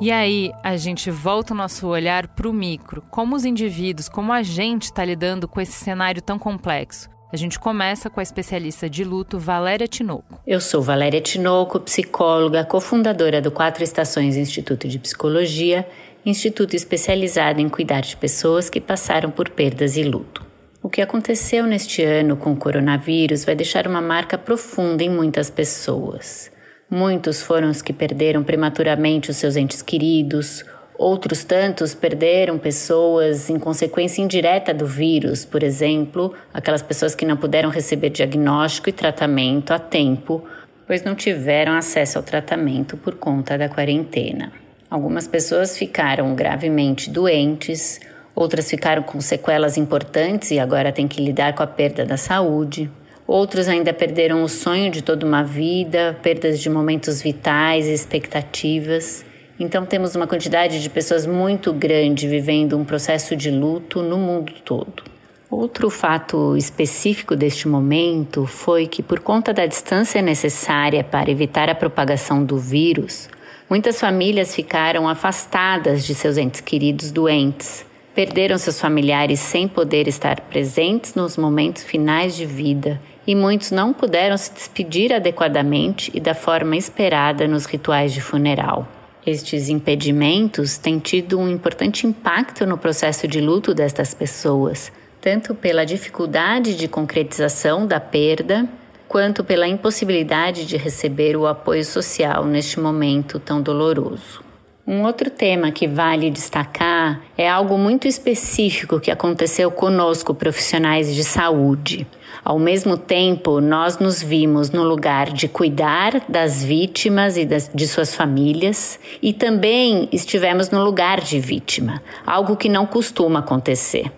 E 0.00 0.10
aí, 0.10 0.50
a 0.62 0.78
gente 0.78 1.10
volta 1.10 1.52
o 1.52 1.56
nosso 1.56 1.86
olhar 1.86 2.26
para 2.28 2.48
o 2.48 2.54
micro, 2.54 3.02
como 3.10 3.36
os 3.36 3.44
indivíduos, 3.44 4.08
como 4.08 4.32
a 4.32 4.42
gente 4.42 4.84
está 4.84 5.04
lidando 5.04 5.46
com 5.46 5.60
esse 5.60 5.72
cenário 5.72 6.22
tão 6.22 6.38
complexo. 6.38 7.10
A 7.30 7.36
gente 7.36 7.60
começa 7.60 8.08
com 8.08 8.18
a 8.18 8.22
especialista 8.22 8.88
de 8.88 9.04
luto 9.04 9.38
Valéria 9.38 9.86
Tinoco. 9.86 10.40
Eu 10.46 10.58
sou 10.58 10.80
Valéria 10.80 11.20
Tinoco, 11.20 11.78
psicóloga, 11.80 12.64
cofundadora 12.64 13.42
do 13.42 13.50
Quatro 13.50 13.84
Estações 13.84 14.38
Instituto 14.38 14.88
de 14.88 14.98
Psicologia, 14.98 15.86
instituto 16.24 16.74
especializado 16.74 17.60
em 17.60 17.68
cuidar 17.68 18.00
de 18.00 18.16
pessoas 18.16 18.70
que 18.70 18.80
passaram 18.80 19.30
por 19.30 19.50
perdas 19.50 19.98
e 19.98 20.02
luto. 20.02 20.42
O 20.82 20.88
que 20.88 21.02
aconteceu 21.02 21.66
neste 21.66 22.02
ano 22.02 22.38
com 22.38 22.52
o 22.52 22.56
coronavírus 22.56 23.44
vai 23.44 23.54
deixar 23.54 23.86
uma 23.86 24.00
marca 24.00 24.38
profunda 24.38 25.04
em 25.04 25.10
muitas 25.10 25.50
pessoas. 25.50 26.50
Muitos 26.90 27.40
foram 27.40 27.70
os 27.70 27.80
que 27.80 27.92
perderam 27.92 28.42
prematuramente 28.42 29.30
os 29.30 29.36
seus 29.36 29.54
entes 29.54 29.80
queridos, 29.80 30.64
outros 30.98 31.44
tantos 31.44 31.94
perderam 31.94 32.58
pessoas 32.58 33.48
em 33.48 33.60
consequência 33.60 34.20
indireta 34.20 34.74
do 34.74 34.84
vírus, 34.84 35.44
por 35.44 35.62
exemplo, 35.62 36.34
aquelas 36.52 36.82
pessoas 36.82 37.14
que 37.14 37.24
não 37.24 37.36
puderam 37.36 37.70
receber 37.70 38.10
diagnóstico 38.10 38.88
e 38.88 38.92
tratamento 38.92 39.72
a 39.72 39.78
tempo, 39.78 40.44
pois 40.84 41.04
não 41.04 41.14
tiveram 41.14 41.74
acesso 41.74 42.18
ao 42.18 42.24
tratamento 42.24 42.96
por 42.96 43.14
conta 43.14 43.56
da 43.56 43.68
quarentena. 43.68 44.52
Algumas 44.90 45.28
pessoas 45.28 45.78
ficaram 45.78 46.34
gravemente 46.34 47.08
doentes, 47.08 48.00
outras 48.34 48.68
ficaram 48.68 49.04
com 49.04 49.20
sequelas 49.20 49.78
importantes 49.78 50.50
e 50.50 50.58
agora 50.58 50.90
têm 50.90 51.06
que 51.06 51.22
lidar 51.22 51.54
com 51.54 51.62
a 51.62 51.68
perda 51.68 52.04
da 52.04 52.16
saúde. 52.16 52.90
Outros 53.32 53.68
ainda 53.68 53.92
perderam 53.92 54.42
o 54.42 54.48
sonho 54.48 54.90
de 54.90 55.02
toda 55.02 55.24
uma 55.24 55.44
vida, 55.44 56.18
perdas 56.20 56.58
de 56.58 56.68
momentos 56.68 57.22
vitais 57.22 57.86
e 57.86 57.92
expectativas. 57.92 59.24
Então, 59.56 59.86
temos 59.86 60.16
uma 60.16 60.26
quantidade 60.26 60.82
de 60.82 60.90
pessoas 60.90 61.26
muito 61.26 61.72
grande 61.72 62.26
vivendo 62.26 62.76
um 62.76 62.84
processo 62.84 63.36
de 63.36 63.48
luto 63.48 64.02
no 64.02 64.18
mundo 64.18 64.54
todo. 64.64 65.04
Outro 65.48 65.88
fato 65.90 66.56
específico 66.56 67.36
deste 67.36 67.68
momento 67.68 68.46
foi 68.46 68.88
que, 68.88 69.00
por 69.00 69.20
conta 69.20 69.52
da 69.52 69.64
distância 69.64 70.20
necessária 70.20 71.04
para 71.04 71.30
evitar 71.30 71.70
a 71.70 71.74
propagação 71.76 72.44
do 72.44 72.58
vírus, 72.58 73.30
muitas 73.68 74.00
famílias 74.00 74.56
ficaram 74.56 75.08
afastadas 75.08 76.04
de 76.04 76.16
seus 76.16 76.36
entes 76.36 76.60
queridos 76.60 77.12
doentes. 77.12 77.86
Perderam 78.12 78.58
seus 78.58 78.80
familiares 78.80 79.38
sem 79.38 79.68
poder 79.68 80.08
estar 80.08 80.40
presentes 80.40 81.14
nos 81.14 81.36
momentos 81.36 81.84
finais 81.84 82.34
de 82.34 82.44
vida 82.44 83.00
e 83.30 83.34
muitos 83.36 83.70
não 83.70 83.92
puderam 83.92 84.36
se 84.36 84.52
despedir 84.52 85.12
adequadamente 85.12 86.10
e 86.12 86.18
da 86.18 86.34
forma 86.34 86.76
esperada 86.76 87.46
nos 87.46 87.64
rituais 87.64 88.12
de 88.12 88.20
funeral. 88.20 88.88
Estes 89.24 89.68
impedimentos 89.68 90.76
têm 90.76 90.98
tido 90.98 91.38
um 91.38 91.48
importante 91.48 92.08
impacto 92.08 92.66
no 92.66 92.76
processo 92.76 93.28
de 93.28 93.40
luto 93.40 93.72
destas 93.72 94.12
pessoas, 94.12 94.90
tanto 95.20 95.54
pela 95.54 95.86
dificuldade 95.86 96.74
de 96.74 96.88
concretização 96.88 97.86
da 97.86 98.00
perda, 98.00 98.68
quanto 99.06 99.44
pela 99.44 99.68
impossibilidade 99.68 100.66
de 100.66 100.76
receber 100.76 101.36
o 101.36 101.46
apoio 101.46 101.84
social 101.84 102.44
neste 102.44 102.80
momento 102.80 103.38
tão 103.38 103.62
doloroso. 103.62 104.42
Um 104.84 105.04
outro 105.04 105.30
tema 105.30 105.70
que 105.70 105.86
vale 105.86 106.32
destacar 106.32 107.22
é 107.38 107.48
algo 107.48 107.78
muito 107.78 108.08
específico 108.08 108.98
que 108.98 109.12
aconteceu 109.12 109.70
conosco, 109.70 110.34
profissionais 110.34 111.14
de 111.14 111.22
saúde. 111.22 112.08
Ao 112.44 112.58
mesmo 112.58 112.96
tempo, 112.96 113.60
nós 113.60 113.98
nos 113.98 114.22
vimos 114.22 114.70
no 114.70 114.82
lugar 114.82 115.32
de 115.32 115.46
cuidar 115.46 116.22
das 116.28 116.64
vítimas 116.64 117.36
e 117.36 117.44
das, 117.44 117.70
de 117.72 117.86
suas 117.86 118.14
famílias 118.14 118.98
e 119.22 119.32
também 119.32 120.08
estivemos 120.10 120.70
no 120.70 120.82
lugar 120.82 121.20
de 121.20 121.38
vítima, 121.38 122.02
algo 122.26 122.56
que 122.56 122.68
não 122.68 122.86
costuma 122.86 123.40
acontecer. 123.40 124.10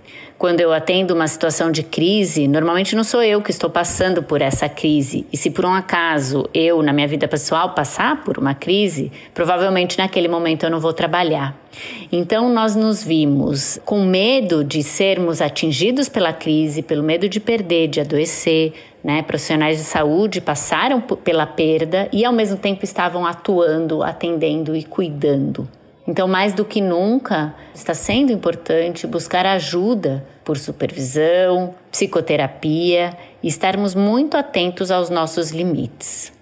Quando 0.43 0.59
eu 0.59 0.73
atendo 0.73 1.15
uma 1.15 1.29
situação 1.29 1.71
de 1.71 1.85
crise, 1.85 2.49
normalmente 2.49 2.97
não 2.97 3.05
sou 3.05 3.23
eu 3.23 3.41
que 3.41 3.53
estou 3.53 3.71
passando 3.71 4.25
por 4.25 4.43
essa 4.43 4.69
crise. 4.69 5.25
E 5.33 5.37
se 5.37 5.53
por 5.53 5.65
um 5.65 5.73
acaso 5.73 6.51
eu, 6.53 6.83
na 6.83 6.93
minha 6.93 7.07
vida 7.07 7.29
pessoal, 7.29 7.77
passar 7.77 8.25
por 8.25 8.39
uma 8.39 8.53
crise, 8.53 9.13
provavelmente 9.33 9.97
naquele 9.97 10.27
momento 10.27 10.65
eu 10.65 10.71
não 10.71 10.81
vou 10.81 10.93
trabalhar. 10.93 11.57
Então 12.11 12.53
nós 12.53 12.75
nos 12.75 13.05
vimos 13.05 13.79
com 13.85 14.05
medo 14.05 14.65
de 14.65 14.83
sermos 14.83 15.41
atingidos 15.41 16.09
pela 16.09 16.33
crise, 16.33 16.83
pelo 16.83 17.05
medo 17.05 17.29
de 17.29 17.39
perder, 17.39 17.87
de 17.87 18.01
adoecer, 18.01 18.73
né? 19.05 19.23
Profissionais 19.23 19.79
de 19.79 19.85
saúde 19.85 20.41
passaram 20.41 21.01
pela 21.01 21.47
perda 21.47 22.09
e 22.13 22.25
ao 22.25 22.33
mesmo 22.33 22.57
tempo 22.57 22.85
estavam 22.85 23.25
atuando, 23.25 24.03
atendendo 24.03 24.75
e 24.75 24.83
cuidando. 24.83 25.69
Então, 26.07 26.27
mais 26.27 26.53
do 26.53 26.65
que 26.65 26.81
nunca, 26.81 27.55
está 27.75 27.95
sendo 27.95 28.33
importante 28.33 29.07
buscar 29.07 29.47
ajuda 29.47 30.27
por 30.45 30.59
supervisão, 30.59 31.75
psicoterapia 31.91 33.17
e 33.43 33.49
estarmos 33.49 33.95
muito 33.95 34.37
atentos 34.37 34.91
aos 34.91 35.09
nossos 35.09 35.51
limites. 35.51 36.33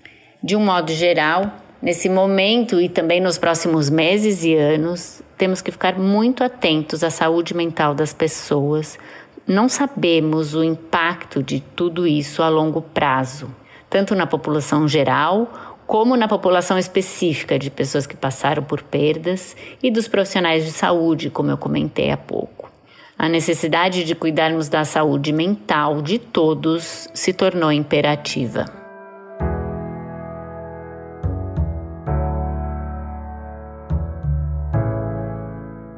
De 0.43 0.57
um 0.57 0.65
modo 0.65 0.91
geral, 0.93 1.53
nesse 1.83 2.09
momento 2.09 2.81
e 2.81 2.89
também 2.89 3.21
nos 3.21 3.37
próximos 3.37 3.91
meses 3.91 4.43
e 4.45 4.55
anos, 4.55 5.23
temos 5.37 5.61
que 5.61 5.71
ficar 5.71 5.99
muito 5.99 6.43
atentos 6.43 7.05
à 7.05 7.11
saúde 7.11 7.55
mental 7.55 7.95
das 7.95 8.15
pessoas. 8.15 8.99
Não 9.47 9.69
sabemos 9.69 10.55
o 10.55 10.65
impacto 10.65 11.43
de 11.43 11.61
tudo 11.61 12.07
isso 12.07 12.43
a 12.43 12.49
longo 12.49 12.81
prazo, 12.81 13.55
tanto 13.91 14.15
na 14.15 14.27
população 14.27 14.89
geral 14.89 15.70
como 15.91 16.17
na 16.17 16.29
população 16.29 16.79
específica 16.79 17.59
de 17.59 17.69
pessoas 17.69 18.07
que 18.07 18.17
passaram 18.17 18.63
por 18.63 18.81
perdas 18.81 19.57
e 19.83 19.91
dos 19.91 20.07
profissionais 20.07 20.65
de 20.65 20.71
saúde, 20.71 21.31
como 21.31 21.51
eu 21.51 21.59
comentei 21.59 22.13
há 22.13 22.17
pouco. 22.17 22.71
A 23.19 23.29
necessidade 23.29 24.05
de 24.05 24.15
cuidarmos 24.15 24.69
da 24.69 24.85
saúde 24.85 25.33
mental 25.33 26.01
de 26.01 26.17
todos 26.21 27.09
se 27.13 27.33
tornou 27.33 27.73
imperativa. 27.73 28.67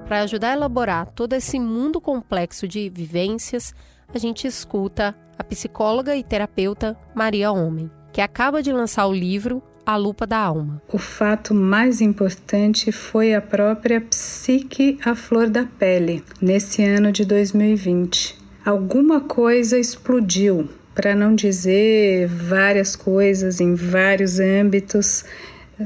Para 0.09 0.23
ajudar 0.23 0.53
a 0.53 0.55
elaborar 0.55 1.11
todo 1.11 1.35
esse 1.35 1.61
mundo 1.61 2.01
complexo 2.01 2.67
de 2.67 2.89
vivências, 2.89 3.75
a 4.15 4.17
gente 4.17 4.47
escuta 4.47 5.15
a 5.39 5.45
psicóloga 5.45 6.17
e 6.17 6.25
terapeuta 6.25 6.97
Maria 7.15 7.53
Homem, 7.53 7.91
que 8.11 8.23
acaba 8.23 8.63
de 8.63 8.73
lançar 8.73 9.07
o 9.07 9.13
livro 9.13 9.63
a 9.85 9.97
lupa 9.97 10.27
da 10.27 10.39
alma. 10.39 10.83
O 10.89 10.99
fato 10.99 11.55
mais 11.55 12.01
importante 12.01 12.93
foi 12.93 13.35
a 13.35 13.41
própria 13.41 14.01
psique 14.01 14.99
à 15.05 15.15
flor 15.15 15.49
da 15.49 15.65
pele, 15.65 16.23
nesse 16.41 16.83
ano 16.85 17.11
de 17.13 17.25
2020. 17.25 18.37
Alguma 18.65 19.21
coisa 19.21 19.79
explodiu 19.79 20.69
para 20.95 21.15
não 21.15 21.35
dizer 21.35 22.27
várias 22.27 22.95
coisas 22.95 23.61
em 23.61 23.75
vários 23.75 24.39
âmbitos. 24.39 25.25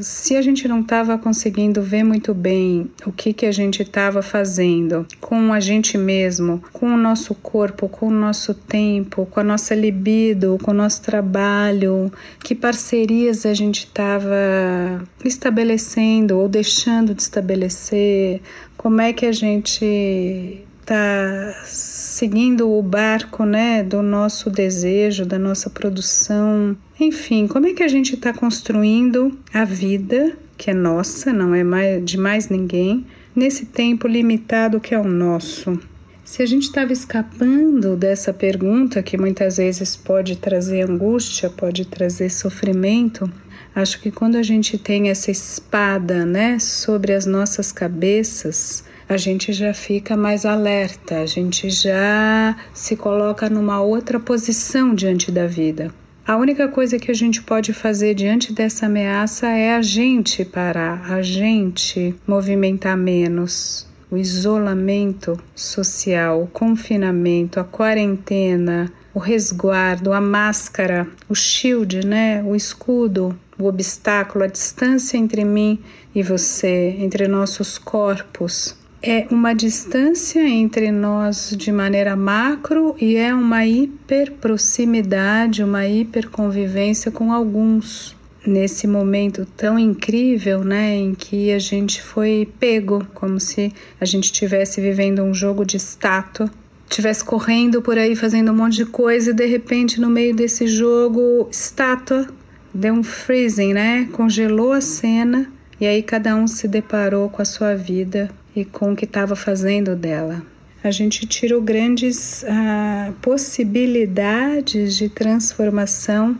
Se 0.00 0.36
a 0.36 0.42
gente 0.42 0.66
não 0.66 0.80
estava 0.80 1.16
conseguindo 1.18 1.82
ver 1.82 2.02
muito 2.02 2.34
bem 2.34 2.90
o 3.04 3.12
que, 3.12 3.32
que 3.32 3.46
a 3.46 3.52
gente 3.52 3.82
estava 3.82 4.22
fazendo 4.22 5.06
com 5.20 5.52
a 5.52 5.60
gente 5.60 5.96
mesmo, 5.96 6.62
com 6.72 6.86
o 6.86 6.96
nosso 6.96 7.34
corpo, 7.34 7.88
com 7.88 8.08
o 8.08 8.10
nosso 8.10 8.54
tempo, 8.54 9.26
com 9.26 9.40
a 9.40 9.44
nossa 9.44 9.74
libido, 9.74 10.58
com 10.62 10.70
o 10.70 10.74
nosso 10.74 11.02
trabalho, 11.02 12.10
que 12.40 12.54
parcerias 12.54 13.46
a 13.46 13.54
gente 13.54 13.84
estava 13.84 15.02
estabelecendo 15.24 16.38
ou 16.38 16.48
deixando 16.48 17.14
de 17.14 17.22
estabelecer, 17.22 18.40
como 18.76 19.00
é 19.00 19.12
que 19.12 19.26
a 19.26 19.32
gente 19.32 20.65
está 20.86 21.64
seguindo 21.64 22.70
o 22.70 22.80
barco, 22.80 23.44
né, 23.44 23.82
do 23.82 24.02
nosso 24.02 24.48
desejo, 24.48 25.26
da 25.26 25.36
nossa 25.36 25.68
produção. 25.68 26.76
Enfim, 27.00 27.48
como 27.48 27.66
é 27.66 27.72
que 27.72 27.82
a 27.82 27.88
gente 27.88 28.14
está 28.14 28.32
construindo 28.32 29.36
a 29.52 29.64
vida 29.64 30.36
que 30.56 30.70
é 30.70 30.74
nossa, 30.74 31.32
não 31.32 31.54
é 31.54 31.62
mais, 31.62 32.02
de 32.02 32.16
mais 32.16 32.48
ninguém, 32.48 33.04
nesse 33.34 33.66
tempo 33.66 34.06
limitado 34.06 34.80
que 34.80 34.94
é 34.94 34.98
o 34.98 35.04
nosso? 35.04 35.78
Se 36.24 36.42
a 36.42 36.46
gente 36.46 36.62
estava 36.62 36.92
escapando 36.92 37.94
dessa 37.96 38.32
pergunta, 38.32 39.02
que 39.02 39.18
muitas 39.18 39.58
vezes 39.58 39.96
pode 39.96 40.36
trazer 40.36 40.88
angústia, 40.88 41.50
pode 41.50 41.84
trazer 41.84 42.30
sofrimento, 42.30 43.30
acho 43.74 44.00
que 44.00 44.10
quando 44.10 44.36
a 44.36 44.42
gente 44.42 44.78
tem 44.78 45.10
essa 45.10 45.30
espada, 45.30 46.24
né, 46.24 46.58
sobre 46.58 47.12
as 47.12 47.26
nossas 47.26 47.70
cabeças, 47.70 48.82
a 49.08 49.16
gente 49.16 49.52
já 49.52 49.72
fica 49.72 50.16
mais 50.16 50.44
alerta, 50.44 51.20
a 51.20 51.26
gente 51.26 51.70
já 51.70 52.56
se 52.74 52.96
coloca 52.96 53.48
numa 53.48 53.80
outra 53.80 54.18
posição 54.18 54.94
diante 54.94 55.30
da 55.30 55.46
vida. 55.46 55.94
A 56.26 56.36
única 56.36 56.66
coisa 56.66 56.98
que 56.98 57.08
a 57.08 57.14
gente 57.14 57.40
pode 57.40 57.72
fazer 57.72 58.14
diante 58.14 58.52
dessa 58.52 58.86
ameaça 58.86 59.46
é 59.46 59.76
a 59.76 59.80
gente 59.80 60.44
parar, 60.44 61.12
a 61.12 61.22
gente 61.22 62.16
movimentar 62.26 62.96
menos. 62.96 63.86
O 64.10 64.16
isolamento 64.16 65.38
social, 65.54 66.42
o 66.42 66.46
confinamento, 66.48 67.60
a 67.60 67.64
quarentena, 67.64 68.92
o 69.14 69.20
resguardo, 69.20 70.12
a 70.12 70.20
máscara, 70.20 71.06
o 71.28 71.34
shield, 71.34 72.04
né, 72.04 72.42
o 72.44 72.56
escudo, 72.56 73.38
o 73.56 73.66
obstáculo, 73.66 74.44
a 74.44 74.48
distância 74.48 75.16
entre 75.16 75.44
mim 75.44 75.78
e 76.12 76.24
você, 76.24 76.96
entre 76.98 77.28
nossos 77.28 77.78
corpos, 77.78 78.76
é 79.02 79.26
uma 79.30 79.54
distância 79.54 80.40
entre 80.48 80.90
nós 80.90 81.54
de 81.56 81.70
maneira 81.70 82.16
macro 82.16 82.96
e 83.00 83.14
é 83.16 83.32
uma 83.34 83.66
hiperproximidade, 83.66 85.62
uma 85.62 85.86
hiperconvivência 85.86 87.10
com 87.10 87.32
alguns. 87.32 88.16
Nesse 88.46 88.86
momento 88.86 89.44
tão 89.56 89.76
incrível, 89.76 90.62
né, 90.62 90.94
em 90.94 91.14
que 91.16 91.50
a 91.50 91.58
gente 91.58 92.00
foi 92.00 92.48
pego, 92.60 93.04
como 93.12 93.40
se 93.40 93.72
a 94.00 94.04
gente 94.04 94.26
estivesse 94.26 94.80
vivendo 94.80 95.20
um 95.24 95.34
jogo 95.34 95.64
de 95.64 95.76
estátua, 95.76 96.48
estivesse 96.88 97.24
correndo 97.24 97.82
por 97.82 97.98
aí 97.98 98.14
fazendo 98.14 98.52
um 98.52 98.56
monte 98.56 98.76
de 98.76 98.86
coisa 98.86 99.32
e 99.32 99.34
de 99.34 99.46
repente 99.46 100.00
no 100.00 100.08
meio 100.08 100.32
desse 100.32 100.68
jogo, 100.68 101.48
estátua, 101.50 102.28
deu 102.72 102.94
um 102.94 103.02
freezing, 103.02 103.74
né, 103.74 104.08
congelou 104.12 104.72
a 104.72 104.80
cena 104.80 105.50
e 105.80 105.86
aí 105.86 106.00
cada 106.00 106.36
um 106.36 106.46
se 106.46 106.68
deparou 106.68 107.28
com 107.28 107.42
a 107.42 107.44
sua 107.44 107.74
vida 107.74 108.30
e 108.56 108.64
com 108.64 108.92
o 108.92 108.96
que 108.96 109.04
estava 109.04 109.36
fazendo 109.36 109.94
dela. 109.94 110.42
A 110.82 110.90
gente 110.90 111.26
tirou 111.26 111.60
grandes 111.60 112.42
ah, 112.44 113.12
possibilidades 113.20 114.96
de 114.96 115.10
transformação 115.10 116.38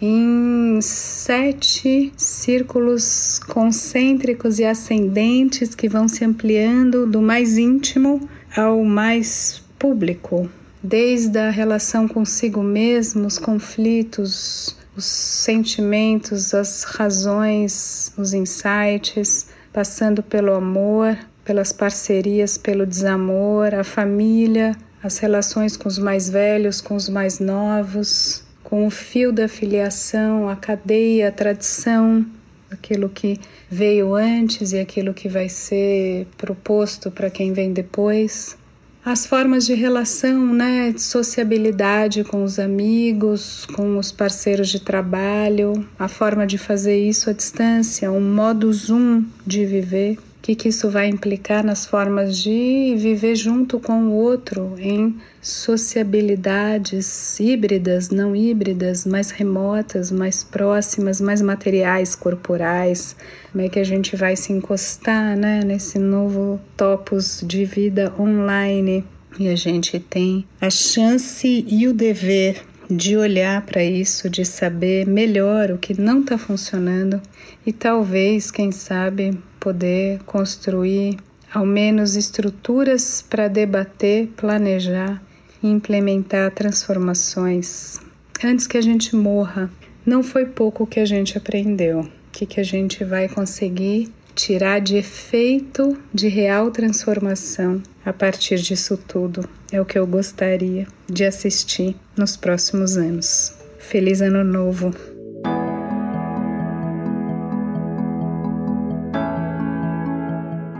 em 0.00 0.80
sete 0.82 2.12
círculos 2.16 3.38
concêntricos 3.48 4.58
e 4.58 4.64
ascendentes 4.64 5.74
que 5.74 5.88
vão 5.88 6.06
se 6.06 6.24
ampliando 6.24 7.06
do 7.06 7.22
mais 7.22 7.56
íntimo 7.56 8.28
ao 8.54 8.84
mais 8.84 9.62
público, 9.78 10.50
desde 10.82 11.38
a 11.38 11.50
relação 11.50 12.06
consigo 12.06 12.62
mesmo, 12.62 13.26
os 13.26 13.38
conflitos, 13.38 14.76
os 14.96 15.04
sentimentos, 15.04 16.52
as 16.52 16.84
razões, 16.84 18.12
os 18.18 18.34
insights, 18.34 19.46
passando 19.72 20.22
pelo 20.22 20.52
amor, 20.52 21.16
pelas 21.44 21.72
parcerias, 21.72 22.56
pelo 22.56 22.86
desamor, 22.86 23.74
a 23.74 23.84
família, 23.84 24.74
as 25.02 25.18
relações 25.18 25.76
com 25.76 25.86
os 25.88 25.98
mais 25.98 26.30
velhos, 26.30 26.80
com 26.80 26.94
os 26.94 27.08
mais 27.08 27.38
novos, 27.38 28.42
com 28.62 28.86
o 28.86 28.90
fio 28.90 29.30
da 29.30 29.46
filiação, 29.46 30.48
a 30.48 30.56
cadeia, 30.56 31.28
a 31.28 31.32
tradição, 31.32 32.24
aquilo 32.70 33.08
que 33.08 33.38
veio 33.70 34.14
antes 34.14 34.72
e 34.72 34.78
aquilo 34.78 35.12
que 35.12 35.28
vai 35.28 35.48
ser 35.48 36.26
proposto 36.38 37.10
para 37.10 37.28
quem 37.28 37.52
vem 37.52 37.72
depois. 37.72 38.56
As 39.04 39.26
formas 39.26 39.66
de 39.66 39.74
relação, 39.74 40.54
né, 40.54 40.90
de 40.90 41.02
sociabilidade 41.02 42.24
com 42.24 42.42
os 42.42 42.58
amigos, 42.58 43.66
com 43.66 43.98
os 43.98 44.10
parceiros 44.10 44.70
de 44.70 44.80
trabalho, 44.80 45.86
a 45.98 46.08
forma 46.08 46.46
de 46.46 46.56
fazer 46.56 46.98
isso 46.98 47.28
à 47.28 47.34
distância, 47.34 48.10
um 48.10 48.34
modo 48.34 48.72
zoom 48.72 49.24
de 49.46 49.66
viver 49.66 50.18
que, 50.44 50.54
que 50.54 50.68
isso 50.68 50.90
vai 50.90 51.08
implicar 51.08 51.64
nas 51.64 51.86
formas 51.86 52.36
de 52.36 52.94
viver 52.98 53.34
junto 53.34 53.80
com 53.80 54.08
o 54.08 54.12
outro 54.12 54.74
em 54.78 55.16
sociabilidades 55.40 57.40
híbridas, 57.40 58.10
não 58.10 58.36
híbridas, 58.36 59.06
mais 59.06 59.30
remotas, 59.30 60.10
mais 60.10 60.44
próximas, 60.44 61.18
mais 61.18 61.40
materiais, 61.40 62.14
corporais. 62.14 63.16
Como 63.50 63.64
é 63.64 63.70
que 63.70 63.78
a 63.78 63.84
gente 63.84 64.16
vai 64.16 64.36
se 64.36 64.52
encostar 64.52 65.34
né, 65.34 65.62
nesse 65.64 65.98
novo 65.98 66.60
topos 66.76 67.42
de 67.42 67.64
vida 67.64 68.12
online? 68.20 69.02
E 69.38 69.48
a 69.48 69.56
gente 69.56 69.98
tem 69.98 70.44
a 70.60 70.68
chance 70.68 71.64
e 71.66 71.88
o 71.88 71.94
dever 71.94 72.60
de 72.90 73.16
olhar 73.16 73.62
para 73.62 73.82
isso, 73.82 74.28
de 74.28 74.44
saber 74.44 75.06
melhor 75.06 75.70
o 75.70 75.78
que 75.78 75.98
não 75.98 76.20
está 76.20 76.36
funcionando 76.36 77.18
e 77.66 77.72
talvez, 77.72 78.50
quem 78.50 78.70
sabe, 78.70 79.38
poder 79.64 80.20
construir 80.26 81.16
ao 81.52 81.64
menos 81.64 82.16
estruturas 82.16 83.24
para 83.30 83.48
debater, 83.48 84.28
planejar 84.36 85.22
e 85.62 85.68
implementar 85.68 86.50
transformações. 86.50 87.98
Antes 88.44 88.66
que 88.66 88.76
a 88.76 88.82
gente 88.82 89.16
morra, 89.16 89.70
não 90.04 90.22
foi 90.22 90.44
pouco 90.44 90.86
que 90.86 91.00
a 91.00 91.06
gente 91.06 91.38
aprendeu. 91.38 92.00
O 92.00 92.10
que, 92.30 92.44
que 92.44 92.60
a 92.60 92.64
gente 92.64 93.02
vai 93.04 93.26
conseguir 93.26 94.12
tirar 94.34 94.80
de 94.80 94.96
efeito 94.96 95.96
de 96.12 96.28
real 96.28 96.70
transformação 96.70 97.80
a 98.04 98.12
partir 98.12 98.56
disso 98.56 98.98
tudo? 98.98 99.48
É 99.72 99.80
o 99.80 99.86
que 99.86 99.98
eu 99.98 100.06
gostaria 100.06 100.86
de 101.08 101.24
assistir 101.24 101.96
nos 102.14 102.36
próximos 102.36 102.98
anos. 102.98 103.54
Feliz 103.78 104.20
Ano 104.20 104.44
Novo! 104.44 105.13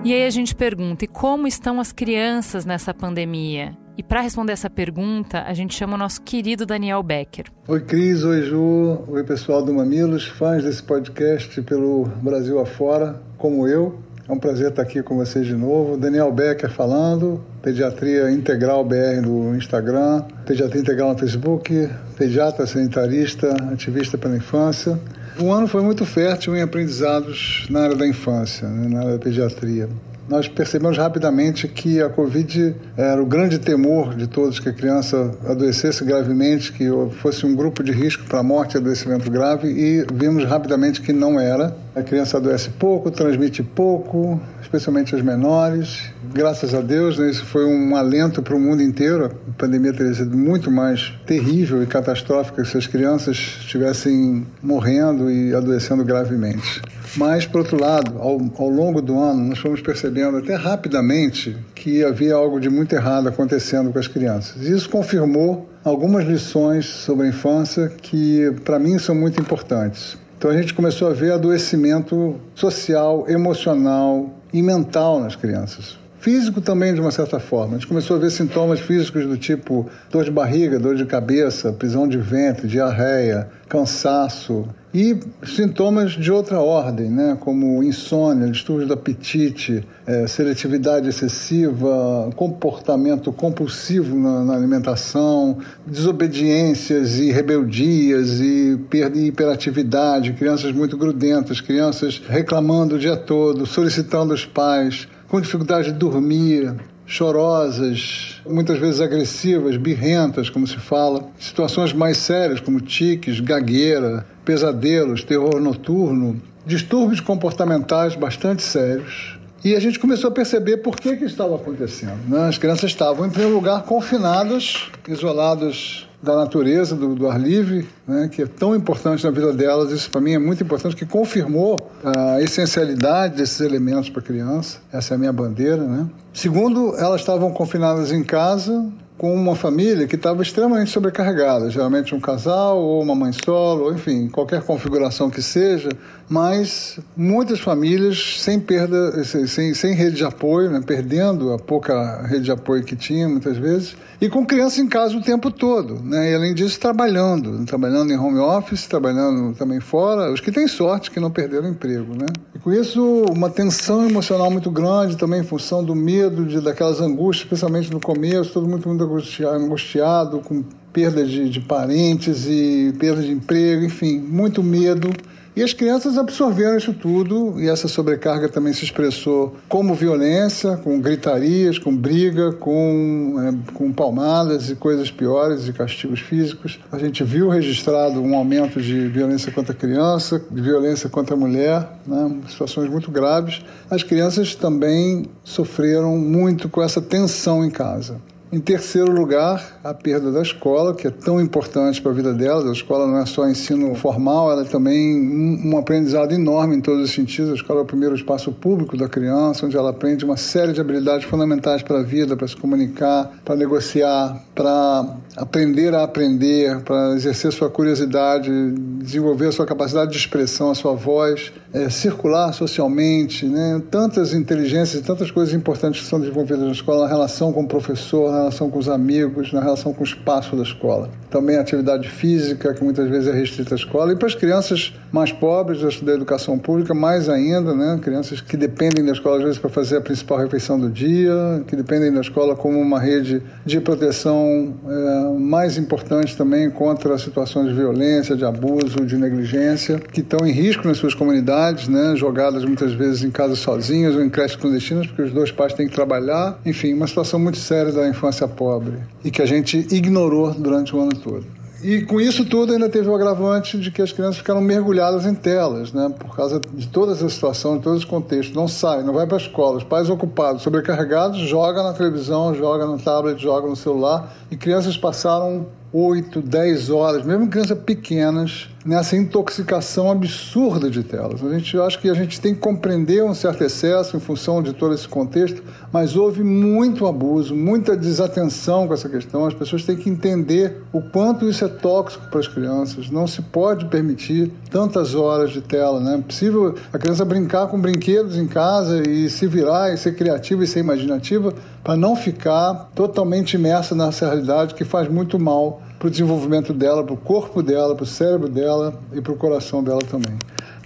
E 0.05 0.13
aí 0.13 0.27
a 0.27 0.31
gente 0.31 0.55
pergunta: 0.55 1.07
e 1.07 1.09
como 1.09 1.47
estão 1.47 1.81
as 1.81 1.91
crianças 1.91 2.67
nessa 2.67 2.93
pandemia? 2.93 3.75
E 3.97 4.03
para 4.03 4.21
responder 4.21 4.53
essa 4.53 4.69
pergunta, 4.69 5.43
a 5.47 5.55
gente 5.55 5.75
chama 5.75 5.95
o 5.95 5.97
nosso 5.97 6.21
querido 6.21 6.67
Daniel 6.67 7.03
Becker. 7.03 7.47
Oi, 7.67 7.81
Cris, 7.81 8.23
oi, 8.23 8.43
Ju, 8.43 9.03
oi, 9.09 9.25
pessoal 9.25 9.65
do 9.65 9.73
Mamilos, 9.73 10.27
fãs 10.27 10.63
desse 10.63 10.83
podcast 10.83 11.63
pelo 11.63 12.05
Brasil 12.23 12.59
afora, 12.59 13.19
como 13.39 13.67
eu. 13.67 13.99
É 14.29 14.33
um 14.33 14.39
prazer 14.39 14.71
estar 14.71 14.83
aqui 14.83 15.03
com 15.03 15.17
vocês 15.17 15.47
de 15.47 15.55
novo. 15.55 15.97
Daniel 15.97 16.31
Becker 16.33 16.71
falando, 16.71 17.43
Pediatria 17.63 18.31
Integral 18.31 18.85
BR 18.85 19.23
no 19.23 19.57
Instagram, 19.57 20.23
Pediatria 20.45 20.83
Integral 20.83 21.13
no 21.13 21.19
Facebook, 21.19 21.89
pediatra 22.17 22.67
sanitarista, 22.67 23.55
ativista 23.73 24.19
pela 24.19 24.37
infância. 24.37 24.99
O 25.39 25.51
ano 25.51 25.67
foi 25.67 25.83
muito 25.83 26.07
fértil 26.07 26.57
em 26.57 26.63
aprendizados 26.63 27.67
na 27.69 27.83
área 27.83 27.97
da 27.97 28.07
infância, 28.07 28.69
né, 28.69 28.89
na 28.89 29.01
área 29.01 29.13
da 29.13 29.19
pediatria. 29.19 29.89
Nós 30.29 30.49
percebemos 30.49 30.97
rapidamente 30.97 31.67
que 31.69 32.01
a 32.01 32.09
Covid 32.09 32.75
era 32.97 33.21
o 33.21 33.27
grande 33.27 33.59
temor 33.59 34.15
de 34.15 34.27
todos, 34.27 34.59
que 34.59 34.69
a 34.69 34.73
criança 34.73 35.37
adoecesse 35.47 36.05
gravemente, 36.05 36.73
que 36.73 36.89
fosse 37.21 37.45
um 37.45 37.55
grupo 37.55 37.83
de 37.83 37.93
risco 37.93 38.25
para 38.25 38.39
a 38.39 38.43
morte 38.43 38.75
e 38.75 38.79
adoecimento 38.79 39.31
grave, 39.31 39.69
e 39.69 40.07
vimos 40.15 40.45
rapidamente 40.45 41.03
que 41.03 41.13
não 41.13 41.39
era. 41.39 41.77
A 41.95 42.03
criança 42.03 42.39
adoece 42.39 42.71
pouco, 42.71 43.09
transmite 43.09 43.63
pouco, 43.63 44.41
especialmente 44.61 45.15
as 45.15 45.23
menores. 45.23 46.11
Graças 46.33 46.75
a 46.75 46.81
Deus, 46.81 47.19
né, 47.19 47.31
isso 47.31 47.45
foi 47.45 47.65
um 47.65 47.95
alento 47.95 48.43
para 48.43 48.57
o 48.57 48.59
mundo 48.59 48.83
inteiro. 48.83 49.27
A 49.27 49.53
pandemia 49.57 49.93
teria 49.93 50.13
sido 50.13 50.37
muito 50.37 50.73
mais 50.73 51.13
terrível 51.25 51.85
e 51.85 51.87
catastrófica 51.87 52.65
se 52.65 52.77
as 52.77 52.89
crianças 52.89 53.37
estivessem 53.37 54.45
morrendo 54.61 55.31
e 55.31 55.55
adoecendo 55.55 56.05
gravemente. 56.05 56.83
Mas, 57.17 57.47
por 57.47 57.59
outro 57.59 57.81
lado, 57.81 58.19
ao, 58.19 58.41
ao 58.59 58.69
longo 58.69 59.01
do 59.01 59.17
ano, 59.17 59.45
nós 59.45 59.61
fomos 59.61 59.81
percebendo 59.81 60.39
até 60.39 60.57
rapidamente 60.57 61.57
que 61.77 62.03
havia 62.03 62.35
algo 62.35 62.59
de 62.59 62.69
muito 62.69 62.93
errado 62.93 63.29
acontecendo 63.29 63.93
com 63.93 64.01
as 64.01 64.09
crianças. 64.09 64.63
Isso 64.63 64.91
confirmou 64.91 65.69
algumas 65.85 66.27
lições 66.27 66.87
sobre 66.87 67.27
a 67.27 67.29
infância 67.29 67.89
que, 67.89 68.53
para 68.65 68.81
mim, 68.81 68.99
são 68.99 69.15
muito 69.15 69.41
importantes. 69.41 70.24
Então 70.45 70.53
a 70.53 70.61
gente 70.61 70.75
começou 70.75 71.09
a 71.09 71.15
ver 71.15 71.33
adoecimento 71.33 72.39
social, 72.55 73.25
emocional 73.31 74.29
e 74.53 74.61
mental 74.61 75.19
nas 75.19 75.35
crianças. 75.35 75.97
Físico 76.25 76.63
também, 76.63 76.95
de 76.95 77.03
uma 77.03 77.11
certa 77.11 77.39
forma. 77.39 77.75
A 77.75 77.79
gente 77.79 77.87
começou 77.87 78.17
a 78.17 78.19
ver 78.19 78.31
sintomas 78.31 78.81
físicos 78.81 79.27
do 79.27 79.37
tipo 79.37 79.87
dor 80.11 80.25
de 80.25 80.31
barriga, 80.31 80.79
dor 80.79 80.97
de 80.97 81.05
cabeça, 81.05 81.71
prisão 81.71 82.09
de 82.09 82.17
ventre, 82.17 82.67
diarreia, 82.67 83.47
cansaço. 83.69 84.67
E 84.95 85.21
sintomas 85.43 86.13
de 86.13 86.33
outra 86.33 86.61
ordem, 86.61 87.11
né? 87.11 87.37
como 87.39 87.83
insônia, 87.83 88.49
distúrbios 88.49 88.89
do 88.89 88.95
apetite, 88.95 89.87
é, 90.07 90.27
seletividade 90.27 91.11
excessiva, 91.11 92.31
comportamento 92.35 93.31
compulsivo 93.31 94.19
na, 94.19 94.45
na, 94.45 94.55
alimentação, 94.55 95.59
desobediências 95.87 97.19
e 97.19 97.31
rebeldias 97.33 98.41
e 98.41 98.81
perda 98.89 99.19
de 99.19 99.27
hiperatividade, 99.27 100.33
crianças 100.33 100.73
muito 100.73 100.97
grudentas, 100.97 101.61
crianças 101.61 102.23
reclamando 102.27 102.95
o 102.95 102.99
dia 102.99 103.17
todo, 103.17 103.67
solicitando 103.67 104.33
os 104.33 104.47
pais, 104.47 105.07
com 105.35 105.41
dificuldade 105.41 105.91
de 105.91 105.99
dormir, 105.99 106.77
chorosas, 107.05 108.41
muitas 108.49 108.79
vezes 108.79 109.01
agressivas, 109.01 109.77
birrentas, 109.77 110.49
como 110.49 110.65
se 110.65 110.77
fala, 110.77 111.25
situações 111.41 111.93
mais 111.93 112.19
sérias 112.19 112.61
como 112.61 112.81
tiques, 112.81 113.41
gagueira, 113.41 114.25
pesadelos, 114.45 115.25
terror 115.25 115.61
noturno, 115.61 116.41
distúrbios 116.65 117.19
comportamentais 117.19 118.15
bastante 118.15 118.63
sérios. 118.63 119.37
E 119.65 119.75
a 119.75 119.81
gente 119.81 119.99
começou 119.99 120.31
a 120.31 120.33
perceber 120.33 120.77
por 120.77 120.95
que 120.95 121.17
que 121.17 121.25
estava 121.25 121.57
acontecendo. 121.57 122.21
Né? 122.29 122.47
As 122.47 122.57
crianças 122.57 122.93
estavam, 122.93 123.27
em 123.27 123.31
primeiro 123.31 123.57
lugar, 123.57 123.83
confinadas, 123.83 124.89
isoladas 125.09 126.07
da 126.25 126.37
natureza, 126.37 126.97
do, 126.97 127.15
do 127.15 127.29
ar 127.29 127.41
livre, 127.41 127.87
né, 128.07 128.29
que 128.31 128.43
é 128.43 128.47
tão 128.47 128.75
importante 128.75 129.23
na 129.25 129.31
vida 129.31 129.53
delas. 129.53 129.93
Isso 129.93 130.11
para 130.11 130.21
mim 130.21 130.33
é 130.33 130.39
muito 130.39 130.63
importante, 130.63 130.97
que 130.97 131.07
confirmou 131.07 131.91
a 132.03 132.41
essencialidade 132.41 133.37
desses 133.37 133.61
elementos 133.61 134.09
para 134.11 134.21
a 134.21 134.25
criança. 134.25 134.79
Essa 134.93 135.15
é 135.15 135.17
a 135.17 135.19
minha 135.19 135.33
bandeira. 135.33 135.85
Né? 135.85 136.07
Segundo, 136.33 136.97
elas 136.97 137.21
estavam 137.21 137.53
confinadas 137.53 138.11
em 138.11 138.25
casa, 138.25 138.91
com 139.17 139.33
uma 139.33 139.55
família 139.55 140.07
que 140.07 140.17
estava 140.17 140.43
extremamente 140.43 140.91
sobrecarregada, 140.91 141.71
geralmente 141.71 142.15
um 142.15 142.21
casal 142.21 142.79
ou 142.79 143.01
uma 143.01 143.15
mãe 143.15 143.31
solo, 143.45 143.93
enfim, 143.93 144.29
qualquer 144.29 144.63
configuração 144.63 145.31
que 145.31 145.41
seja, 145.41 145.89
mas 146.29 146.99
muitas 147.17 147.61
famílias 147.61 148.41
sem 148.41 148.59
perda, 148.59 149.23
sem, 149.25 149.73
sem 149.73 149.95
rede 149.95 150.17
de 150.17 150.25
apoio, 150.25 150.71
né, 150.71 150.81
perdendo 150.85 151.53
a 151.53 151.59
pouca 151.59 152.23
rede 152.27 152.45
de 152.45 152.51
apoio 152.51 152.83
que 152.83 152.97
tinha 152.97 153.29
muitas 153.29 153.57
vezes, 153.57 153.97
e 154.21 154.29
com 154.29 154.45
criança 154.45 154.81
em 154.81 154.89
casa 154.89 155.17
o 155.17 155.23
tempo 155.23 155.51
todo, 155.51 156.01
né, 156.03 156.33
e 156.33 156.35
além 156.35 156.53
disso 156.53 156.81
trabalhando, 156.81 157.65
trabalhando 157.67 158.13
em 158.13 158.19
home 158.19 158.39
office, 158.39 158.87
trabalhando 158.87 159.55
também 159.55 159.79
fora, 159.79 160.33
os 160.33 160.41
que 160.41 160.51
têm 160.51 160.67
sorte 160.67 161.11
que 161.11 161.21
não 161.21 161.31
perderam 161.31 161.69
emprego, 161.69 162.15
né. 162.15 162.27
E 162.53 162.59
com 162.59 162.73
isso 162.73 163.25
uma 163.31 163.49
tensão 163.49 164.09
emocional 164.09 164.51
muito 164.51 164.71
grande, 164.73 165.17
também 165.17 165.41
em 165.41 165.45
função 165.45 165.85
do 165.85 165.95
medo, 165.95 166.45
de, 166.45 166.61
daquelas 166.61 167.01
angústias, 167.01 167.45
especialmente 167.45 167.93
no 167.93 168.01
começo, 168.01 168.53
todo 168.53 168.67
mundo 168.67 168.89
muito 168.89 169.04
angustiado, 169.05 170.41
com 170.41 170.63
perda 170.93 171.25
de, 171.25 171.51
de 171.51 171.61
parentes 171.61 172.47
e 172.47 172.95
perda 172.99 173.21
de 173.21 173.33
emprego, 173.33 173.85
enfim, 173.85 174.19
muito 174.19 174.63
medo. 174.63 175.11
E 175.57 175.63
as 175.63 175.73
crianças 175.73 176.19
absorveram 176.19 176.77
isso 176.77 176.93
tudo 176.93 177.61
e 177.61 177.69
essa 177.69 177.87
sobrecarga 177.87 178.49
também 178.49 178.73
se 178.73 178.85
expressou 178.85 179.55
como 179.69 179.95
violência, 179.95 180.77
com 180.79 181.01
gritarias, 181.01 181.79
com 181.79 181.97
briga, 181.97 182.53
com, 182.53 183.37
é, 183.39 183.73
com 183.73 183.93
palmadas 183.93 184.69
e 184.69 184.75
coisas 184.75 185.13
piores 185.13 185.69
e 185.69 185.73
castigos 185.73 186.19
físicos. 186.19 186.81
A 186.91 186.99
gente 186.99 187.23
viu 187.23 187.49
registrado 187.49 188.21
um 188.21 188.35
aumento 188.35 188.83
de 188.83 189.07
violência 189.07 189.53
contra 189.53 189.73
a 189.73 189.77
criança, 189.77 190.43
de 190.51 190.61
violência 190.61 191.09
contra 191.09 191.37
a 191.37 191.39
mulher, 191.39 191.89
né, 192.05 192.37
situações 192.49 192.91
muito 192.91 193.09
graves. 193.13 193.63
As 193.89 194.03
crianças 194.03 194.57
também 194.57 195.27
sofreram 195.45 196.19
muito 196.19 196.69
com 196.69 196.83
essa 196.83 197.01
tensão 197.01 197.65
em 197.65 197.71
casa. 197.71 198.21
Em 198.55 198.61
terceiro 198.61 199.11
lugar, 199.11 199.81
a 199.83 199.93
perda 199.93 200.31
da 200.31 200.41
escola, 200.41 200.95
que 200.95 201.09
é 201.09 201.11
tão 201.11 201.41
importante 201.41 202.01
para 202.01 202.13
a 202.13 202.15
vida 202.15 202.33
delas. 202.33 202.65
A 202.69 202.71
escola 202.71 203.05
não 203.05 203.19
é 203.19 203.27
só 203.27 203.49
ensino 203.49 203.93
formal, 203.97 204.49
ela 204.53 204.63
é 204.63 204.65
também 204.65 205.61
um 205.67 205.77
aprendizado 205.77 206.33
enorme 206.33 206.77
em 206.77 206.81
todos 206.81 207.03
os 207.03 207.11
sentidos. 207.11 207.51
A 207.51 207.55
escola 207.55 207.81
é 207.81 207.83
o 207.83 207.85
primeiro 207.85 208.15
espaço 208.15 208.53
público 208.53 208.97
da 208.97 209.09
criança, 209.09 209.67
onde 209.67 209.77
ela 209.77 209.91
aprende 209.91 210.25
uma 210.25 210.37
série 210.37 210.73
de 210.73 210.81
habilidades 210.81 211.27
fundamentais 211.27 211.83
para 211.83 211.99
a 211.99 212.03
vida, 212.05 212.37
para 212.37 212.47
se 212.47 212.57
comunicar, 212.57 213.29
para 213.45 213.57
negociar, 213.57 214.41
para 214.55 215.17
aprender 215.37 215.93
a 215.93 216.05
aprender, 216.05 216.81
para 216.83 217.17
exercer 217.17 217.53
sua 217.53 217.69
curiosidade, 217.69 218.53
desenvolver 219.01 219.49
a 219.49 219.53
sua 219.53 219.67
capacidade 219.67 220.13
de 220.13 220.17
expressão, 220.17 220.71
a 220.71 220.77
sua 220.77 220.95
voz, 220.95 221.53
é, 221.73 221.91
circular 221.91 222.53
socialmente, 222.53 223.47
né? 223.47 223.83
tantas 223.91 224.33
inteligências 224.33 225.03
tantas 225.03 225.31
coisas 225.31 225.53
importantes 225.53 226.03
que 226.03 226.07
são 226.07 226.21
desenvolvidas 226.21 226.61
na 226.61 226.71
escola, 226.71 227.03
na 227.03 227.09
relação 227.09 227.53
com 227.53 227.65
o 227.65 227.67
professor, 227.67 228.44
relação 228.45 228.71
com 228.71 228.79
os 228.79 228.89
amigos, 228.89 229.53
na 229.53 229.61
relação 229.61 229.93
com 229.93 230.03
o 230.03 230.07
espaço 230.07 230.57
da 230.57 230.63
escola. 230.63 231.09
Também 231.31 231.57
atividade 231.57 232.09
física, 232.09 232.73
que 232.75 232.85
muitas 232.85 233.09
vezes 233.09 233.29
é 233.29 233.33
restrita 233.33 233.75
à 233.75 233.77
escola, 233.77 234.13
e 234.13 234.17
para 234.17 234.27
as 234.27 234.35
crianças 234.35 234.95
mais 235.11 235.33
pobres 235.33 236.01
da 236.01 236.13
educação 236.13 236.59
pública, 236.59 236.95
mais 236.95 237.29
ainda, 237.29 237.75
né? 237.75 237.99
crianças 238.03 238.41
que 238.41 238.57
dependem 238.57 239.05
da 239.05 239.13
escola, 239.13 239.39
às 239.39 239.43
vezes, 239.43 239.59
para 239.59 239.71
fazer 239.71 239.97
a 239.97 240.01
principal 240.01 240.39
refeição 240.39 240.79
do 240.79 240.91
dia, 240.91 241.63
que 241.67 241.77
dependem 241.77 242.13
da 242.13 242.21
escola 242.21 242.55
como 242.55 242.79
uma 242.81 243.01
rede 243.01 243.43
de 243.65 243.81
proteção 243.81 244.75
é, 244.87 245.39
mais 245.39 245.79
importante 245.79 246.37
também 246.37 246.71
contra 246.71 247.17
situações 247.19 247.69
de 247.69 247.75
violência, 247.75 248.37
de 248.37 248.45
abuso, 248.45 249.05
de 249.05 249.17
negligência, 249.17 249.99
que 249.99 250.21
estão 250.21 250.47
em 250.47 250.53
risco 250.53 250.87
nas 250.87 250.99
suas 250.99 251.15
comunidades, 251.15 251.89
né? 251.89 252.15
jogadas 252.17 252.65
muitas 252.65 252.93
vezes 252.93 253.23
em 253.23 253.31
casas 253.31 253.59
sozinhas 253.59 254.15
ou 254.15 254.23
em 254.23 254.29
creches 254.29 254.57
clandestinas, 254.57 255.07
porque 255.07 255.23
os 255.23 255.33
dois 255.33 255.51
pais 255.51 255.73
têm 255.73 255.89
que 255.89 255.95
trabalhar. 255.95 256.59
Enfim, 256.65 256.93
uma 256.93 257.07
situação 257.07 257.39
muito 257.39 257.59
séria 257.59 257.93
da 257.93 258.09
infância 258.09 258.34
pobre 258.49 258.99
e 259.25 259.31
que 259.31 259.41
a 259.41 259.47
gente 259.47 259.87
ignorou 259.91 260.53
durante 260.53 260.95
o 260.95 261.01
ano 261.01 261.15
todo. 261.15 261.47
E 261.85 262.01
com 262.01 262.19
isso 262.19 262.47
tudo 262.47 262.73
ainda 262.73 262.89
teve 262.89 263.11
o 263.11 263.15
agravante 263.15 263.79
de 263.79 263.91
que 263.91 264.01
as 264.01 264.11
crianças 264.11 264.39
ficaram 264.39 264.63
mergulhadas 264.63 265.27
em 265.27 265.35
telas, 265.35 265.93
né? 265.93 266.11
Por 266.19 266.35
causa 266.35 266.59
de 266.59 266.89
toda 266.89 267.13
essa 267.13 267.29
situação, 267.29 267.77
de 267.77 267.83
todos 267.83 267.99
os 267.99 268.05
contextos. 268.07 268.57
Não 268.57 268.67
sai, 268.67 269.03
não 269.03 269.13
vai 269.13 269.27
para 269.27 269.37
a 269.37 269.41
escola. 269.41 269.77
Os 269.77 269.85
pais 269.85 270.09
ocupados, 270.09 270.63
sobrecarregados, 270.63 271.41
joga 271.41 271.83
na 271.83 271.93
televisão, 271.93 272.55
joga 272.55 272.87
no 272.87 272.99
tablet, 272.99 273.39
joga 273.39 273.69
no 273.69 273.77
celular. 273.77 274.35
E 274.51 274.57
crianças 274.57 274.97
passaram 274.97 275.67
8, 275.93 276.41
10 276.41 276.89
horas, 276.89 277.23
mesmo 277.23 277.49
crianças 277.49 277.79
pequenas, 277.79 278.71
nessa 278.85 279.17
intoxicação 279.17 280.11
absurda 280.11 280.91
de 280.91 281.03
telas. 281.03 281.43
A 281.43 281.59
gente 281.59 281.79
acho 281.79 281.99
que 281.99 282.11
a 282.11 282.15
gente 282.15 282.41
tem 282.41 282.55
que 282.55 282.61
compreender 282.61 283.25
um 283.25 283.35
certo 283.35 283.65
excesso 283.65 284.17
em 284.17 284.21
função 284.21 284.63
de 284.63 284.75
todo 284.75 284.95
esse 284.95 285.09
contexto, 285.09 285.63
mas 285.91 286.17
houve 286.17 286.43
muito 286.43 287.07
abuso, 287.07 287.55
muita 287.55 287.97
desatenção 287.97 288.87
com 288.87 288.93
essa 288.93 289.09
questão. 289.09 289.47
As 289.47 289.55
pessoas 289.55 289.85
têm 289.85 289.97
que 289.97 290.11
entender 290.11 290.83
o 290.93 291.01
quanto 291.01 291.49
isso 291.49 291.65
é 291.65 291.69
tóxico 291.69 292.29
para 292.29 292.41
as 292.41 292.49
crianças. 292.49 293.11
Não 293.11 293.27
se 293.27 293.41
pode 293.41 293.87
permitir 293.87 294.53
tantas 294.71 295.15
horas 295.15 295.51
de 295.51 295.63
tela, 295.63 295.99
né? 296.01 296.17
É 296.17 296.23
possível 296.23 296.75
a 296.93 296.99
criança 296.99 297.25
brincar 297.25 297.69
com 297.69 297.81
brinquedos 297.81 298.37
em 298.37 298.47
casa 298.47 299.03
e 299.09 299.31
se 299.31 299.47
virar 299.47 299.93
e 299.93 299.97
ser 299.97 300.15
criativa 300.15 300.63
e 300.63 300.67
ser 300.67 300.81
imaginativa 300.81 301.55
para 301.83 301.97
não 301.97 302.15
ficar 302.17 302.91
totalmente 302.95 303.55
imersa 303.55 303.95
nessa 303.95 304.27
realidade 304.27 304.75
que 304.75 304.85
faz 304.85 305.09
muito 305.09 305.39
mal 305.39 305.83
para 306.05 306.09
o 306.09 306.11
desenvolvimento 306.11 306.75
dela, 306.75 307.03
para 307.03 307.15
o 307.15 307.17
corpo 307.17 307.63
dela, 307.63 307.95
para 307.95 308.03
o 308.03 308.07
cérebro 308.07 308.47
dela 308.47 309.01
e 309.15 309.23
para 309.23 309.33
o 309.33 309.37
coração 309.37 309.83
dela 309.83 310.03
também. 310.03 310.37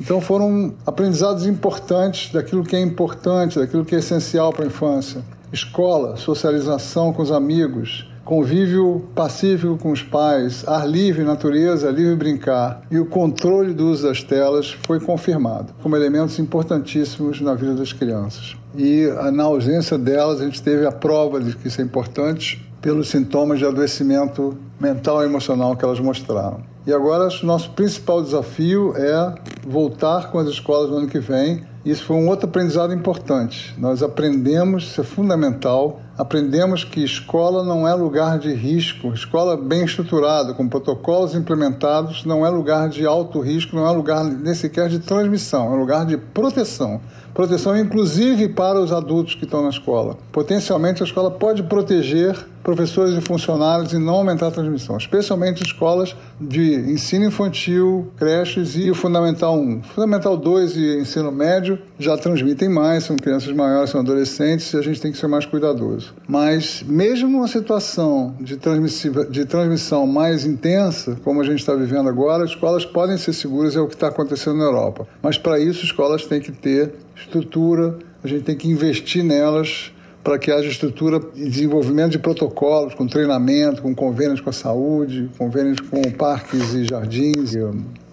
Então 0.00 0.20
foram 0.20 0.74
aprendizados 0.86 1.44
importantes 1.44 2.32
daquilo 2.32 2.62
que 2.62 2.76
é 2.76 2.80
importante, 2.80 3.58
daquilo 3.58 3.84
que 3.84 3.96
é 3.96 3.98
essencial 3.98 4.52
para 4.52 4.62
a 4.62 4.68
infância. 4.68 5.20
Escola, 5.52 6.16
socialização 6.16 7.12
com 7.12 7.20
os 7.20 7.32
amigos, 7.32 8.08
convívio 8.24 9.08
pacífico 9.12 9.76
com 9.76 9.90
os 9.90 10.04
pais, 10.04 10.62
ar 10.68 10.88
livre, 10.88 11.24
natureza, 11.24 11.90
livre 11.90 12.14
brincar 12.14 12.82
e 12.88 13.00
o 13.00 13.06
controle 13.06 13.74
do 13.74 13.88
uso 13.88 14.06
das 14.06 14.22
telas 14.22 14.70
foi 14.86 15.00
confirmado 15.00 15.72
como 15.82 15.96
elementos 15.96 16.38
importantíssimos 16.38 17.40
na 17.40 17.54
vida 17.54 17.74
das 17.74 17.92
crianças. 17.92 18.56
E 18.76 19.08
na 19.32 19.42
ausência 19.42 19.98
delas, 19.98 20.40
a 20.40 20.44
gente 20.44 20.62
teve 20.62 20.86
a 20.86 20.92
prova 20.92 21.40
de 21.40 21.56
que 21.56 21.66
isso 21.66 21.80
é 21.80 21.84
importante 21.84 22.67
pelos 22.80 23.08
sintomas 23.08 23.58
de 23.58 23.66
adoecimento 23.66 24.56
mental 24.80 25.22
e 25.22 25.26
emocional 25.26 25.76
que 25.76 25.84
elas 25.84 26.00
mostraram. 26.00 26.62
E 26.86 26.92
agora, 26.92 27.28
nosso 27.42 27.70
principal 27.72 28.22
desafio 28.22 28.94
é 28.96 29.34
voltar 29.66 30.30
com 30.30 30.38
as 30.38 30.48
escolas 30.48 30.88
no 30.88 30.96
ano 30.96 31.06
que 31.06 31.18
vem. 31.18 31.62
Isso 31.84 32.04
foi 32.04 32.16
um 32.16 32.28
outro 32.28 32.48
aprendizado 32.48 32.94
importante. 32.94 33.74
Nós 33.78 34.02
aprendemos, 34.02 34.84
isso 34.84 35.00
é 35.02 35.04
fundamental, 35.04 36.00
aprendemos 36.16 36.84
que 36.84 37.04
escola 37.04 37.62
não 37.62 37.86
é 37.86 37.94
lugar 37.94 38.38
de 38.38 38.54
risco, 38.54 39.12
escola 39.12 39.56
bem 39.56 39.84
estruturada, 39.84 40.54
com 40.54 40.66
protocolos 40.66 41.34
implementados, 41.34 42.24
não 42.24 42.44
é 42.44 42.48
lugar 42.48 42.88
de 42.88 43.04
alto 43.04 43.40
risco, 43.40 43.76
não 43.76 43.86
é 43.86 43.90
lugar 43.90 44.24
nem 44.24 44.54
sequer 44.54 44.88
de 44.88 44.98
transmissão, 44.98 45.72
é 45.72 45.76
lugar 45.76 46.06
de 46.06 46.16
proteção. 46.16 47.00
Proteção 47.38 47.78
inclusive 47.78 48.48
para 48.48 48.80
os 48.80 48.90
adultos 48.90 49.36
que 49.36 49.44
estão 49.44 49.62
na 49.62 49.68
escola. 49.68 50.18
Potencialmente 50.32 51.04
a 51.04 51.06
escola 51.06 51.30
pode 51.30 51.62
proteger 51.62 52.36
professores 52.64 53.16
e 53.16 53.20
funcionários 53.20 53.92
e 53.92 53.98
não 53.98 54.14
aumentar 54.16 54.48
a 54.48 54.50
transmissão, 54.50 54.96
especialmente 54.96 55.62
escolas 55.62 56.16
de 56.40 56.74
ensino 56.74 57.26
infantil, 57.26 58.12
creches 58.18 58.74
e 58.76 58.90
o 58.90 58.94
Fundamental 58.94 59.56
1. 59.56 59.84
Fundamental 59.84 60.36
2 60.36 60.76
e 60.76 60.98
ensino 60.98 61.30
médio 61.30 61.78
já 61.96 62.18
transmitem 62.18 62.68
mais, 62.68 63.04
são 63.04 63.16
crianças 63.16 63.54
maiores, 63.54 63.90
são 63.90 64.00
adolescentes 64.00 64.72
e 64.72 64.76
a 64.76 64.82
gente 64.82 65.00
tem 65.00 65.12
que 65.12 65.16
ser 65.16 65.28
mais 65.28 65.46
cuidadoso. 65.46 66.12
Mas 66.26 66.82
mesmo 66.86 67.38
uma 67.38 67.48
situação 67.48 68.34
de, 68.40 68.58
de 69.30 69.44
transmissão 69.46 70.08
mais 70.08 70.44
intensa, 70.44 71.16
como 71.22 71.40
a 71.40 71.44
gente 71.44 71.60
está 71.60 71.74
vivendo 71.74 72.08
agora, 72.08 72.44
escolas 72.44 72.84
podem 72.84 73.16
ser 73.16 73.32
seguras, 73.32 73.76
é 73.76 73.80
o 73.80 73.86
que 73.86 73.94
está 73.94 74.08
acontecendo 74.08 74.58
na 74.58 74.64
Europa. 74.64 75.06
Mas 75.22 75.38
para 75.38 75.60
isso, 75.60 75.84
escolas 75.84 76.26
têm 76.26 76.40
que 76.40 76.50
ter 76.50 76.92
estrutura, 77.20 77.98
a 78.22 78.28
gente 78.28 78.44
tem 78.44 78.56
que 78.56 78.68
investir 78.68 79.22
nelas 79.22 79.92
para 80.22 80.38
que 80.38 80.50
haja 80.50 80.68
estrutura 80.68 81.20
e 81.34 81.48
desenvolvimento 81.48 82.12
de 82.12 82.18
protocolos, 82.18 82.94
com 82.94 83.06
treinamento, 83.06 83.80
com 83.80 83.94
convênios 83.94 84.40
com 84.40 84.50
a 84.50 84.52
saúde, 84.52 85.30
convênios 85.38 85.80
com 85.80 86.02
parques 86.12 86.74
e 86.74 86.84
jardins, 86.84 87.54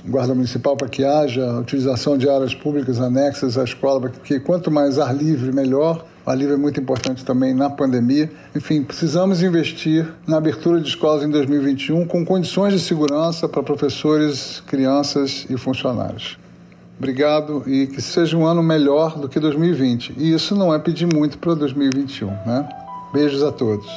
guarda 0.07 0.33
municipal 0.33 0.77
para 0.77 0.87
que 0.87 1.03
haja 1.03 1.59
utilização 1.59 2.17
de 2.17 2.29
áreas 2.29 2.53
públicas 2.53 3.01
anexas 3.01 3.57
à 3.57 3.63
escola, 3.63 4.01
porque 4.01 4.39
quanto 4.39 4.71
mais 4.71 4.99
ar 4.99 5.15
livre, 5.15 5.51
melhor. 5.51 6.05
Ar 6.25 6.35
livre 6.35 6.53
é 6.53 6.57
muito 6.57 6.79
importante 6.79 7.23
também 7.23 7.53
na 7.53 7.69
pandemia. 7.69 8.31
Enfim, 8.55 8.81
precisamos 8.81 9.43
investir 9.43 10.07
na 10.25 10.37
abertura 10.37 10.79
de 10.79 10.87
escolas 10.87 11.23
em 11.23 11.29
2021 11.29 12.07
com 12.07 12.25
condições 12.25 12.73
de 12.73 12.79
segurança 12.79 13.47
para 13.47 13.61
professores, 13.61 14.63
crianças 14.65 15.45
e 15.49 15.57
funcionários. 15.57 16.44
Obrigado 16.97 17.63
e 17.67 17.87
que 17.87 18.01
seja 18.01 18.37
um 18.37 18.45
ano 18.45 18.63
melhor 18.63 19.19
do 19.19 19.27
que 19.27 19.39
2020. 19.39 20.13
E 20.17 20.33
isso 20.33 20.55
não 20.55 20.73
é 20.73 20.79
pedir 20.79 21.05
muito 21.05 21.37
para 21.37 21.53
2021, 21.53 22.27
né? 22.27 22.67
Beijos 23.13 23.43
a 23.43 23.51
todos. 23.51 23.87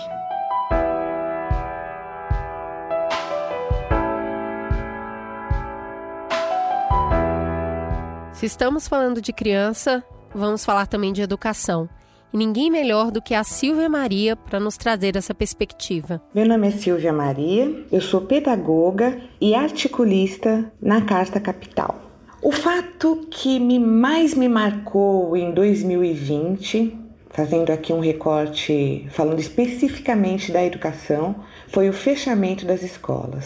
Se 8.32 8.46
estamos 8.46 8.86
falando 8.86 9.20
de 9.20 9.32
criança, 9.32 10.02
vamos 10.34 10.64
falar 10.64 10.86
também 10.86 11.12
de 11.12 11.22
educação. 11.22 11.88
E 12.32 12.36
ninguém 12.36 12.70
melhor 12.70 13.10
do 13.10 13.22
que 13.22 13.34
a 13.34 13.42
Silvia 13.42 13.88
Maria 13.88 14.36
para 14.36 14.60
nos 14.60 14.76
trazer 14.76 15.16
essa 15.16 15.34
perspectiva. 15.34 16.20
Meu 16.34 16.46
nome 16.46 16.68
é 16.68 16.70
Silvia 16.70 17.12
Maria, 17.12 17.84
eu 17.90 18.00
sou 18.00 18.20
pedagoga 18.20 19.18
e 19.40 19.54
articulista 19.54 20.70
na 20.80 21.00
Carta 21.00 21.40
Capital. 21.40 22.07
O 22.40 22.52
fato 22.52 23.26
que 23.28 23.58
me 23.58 23.80
mais 23.80 24.32
me 24.32 24.48
marcou 24.48 25.36
em 25.36 25.52
2020, 25.52 26.96
fazendo 27.30 27.72
aqui 27.72 27.92
um 27.92 27.98
recorte 27.98 29.08
falando 29.10 29.40
especificamente 29.40 30.52
da 30.52 30.64
educação, 30.64 31.34
foi 31.66 31.88
o 31.88 31.92
fechamento 31.92 32.64
das 32.64 32.84
escolas. 32.84 33.44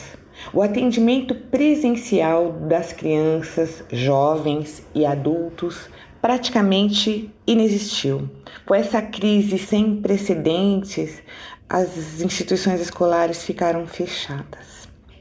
O 0.52 0.60
atendimento 0.60 1.34
presencial 1.34 2.52
das 2.52 2.92
crianças, 2.92 3.82
jovens 3.90 4.82
e 4.94 5.06
adultos 5.06 5.88
praticamente 6.20 7.30
inexistiu. 7.46 8.28
Com 8.66 8.74
essa 8.74 9.00
crise 9.00 9.58
sem 9.58 10.02
precedentes, 10.02 11.22
as 11.66 12.20
instituições 12.20 12.78
escolares 12.78 13.42
ficaram 13.42 13.86
fechadas. 13.86 14.71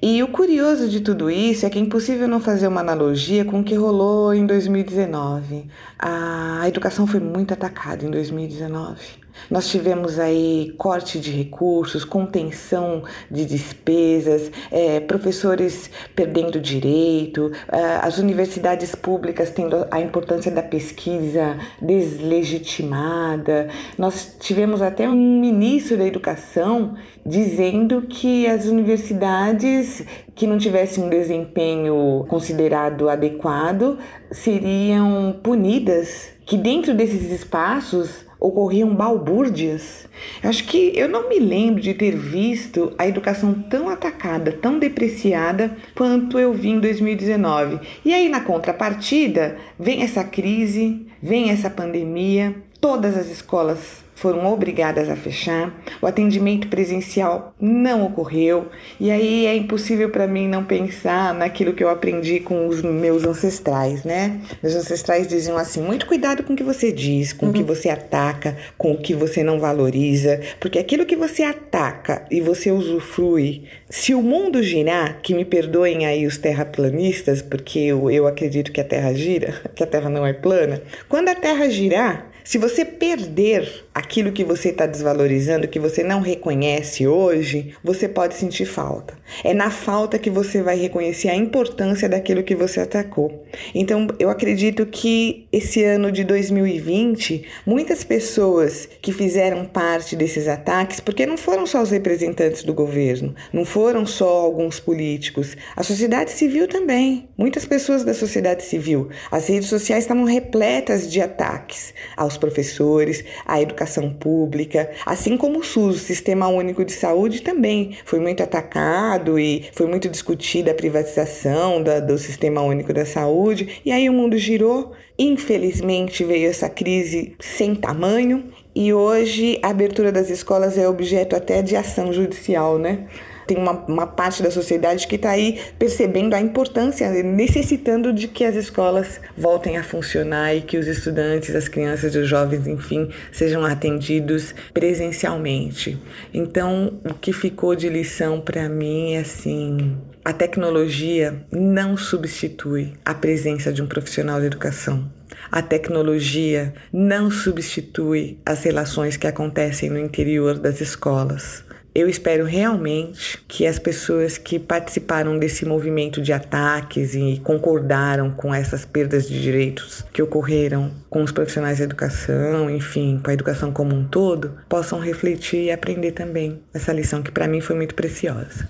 E 0.04 0.24
o 0.24 0.28
curioso 0.30 0.90
de 0.90 1.00
tudo 1.00 1.30
isso 1.30 1.64
é 1.64 1.70
que 1.70 1.78
é 1.78 1.82
impossível 1.82 2.28
não 2.28 2.40
fazer 2.40 2.68
uma 2.68 2.82
analogia 2.82 3.46
com 3.46 3.60
o 3.60 3.64
que 3.64 3.76
rolou 3.76 4.34
em 4.34 4.48
2019. 4.48 5.68
A 6.00 6.68
educação 6.68 7.06
foi 7.06 7.20
muito 7.20 7.54
atacada 7.54 8.04
em 8.04 8.10
2019. 8.10 9.21
Nós 9.50 9.68
tivemos 9.70 10.20
aí 10.20 10.74
corte 10.78 11.20
de 11.20 11.32
recursos, 11.32 12.04
contenção 12.04 13.04
de 13.30 13.46
despesas, 13.46 14.52
é, 14.72 15.00
professores 15.00 15.90
perdendo 16.16 16.60
direito, 16.60 17.52
é, 17.72 18.00
as 18.02 18.18
universidades 18.18 18.96
públicas 18.96 19.52
tendo 19.52 19.86
a 19.92 20.00
importância 20.00 20.52
da 20.52 20.64
pesquisa 20.64 21.58
deslegitimada. 21.82 23.70
Nós 23.98 24.36
tivemos 24.40 24.82
até 24.82 25.08
um 25.08 25.40
ministro 25.40 25.98
da 25.98 26.06
educação 26.06 26.96
dizendo 27.26 28.04
que 28.04 28.48
as 28.48 28.66
universidades 28.66 30.04
que 30.36 30.48
não 30.48 30.58
tivessem 30.58 31.04
um 31.04 31.10
desempenho 31.10 32.26
considerado 32.28 33.10
adequado 33.10 33.98
seriam 34.32 35.40
punidas, 35.44 36.30
que 36.46 36.58
dentro 36.58 36.94
desses 36.94 37.32
espaços 37.32 38.26
ocorriam 38.42 38.96
balbúrdias. 38.96 40.10
Acho 40.42 40.66
que 40.66 40.92
eu 40.96 41.08
não 41.08 41.30
me 41.30 41.38
lembro 41.38 41.80
de 41.80 41.94
ter 41.94 42.18
visto 42.18 42.92
a 42.98 43.08
educação 43.08 43.54
tão 43.54 43.88
atacada, 43.88 44.52
tão 44.52 44.80
depreciada 44.80 45.78
quanto 45.96 46.40
eu 46.40 46.52
vi 46.52 46.70
em 46.70 46.80
2019. 46.80 47.80
E 48.04 48.12
aí, 48.12 48.28
na 48.28 48.42
contrapartida, 48.42 49.58
vem 49.80 50.02
essa 50.02 50.24
crise, 50.24 51.06
vem 51.22 51.52
essa 51.52 51.70
pandemia, 51.70 52.56
todas 52.82 53.16
as 53.16 53.30
escolas 53.30 54.01
foram 54.22 54.46
obrigadas 54.46 55.10
a 55.10 55.16
fechar, 55.16 55.74
o 56.00 56.06
atendimento 56.06 56.68
presencial 56.68 57.56
não 57.60 58.06
ocorreu, 58.06 58.68
e 59.00 59.10
aí 59.10 59.48
é 59.48 59.56
impossível 59.56 60.12
para 60.12 60.28
mim 60.28 60.48
não 60.48 60.64
pensar 60.64 61.34
naquilo 61.34 61.74
que 61.74 61.84
eu 61.84 61.90
aprendi 61.90 62.40
com 62.40 62.68
os 62.68 62.84
meus 62.84 63.26
ancestrais, 63.26 64.04
né? 64.04 64.40
Meus 64.62 64.76
ancestrais 64.76 65.28
diziam 65.28 65.58
assim: 65.58 65.82
muito 65.82 66.06
cuidado 66.06 66.44
com 66.44 66.54
o 66.54 66.56
que 66.56 66.64
você 66.64 66.92
diz, 66.92 67.34
com 67.34 67.48
uhum. 67.48 67.52
o 67.52 67.54
que 67.56 67.62
uhum. 67.62 67.66
você 67.66 67.90
ataca, 67.90 68.56
com 68.78 68.92
o 68.92 68.98
que 68.98 69.16
você 69.16 69.42
não 69.42 69.60
valoriza, 69.60 70.40
porque 70.60 70.78
aquilo 70.78 71.06
que 71.06 71.16
você 71.16 71.42
ataca 71.42 72.24
e 72.30 72.40
você 72.40 72.70
usufrui, 72.72 73.64
se 73.90 74.14
o 74.14 74.22
mundo 74.22 74.62
girar, 74.62 75.20
que 75.24 75.34
me 75.34 75.44
perdoem 75.44 76.06
aí 76.06 76.28
os 76.28 76.38
terraplanistas, 76.38 77.42
porque 77.42 77.80
eu, 77.80 78.12
eu 78.12 78.28
acredito 78.28 78.72
que 78.72 78.80
a 78.80 78.86
Terra 78.86 79.14
gira, 79.14 79.60
que 79.74 79.84
a 79.84 79.88
Terra 79.88 80.12
não 80.12 80.28
é 80.28 80.32
plana, 80.32 80.80
quando 81.10 81.30
a 81.30 81.36
Terra 81.36 81.68
girar, 81.70 82.30
se 82.44 82.58
você 82.58 82.84
perder 82.84 83.86
aquilo 83.94 84.32
que 84.32 84.44
você 84.44 84.70
está 84.70 84.86
desvalorizando, 84.86 85.68
que 85.68 85.80
você 85.80 86.04
não 86.04 86.22
reconhece 86.22 87.06
hoje, 87.06 87.76
você 87.84 88.08
pode 88.08 88.36
sentir 88.36 88.66
falta. 88.66 89.14
É 89.44 89.54
na 89.54 89.70
falta 89.70 90.18
que 90.18 90.30
você 90.30 90.62
vai 90.62 90.78
reconhecer 90.78 91.30
a 91.30 91.36
importância 91.36 92.08
daquilo 92.08 92.44
que 92.44 92.56
você 92.56 92.80
atacou. 92.80 93.46
Então, 93.76 94.08
eu 94.18 94.30
acredito 94.30 94.86
que 94.86 95.48
esse 95.52 95.84
ano 95.84 96.12
de 96.12 96.24
2020, 96.24 97.46
muitas 97.66 98.04
pessoas 98.04 98.88
que 99.02 99.12
fizeram 99.12 99.66
parte 99.66 100.16
desses 100.16 100.48
ataques, 100.48 101.00
porque 101.00 101.26
não 101.26 101.38
foram 101.38 101.66
só 101.66 101.82
os 101.82 101.92
representantes 101.92 102.64
do 102.64 102.74
governo, 102.74 103.36
não 103.52 103.66
foram 103.66 104.06
só 104.06 104.30
alguns 104.30 104.80
políticos, 104.80 105.58
a 105.76 105.84
sociedade 105.84 106.32
civil 106.32 106.68
também. 106.68 107.28
Muitas 107.38 107.66
pessoas 107.66 108.04
da 108.04 108.14
sociedade 108.14 108.64
civil. 108.64 109.10
As 109.30 109.48
redes 109.48 109.68
sociais 109.68 110.06
estavam 110.06 110.24
repletas 110.24 111.12
de 111.12 111.22
ataques 111.22 111.94
aos 112.16 112.38
professores, 112.38 113.24
à 113.46 113.62
educação 113.62 113.81
pública, 114.10 114.90
assim 115.06 115.38
como 115.38 115.60
o 115.60 115.64
SUS, 115.64 115.96
o 115.96 116.00
Sistema 116.00 116.48
Único 116.48 116.84
de 116.84 116.92
Saúde, 116.92 117.42
também 117.42 117.98
foi 118.06 118.20
muito 118.20 118.42
atacado 118.44 119.40
e 119.40 119.66
foi 119.74 119.88
muito 119.88 120.10
discutida 120.10 120.72
a 120.72 120.76
privatização 120.76 121.82
da, 121.82 122.00
do 122.00 122.18
Sistema 122.18 122.62
Único 122.62 122.94
da 122.94 123.06
Saúde. 123.06 123.82
E 123.86 123.92
aí 123.92 124.10
o 124.10 124.14
mundo 124.14 124.38
girou. 124.38 124.92
Infelizmente 125.20 126.24
veio 126.24 126.50
essa 126.50 126.68
crise 126.68 127.36
sem 127.40 127.76
tamanho 127.76 128.46
e 128.74 128.94
hoje 128.94 129.60
a 129.62 129.70
abertura 129.70 130.12
das 130.12 130.30
escolas 130.30 130.78
é 130.78 130.88
objeto 130.88 131.36
até 131.36 131.62
de 131.62 131.76
ação 131.76 132.12
judicial, 132.12 132.80
né? 132.80 133.06
Tem 133.52 133.58
uma, 133.58 133.74
uma 133.86 134.08
parte 134.08 134.42
da 134.42 134.50
sociedade 134.50 135.06
que 135.06 135.16
está 135.16 135.32
aí 135.32 135.60
percebendo 135.78 136.34
a 136.34 136.40
importância, 136.40 137.10
necessitando 137.22 138.14
de 138.14 138.30
que 138.30 138.46
as 138.46 138.56
escolas 138.56 139.20
voltem 139.38 139.78
a 139.78 139.84
funcionar 139.84 140.56
e 140.56 140.62
que 140.62 140.78
os 140.78 140.88
estudantes, 140.88 141.54
as 141.54 141.68
crianças 141.68 142.16
os 142.16 142.28
jovens, 142.30 142.66
enfim, 142.66 143.10
sejam 143.30 143.66
atendidos 143.66 144.56
presencialmente. 144.74 146.00
Então, 146.34 146.94
o 147.04 147.14
que 147.14 147.34
ficou 147.34 147.76
de 147.76 147.90
lição 147.90 148.40
para 148.40 148.70
mim 148.70 149.16
é 149.16 149.20
assim: 149.20 149.98
a 150.24 150.32
tecnologia 150.32 151.44
não 151.52 151.98
substitui 151.98 152.94
a 153.04 153.14
presença 153.14 153.74
de 153.74 153.82
um 153.82 153.88
profissional 153.88 154.40
de 154.40 154.46
educação. 154.46 155.12
A 155.52 155.62
tecnologia 155.62 156.74
não 156.94 157.30
substitui 157.30 158.40
as 158.46 158.64
relações 158.64 159.18
que 159.18 159.28
acontecem 159.28 159.90
no 159.90 160.00
interior 160.00 160.58
das 160.58 160.80
escolas. 160.80 161.66
Eu 161.94 162.08
espero 162.08 162.46
realmente 162.46 163.38
que 163.50 163.68
as 163.68 163.78
pessoas 163.78 164.38
que 164.38 164.58
participaram 164.58 165.38
desse 165.38 165.66
movimento 165.66 166.22
de 166.22 166.32
ataques 166.32 167.14
e 167.16 167.42
concordaram 167.44 168.32
com 168.32 168.54
essas 168.54 168.86
perdas 168.86 169.28
de 169.28 169.42
direitos 169.42 170.06
que 170.14 170.22
ocorreram 170.22 170.90
com 171.10 171.22
os 171.22 171.34
profissionais 171.34 171.80
da 171.80 171.84
educação, 171.84 172.70
enfim, 172.70 173.20
com 173.22 173.30
a 173.30 173.34
educação 173.34 173.74
como 173.74 173.94
um 173.94 174.06
todo, 174.06 174.58
possam 174.70 175.00
refletir 175.00 175.66
e 175.66 175.72
aprender 175.72 176.14
também 176.14 176.62
essa 176.74 176.94
lição 176.94 177.22
que 177.22 177.32
para 177.32 177.48
mim 177.48 177.60
foi 177.60 177.76
muito 177.76 177.94
preciosa. 177.94 178.70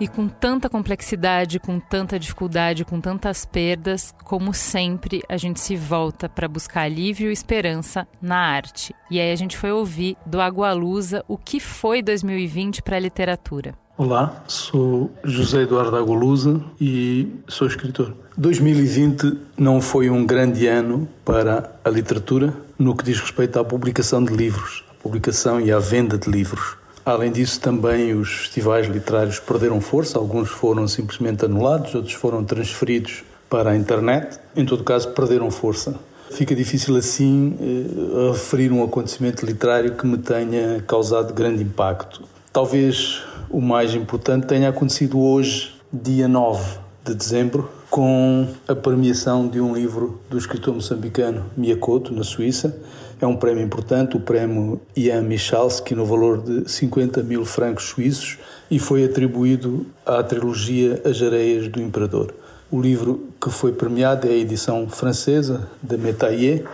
E 0.00 0.06
com 0.06 0.28
tanta 0.28 0.68
complexidade, 0.68 1.58
com 1.58 1.80
tanta 1.80 2.20
dificuldade, 2.20 2.84
com 2.84 3.00
tantas 3.00 3.44
perdas, 3.44 4.14
como 4.22 4.54
sempre, 4.54 5.24
a 5.28 5.36
gente 5.36 5.58
se 5.58 5.74
volta 5.74 6.28
para 6.28 6.46
buscar 6.46 6.82
alívio 6.82 7.28
e 7.28 7.32
esperança 7.32 8.06
na 8.22 8.36
arte. 8.36 8.94
E 9.10 9.18
aí 9.18 9.32
a 9.32 9.36
gente 9.36 9.56
foi 9.56 9.72
ouvir 9.72 10.16
do 10.24 10.40
Agualusa 10.40 11.24
o 11.26 11.36
que 11.36 11.58
foi 11.58 12.00
2020 12.00 12.80
para 12.80 12.96
a 12.96 13.00
literatura. 13.00 13.74
Olá, 13.96 14.44
sou 14.46 15.10
José 15.24 15.62
Eduardo 15.62 15.96
Agualusa 15.96 16.62
e 16.80 17.26
sou 17.48 17.66
escritor. 17.66 18.14
2020 18.36 19.36
não 19.58 19.80
foi 19.80 20.08
um 20.08 20.24
grande 20.24 20.68
ano 20.68 21.08
para 21.24 21.72
a 21.84 21.90
literatura 21.90 22.54
no 22.78 22.94
que 22.94 23.02
diz 23.02 23.18
respeito 23.18 23.58
à 23.58 23.64
publicação 23.64 24.22
de 24.22 24.32
livros, 24.32 24.84
à 24.88 25.02
publicação 25.02 25.60
e 25.60 25.72
à 25.72 25.80
venda 25.80 26.16
de 26.16 26.30
livros. 26.30 26.77
Além 27.08 27.32
disso, 27.32 27.58
também 27.58 28.12
os 28.12 28.28
festivais 28.28 28.86
literários 28.86 29.40
perderam 29.40 29.80
força, 29.80 30.18
alguns 30.18 30.50
foram 30.50 30.86
simplesmente 30.86 31.42
anulados, 31.42 31.94
outros 31.94 32.12
foram 32.12 32.44
transferidos 32.44 33.24
para 33.48 33.70
a 33.70 33.76
internet. 33.76 34.38
Em 34.54 34.66
todo 34.66 34.84
caso, 34.84 35.08
perderam 35.12 35.50
força. 35.50 35.98
Fica 36.30 36.54
difícil 36.54 36.94
assim 36.96 37.56
eh, 37.62 38.30
referir 38.30 38.70
um 38.70 38.84
acontecimento 38.84 39.46
literário 39.46 39.94
que 39.94 40.06
me 40.06 40.18
tenha 40.18 40.84
causado 40.86 41.32
grande 41.32 41.62
impacto. 41.62 42.24
Talvez 42.52 43.22
o 43.48 43.62
mais 43.62 43.94
importante 43.94 44.46
tenha 44.46 44.68
acontecido 44.68 45.18
hoje, 45.18 45.80
dia 45.90 46.28
9 46.28 46.78
de 47.06 47.14
dezembro, 47.14 47.70
com 47.90 48.46
a 48.66 48.74
premiação 48.74 49.48
de 49.48 49.60
um 49.60 49.74
livro 49.74 50.20
do 50.28 50.36
escritor 50.36 50.74
moçambicano 50.74 51.46
Miyakoto, 51.56 52.12
na 52.12 52.22
Suíça, 52.22 52.76
é 53.20 53.26
um 53.26 53.36
prémio 53.36 53.64
importante, 53.64 54.16
o 54.16 54.20
prémio 54.20 54.80
Ian 54.96 55.22
Michalski, 55.22 55.94
no 55.94 56.04
valor 56.04 56.40
de 56.40 56.70
50 56.70 57.22
mil 57.22 57.44
francos 57.44 57.84
suíços, 57.84 58.38
e 58.70 58.78
foi 58.78 59.04
atribuído 59.04 59.86
à 60.06 60.22
trilogia 60.22 61.02
As 61.04 61.20
Areias 61.20 61.68
do 61.68 61.80
Imperador. 61.80 62.34
O 62.70 62.80
livro 62.80 63.28
que 63.40 63.50
foi 63.50 63.72
premiado 63.72 64.28
é 64.28 64.30
a 64.30 64.36
edição 64.36 64.88
francesa 64.88 65.68
da 65.82 65.96
Métayer, 65.96 66.64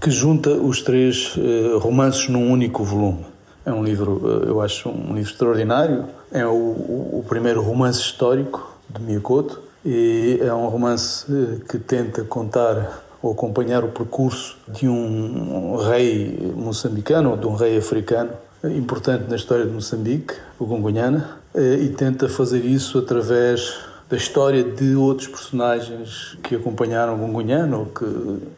que 0.00 0.10
junta 0.10 0.50
os 0.50 0.82
três 0.82 1.36
uh, 1.36 1.78
romances 1.78 2.28
num 2.28 2.50
único 2.50 2.82
volume. 2.82 3.24
É 3.64 3.72
um 3.72 3.84
livro, 3.84 4.20
uh, 4.24 4.48
eu 4.48 4.60
acho, 4.60 4.88
um 4.88 5.14
livro 5.14 5.30
extraordinário. 5.30 6.06
É 6.32 6.46
o, 6.46 6.50
o 6.50 7.24
primeiro 7.28 7.62
romance 7.62 8.00
histórico 8.00 8.76
de 8.88 9.00
Miyakoto 9.00 9.62
e 9.84 10.38
é 10.40 10.52
um 10.54 10.68
romance 10.68 11.30
uh, 11.30 11.60
que 11.68 11.78
tenta 11.78 12.22
contar 12.24 13.04
ou 13.22 13.32
acompanhar 13.32 13.84
o 13.84 13.88
percurso 13.88 14.56
de 14.68 14.86
um 14.88 15.76
rei 15.76 16.52
moçambicano 16.54 17.30
ou 17.30 17.36
de 17.36 17.46
um 17.46 17.54
rei 17.54 17.76
africano 17.78 18.30
importante 18.70 19.24
na 19.28 19.36
história 19.36 19.64
de 19.64 19.72
Moçambique, 19.72 20.34
o 20.58 20.66
Gungunhana, 20.66 21.38
eh, 21.54 21.76
e 21.82 21.88
tenta 21.90 22.28
fazer 22.28 22.64
isso 22.64 22.98
através 22.98 23.78
da 24.08 24.16
história 24.16 24.62
de 24.62 24.94
outros 24.94 25.28
personagens 25.28 26.36
que 26.42 26.54
acompanharam 26.54 27.14
o 27.14 27.18
Gungunhana 27.18 27.78
ou 27.78 27.86
que 27.86 28.04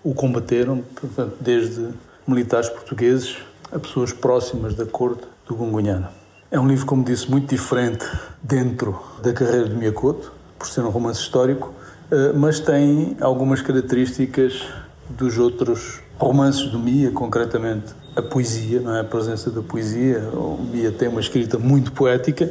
o 0.05 0.14
combateram, 0.14 0.83
portanto, 0.95 1.37
desde 1.41 1.89
militares 2.27 2.68
portugueses 2.68 3.37
a 3.70 3.79
pessoas 3.79 4.12
próximas 4.12 4.74
da 4.74 4.85
corte 4.85 5.22
do 5.47 5.55
Gungunhana. 5.55 6.11
É 6.51 6.59
um 6.61 6.66
livro, 6.66 6.87
como 6.87 7.05
disse, 7.05 7.31
muito 7.31 7.49
diferente 7.49 8.05
dentro 8.43 9.01
da 9.22 9.33
carreira 9.33 9.68
de 9.68 9.74
Miyakoto, 9.74 10.33
por 10.59 10.67
ser 10.67 10.83
um 10.83 10.91
romance 10.91 11.21
histórico, 11.21 11.73
eh, 12.11 12.33
mas 12.35 12.61
tem 12.61 13.17
algumas 13.21 13.61
características 13.61 14.63
dos 15.09 15.39
outros 15.39 16.01
romances 16.19 16.67
do 16.69 16.79
Mia, 16.79 17.11
concretamente 17.11 17.95
a 18.15 18.23
poesia, 18.23 18.81
não 18.81 18.97
é? 18.97 19.01
a 19.01 19.05
presença 19.05 19.51
da 19.51 19.63
poesia. 19.63 20.21
O 20.33 20.59
Mia 20.63 20.91
tem 20.91 21.09
uma 21.09 21.21
escrita 21.21 21.59
muito 21.59 21.93
poética 21.93 22.51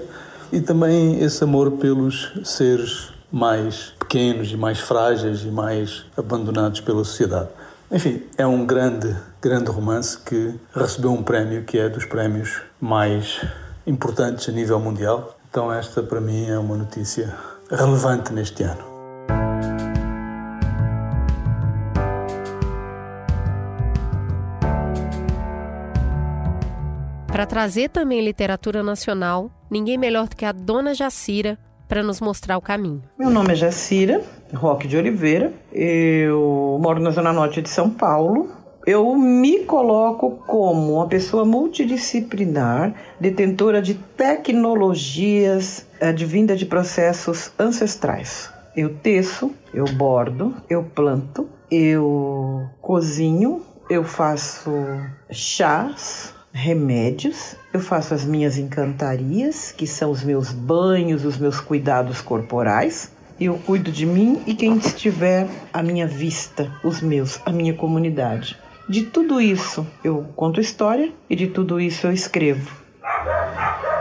e 0.51 0.61
também 0.61 1.19
esse 1.21 1.43
amor 1.43 1.71
pelos 1.71 2.31
seres 2.43 3.13
mais 3.31 3.93
pequenos 3.99 4.51
e 4.51 4.57
mais 4.57 4.79
frágeis 4.79 5.41
e 5.43 5.47
mais 5.47 6.05
abandonados 6.15 6.79
pela 6.79 7.03
sociedade. 7.03 7.49
Enfim, 7.91 8.23
é 8.37 8.45
um 8.45 8.65
grande, 8.65 9.15
grande 9.41 9.69
romance 9.69 10.17
que 10.17 10.55
recebeu 10.73 11.11
um 11.11 11.23
prémio 11.23 11.63
que 11.63 11.77
é 11.77 11.89
dos 11.89 12.05
prémios 12.05 12.61
mais 12.79 13.41
importantes 13.85 14.47
a 14.49 14.51
nível 14.51 14.79
mundial. 14.79 15.37
Então 15.49 15.71
esta 15.71 16.01
para 16.01 16.21
mim 16.21 16.47
é 16.47 16.57
uma 16.57 16.77
notícia 16.77 17.35
relevante 17.69 18.33
neste 18.33 18.63
ano. 18.63 18.83
Para 27.27 27.45
trazer 27.45 27.89
também 27.89 28.23
literatura 28.23 28.81
nacional, 28.81 29.51
ninguém 29.69 29.97
melhor 29.97 30.27
do 30.29 30.35
que 30.35 30.45
a 30.45 30.53
dona 30.53 30.93
Jacira 30.93 31.57
para 31.87 32.01
nos 32.01 32.21
mostrar 32.21 32.57
o 32.57 32.61
caminho. 32.61 33.03
Meu 33.19 33.29
nome 33.29 33.51
é 33.51 33.55
Jacira 33.55 34.23
Roque 34.53 34.87
de 34.87 34.95
Oliveira, 34.95 35.51
eu 35.73 36.79
moro 36.81 36.99
na 36.99 37.11
Zona 37.11 37.33
Norte 37.33 37.61
de 37.61 37.69
São 37.69 37.89
Paulo. 37.89 38.49
Eu 38.85 39.15
me 39.15 39.65
coloco 39.65 40.43
como 40.45 40.97
uma 40.97 41.07
pessoa 41.07 41.43
multidisciplinar, 41.43 42.93
detentora 43.19 43.81
de 43.81 43.95
tecnologias 43.95 45.87
advinda 45.99 46.55
de 46.55 46.67
processos 46.67 47.51
ancestrais. 47.57 48.47
Eu 48.77 48.93
teço, 48.93 49.51
eu 49.73 49.85
bordo, 49.85 50.53
eu 50.69 50.83
planto, 50.83 51.49
eu 51.71 52.69
cozinho, 52.79 53.63
eu 53.89 54.03
faço 54.03 54.71
chás, 55.31 56.31
remédios, 56.53 57.55
eu 57.73 57.79
faço 57.79 58.13
as 58.13 58.23
minhas 58.23 58.55
encantarias, 58.55 59.71
que 59.71 59.87
são 59.87 60.11
os 60.11 60.23
meus 60.23 60.51
banhos, 60.51 61.25
os 61.25 61.39
meus 61.39 61.59
cuidados 61.59 62.21
corporais. 62.21 63.11
Eu 63.39 63.57
cuido 63.57 63.91
de 63.91 64.05
mim 64.05 64.43
e 64.45 64.53
quem 64.53 64.77
estiver 64.77 65.47
à 65.73 65.81
minha 65.81 66.05
vista, 66.05 66.71
os 66.83 67.01
meus, 67.01 67.41
a 67.45 67.51
minha 67.51 67.73
comunidade. 67.73 68.63
De 68.87 69.03
tudo 69.03 69.41
isso 69.41 69.85
eu 70.03 70.25
conto 70.35 70.61
história 70.61 71.11
e 71.29 71.35
de 71.35 71.47
tudo 71.47 71.79
isso 71.79 72.07
eu 72.07 72.11
escrevo. 72.11 72.71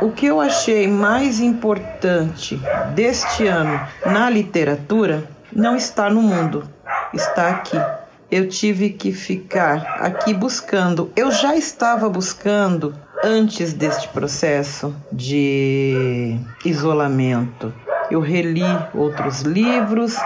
O 0.02 0.10
que 0.10 0.26
eu 0.26 0.40
achei 0.40 0.86
mais 0.86 1.40
importante 1.40 2.60
deste 2.94 3.46
ano 3.46 3.80
na 4.04 4.28
literatura 4.28 5.28
não 5.52 5.76
está 5.76 6.10
no 6.10 6.20
mundo, 6.20 6.68
está 7.14 7.48
aqui 7.48 7.78
eu 8.34 8.48
tive 8.48 8.90
que 8.90 9.12
ficar 9.12 9.96
aqui 10.00 10.34
buscando. 10.34 11.08
Eu 11.14 11.30
já 11.30 11.54
estava 11.54 12.08
buscando 12.08 12.92
antes 13.22 13.72
deste 13.72 14.08
processo 14.08 14.92
de 15.12 16.36
isolamento. 16.64 17.72
Eu 18.10 18.20
reli 18.20 18.64
outros 18.92 19.42
livros, 19.42 20.16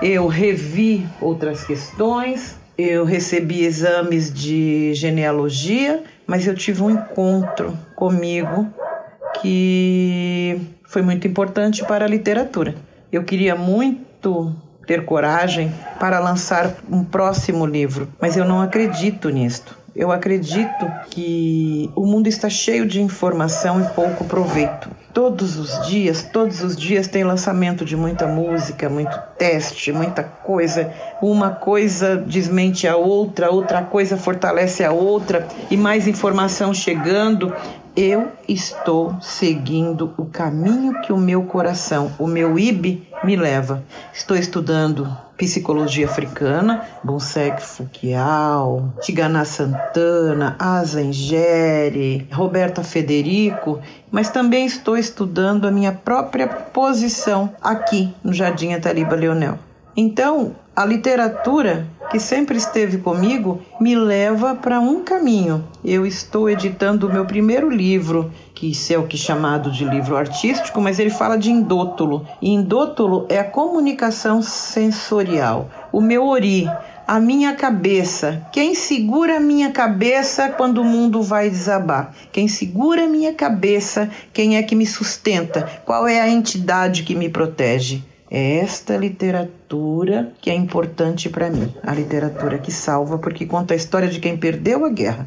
eu 0.00 0.26
revi 0.26 1.06
outras 1.20 1.62
questões, 1.62 2.57
eu 2.78 3.04
recebi 3.04 3.64
exames 3.64 4.32
de 4.32 4.94
genealogia, 4.94 6.04
mas 6.24 6.46
eu 6.46 6.54
tive 6.54 6.80
um 6.80 6.90
encontro 6.90 7.76
comigo 7.96 8.72
que 9.42 10.60
foi 10.84 11.02
muito 11.02 11.26
importante 11.26 11.84
para 11.84 12.04
a 12.04 12.08
literatura. 12.08 12.76
Eu 13.10 13.24
queria 13.24 13.56
muito 13.56 14.54
ter 14.86 15.04
coragem 15.04 15.72
para 15.98 16.18
lançar 16.18 16.76
um 16.90 17.04
próximo 17.04 17.66
livro, 17.66 18.08
mas 18.20 18.36
eu 18.36 18.44
não 18.44 18.62
acredito 18.62 19.28
nisto. 19.28 19.77
Eu 19.98 20.12
acredito 20.12 20.88
que 21.10 21.90
o 21.96 22.06
mundo 22.06 22.28
está 22.28 22.48
cheio 22.48 22.86
de 22.86 23.02
informação 23.02 23.80
e 23.80 23.84
pouco 23.94 24.24
proveito. 24.26 24.88
Todos 25.12 25.56
os 25.56 25.88
dias, 25.88 26.22
todos 26.22 26.62
os 26.62 26.76
dias 26.76 27.08
tem 27.08 27.24
lançamento 27.24 27.84
de 27.84 27.96
muita 27.96 28.24
música, 28.24 28.88
muito 28.88 29.18
teste, 29.36 29.90
muita 29.90 30.22
coisa. 30.22 30.92
Uma 31.20 31.50
coisa 31.50 32.16
desmente 32.16 32.86
a 32.86 32.96
outra, 32.96 33.50
outra 33.50 33.82
coisa 33.82 34.16
fortalece 34.16 34.84
a 34.84 34.92
outra 34.92 35.48
e 35.68 35.76
mais 35.76 36.06
informação 36.06 36.72
chegando. 36.72 37.52
Eu 37.96 38.28
estou 38.46 39.20
seguindo 39.20 40.14
o 40.16 40.26
caminho 40.26 41.00
que 41.00 41.12
o 41.12 41.18
meu 41.18 41.42
coração, 41.42 42.12
o 42.20 42.28
meu 42.28 42.56
IB, 42.56 43.02
me 43.24 43.34
leva. 43.34 43.82
Estou 44.12 44.36
estudando 44.36 45.27
psicologia 45.38 46.04
africana, 46.04 46.84
Bonsek 47.02 47.62
Fukial, 47.62 48.92
Tigana 49.00 49.44
Santana, 49.44 50.56
Asa 50.58 51.00
Ingere, 51.00 52.26
Roberta 52.32 52.82
Federico, 52.82 53.80
mas 54.10 54.28
também 54.28 54.66
estou 54.66 54.98
estudando 54.98 55.66
a 55.66 55.70
minha 55.70 55.92
própria 55.92 56.48
posição 56.48 57.54
aqui 57.62 58.12
no 58.22 58.32
Jardim 58.32 58.74
Ataliba 58.74 59.14
Leonel. 59.14 59.58
Então, 59.96 60.54
a 60.74 60.84
literatura, 60.84 61.86
que 62.10 62.18
sempre 62.18 62.56
esteve 62.56 62.98
comigo, 62.98 63.60
me 63.80 63.94
leva 63.94 64.54
para 64.54 64.80
um 64.80 65.02
caminho. 65.02 65.64
Eu 65.84 66.06
estou 66.06 66.48
editando 66.48 67.06
o 67.06 67.12
meu 67.12 67.24
primeiro 67.24 67.68
livro, 67.68 68.32
que 68.54 68.72
é 68.90 68.98
o 68.98 69.06
que 69.06 69.16
é 69.16 69.20
chamado 69.20 69.70
de 69.70 69.84
livro 69.84 70.16
artístico, 70.16 70.80
mas 70.80 70.98
ele 70.98 71.10
fala 71.10 71.36
de 71.36 71.50
indótolo. 71.50 72.26
E 72.40 72.50
indótolo 72.50 73.26
é 73.28 73.38
a 73.38 73.44
comunicação 73.44 74.42
sensorial. 74.42 75.70
O 75.92 76.00
meu 76.00 76.26
ori, 76.26 76.68
a 77.06 77.18
minha 77.18 77.54
cabeça. 77.54 78.46
Quem 78.52 78.74
segura 78.74 79.38
a 79.38 79.40
minha 79.40 79.70
cabeça 79.70 80.50
quando 80.50 80.82
o 80.82 80.84
mundo 80.84 81.22
vai 81.22 81.48
desabar? 81.48 82.14
Quem 82.30 82.46
segura 82.48 83.04
a 83.04 83.08
minha 83.08 83.32
cabeça? 83.32 84.10
Quem 84.32 84.58
é 84.58 84.62
que 84.62 84.74
me 84.74 84.84
sustenta? 84.84 85.66
Qual 85.86 86.06
é 86.06 86.20
a 86.20 86.28
entidade 86.28 87.04
que 87.04 87.14
me 87.14 87.30
protege? 87.30 88.04
É 88.30 88.56
esta 88.58 88.96
literatura 88.96 90.32
que 90.40 90.50
é 90.50 90.54
importante 90.54 91.28
para 91.30 91.50
mim, 91.50 91.74
a 91.82 91.94
literatura 91.94 92.58
que 92.58 92.70
salva, 92.70 93.18
porque 93.18 93.46
conta 93.46 93.72
a 93.72 93.76
história 93.76 94.08
de 94.08 94.20
quem 94.20 94.36
perdeu 94.36 94.84
a 94.84 94.90
guerra. 94.90 95.26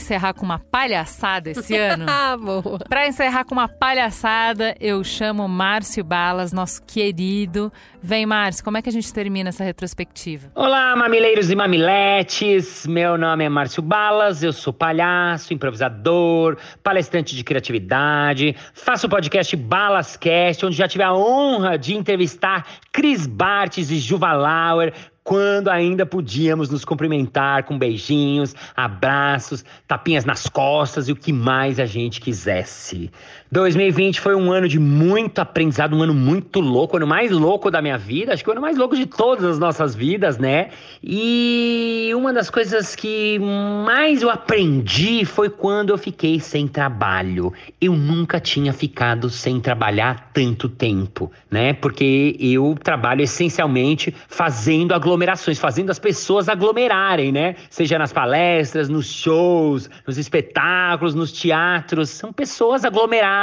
Encerrar 0.00 0.32
com 0.32 0.44
uma 0.44 0.58
palhaçada 0.58 1.50
esse 1.50 1.76
ano? 1.76 2.06
ah, 2.08 2.36
boa. 2.36 2.78
Para 2.88 3.06
encerrar 3.06 3.44
com 3.44 3.54
uma 3.54 3.68
palhaçada, 3.68 4.74
eu 4.80 5.04
chamo 5.04 5.46
Márcio 5.46 6.02
Balas, 6.02 6.52
nosso 6.52 6.82
querido. 6.82 7.70
Vem, 8.02 8.24
Márcio, 8.24 8.64
como 8.64 8.78
é 8.78 8.82
que 8.82 8.88
a 8.88 8.92
gente 8.92 9.12
termina 9.12 9.50
essa 9.50 9.62
retrospectiva? 9.62 10.50
Olá, 10.54 10.96
mamileiros 10.96 11.50
e 11.50 11.54
mamiletes. 11.54 12.86
Meu 12.86 13.18
nome 13.18 13.44
é 13.44 13.48
Márcio 13.48 13.82
Balas, 13.82 14.42
eu 14.42 14.52
sou 14.52 14.72
palhaço, 14.72 15.52
improvisador, 15.52 16.56
palestrante 16.82 17.36
de 17.36 17.44
criatividade. 17.44 18.56
Faço 18.72 19.06
o 19.06 19.10
podcast 19.10 19.54
Balascast, 19.54 20.64
onde 20.64 20.76
já 20.76 20.88
tive 20.88 21.04
a 21.04 21.12
honra 21.12 21.76
de 21.76 21.94
entrevistar 21.94 22.66
Cris 22.90 23.26
Bartes 23.26 23.90
e 23.90 23.98
Juva 23.98 24.32
Lauer, 24.32 24.94
quando 25.22 25.68
ainda 25.68 26.06
podíamos 26.06 26.70
nos 26.70 26.84
cumprimentar 26.84 27.64
com 27.64 27.78
beijinhos, 27.78 28.54
abraços, 28.74 29.64
tapinhas 29.86 30.24
nas 30.24 30.48
costas 30.48 31.08
e 31.08 31.12
o 31.12 31.16
que 31.16 31.32
mais 31.32 31.78
a 31.78 31.86
gente 31.86 32.20
quisesse. 32.20 33.10
2020 33.52 34.20
foi 34.20 34.36
um 34.36 34.52
ano 34.52 34.68
de 34.68 34.78
muito 34.78 35.40
aprendizado, 35.40 35.96
um 35.96 36.02
ano 36.02 36.14
muito 36.14 36.60
louco, 36.60 36.94
o 36.94 36.96
ano 36.98 37.06
mais 37.06 37.32
louco 37.32 37.68
da 37.68 37.82
minha 37.82 37.98
vida, 37.98 38.32
acho 38.32 38.44
que 38.44 38.48
o 38.48 38.52
ano 38.52 38.60
mais 38.60 38.78
louco 38.78 38.94
de 38.94 39.06
todas 39.06 39.44
as 39.44 39.58
nossas 39.58 39.92
vidas, 39.92 40.38
né? 40.38 40.68
E 41.02 42.12
uma 42.14 42.32
das 42.32 42.48
coisas 42.48 42.94
que 42.94 43.40
mais 43.84 44.22
eu 44.22 44.30
aprendi 44.30 45.24
foi 45.24 45.50
quando 45.50 45.90
eu 45.90 45.98
fiquei 45.98 46.38
sem 46.38 46.68
trabalho. 46.68 47.52
Eu 47.80 47.94
nunca 47.94 48.38
tinha 48.38 48.72
ficado 48.72 49.28
sem 49.28 49.58
trabalhar 49.58 50.30
tanto 50.32 50.68
tempo, 50.68 51.32
né? 51.50 51.72
Porque 51.72 52.36
eu 52.38 52.76
trabalho 52.80 53.22
essencialmente 53.22 54.14
fazendo 54.28 54.94
aglomerações, 54.94 55.58
fazendo 55.58 55.90
as 55.90 55.98
pessoas 55.98 56.48
aglomerarem, 56.48 57.32
né? 57.32 57.56
Seja 57.68 57.98
nas 57.98 58.12
palestras, 58.12 58.88
nos 58.88 59.12
shows, 59.12 59.90
nos 60.06 60.18
espetáculos, 60.18 61.16
nos 61.16 61.32
teatros, 61.32 62.10
são 62.10 62.32
pessoas 62.32 62.84
aglomeradas 62.84 63.39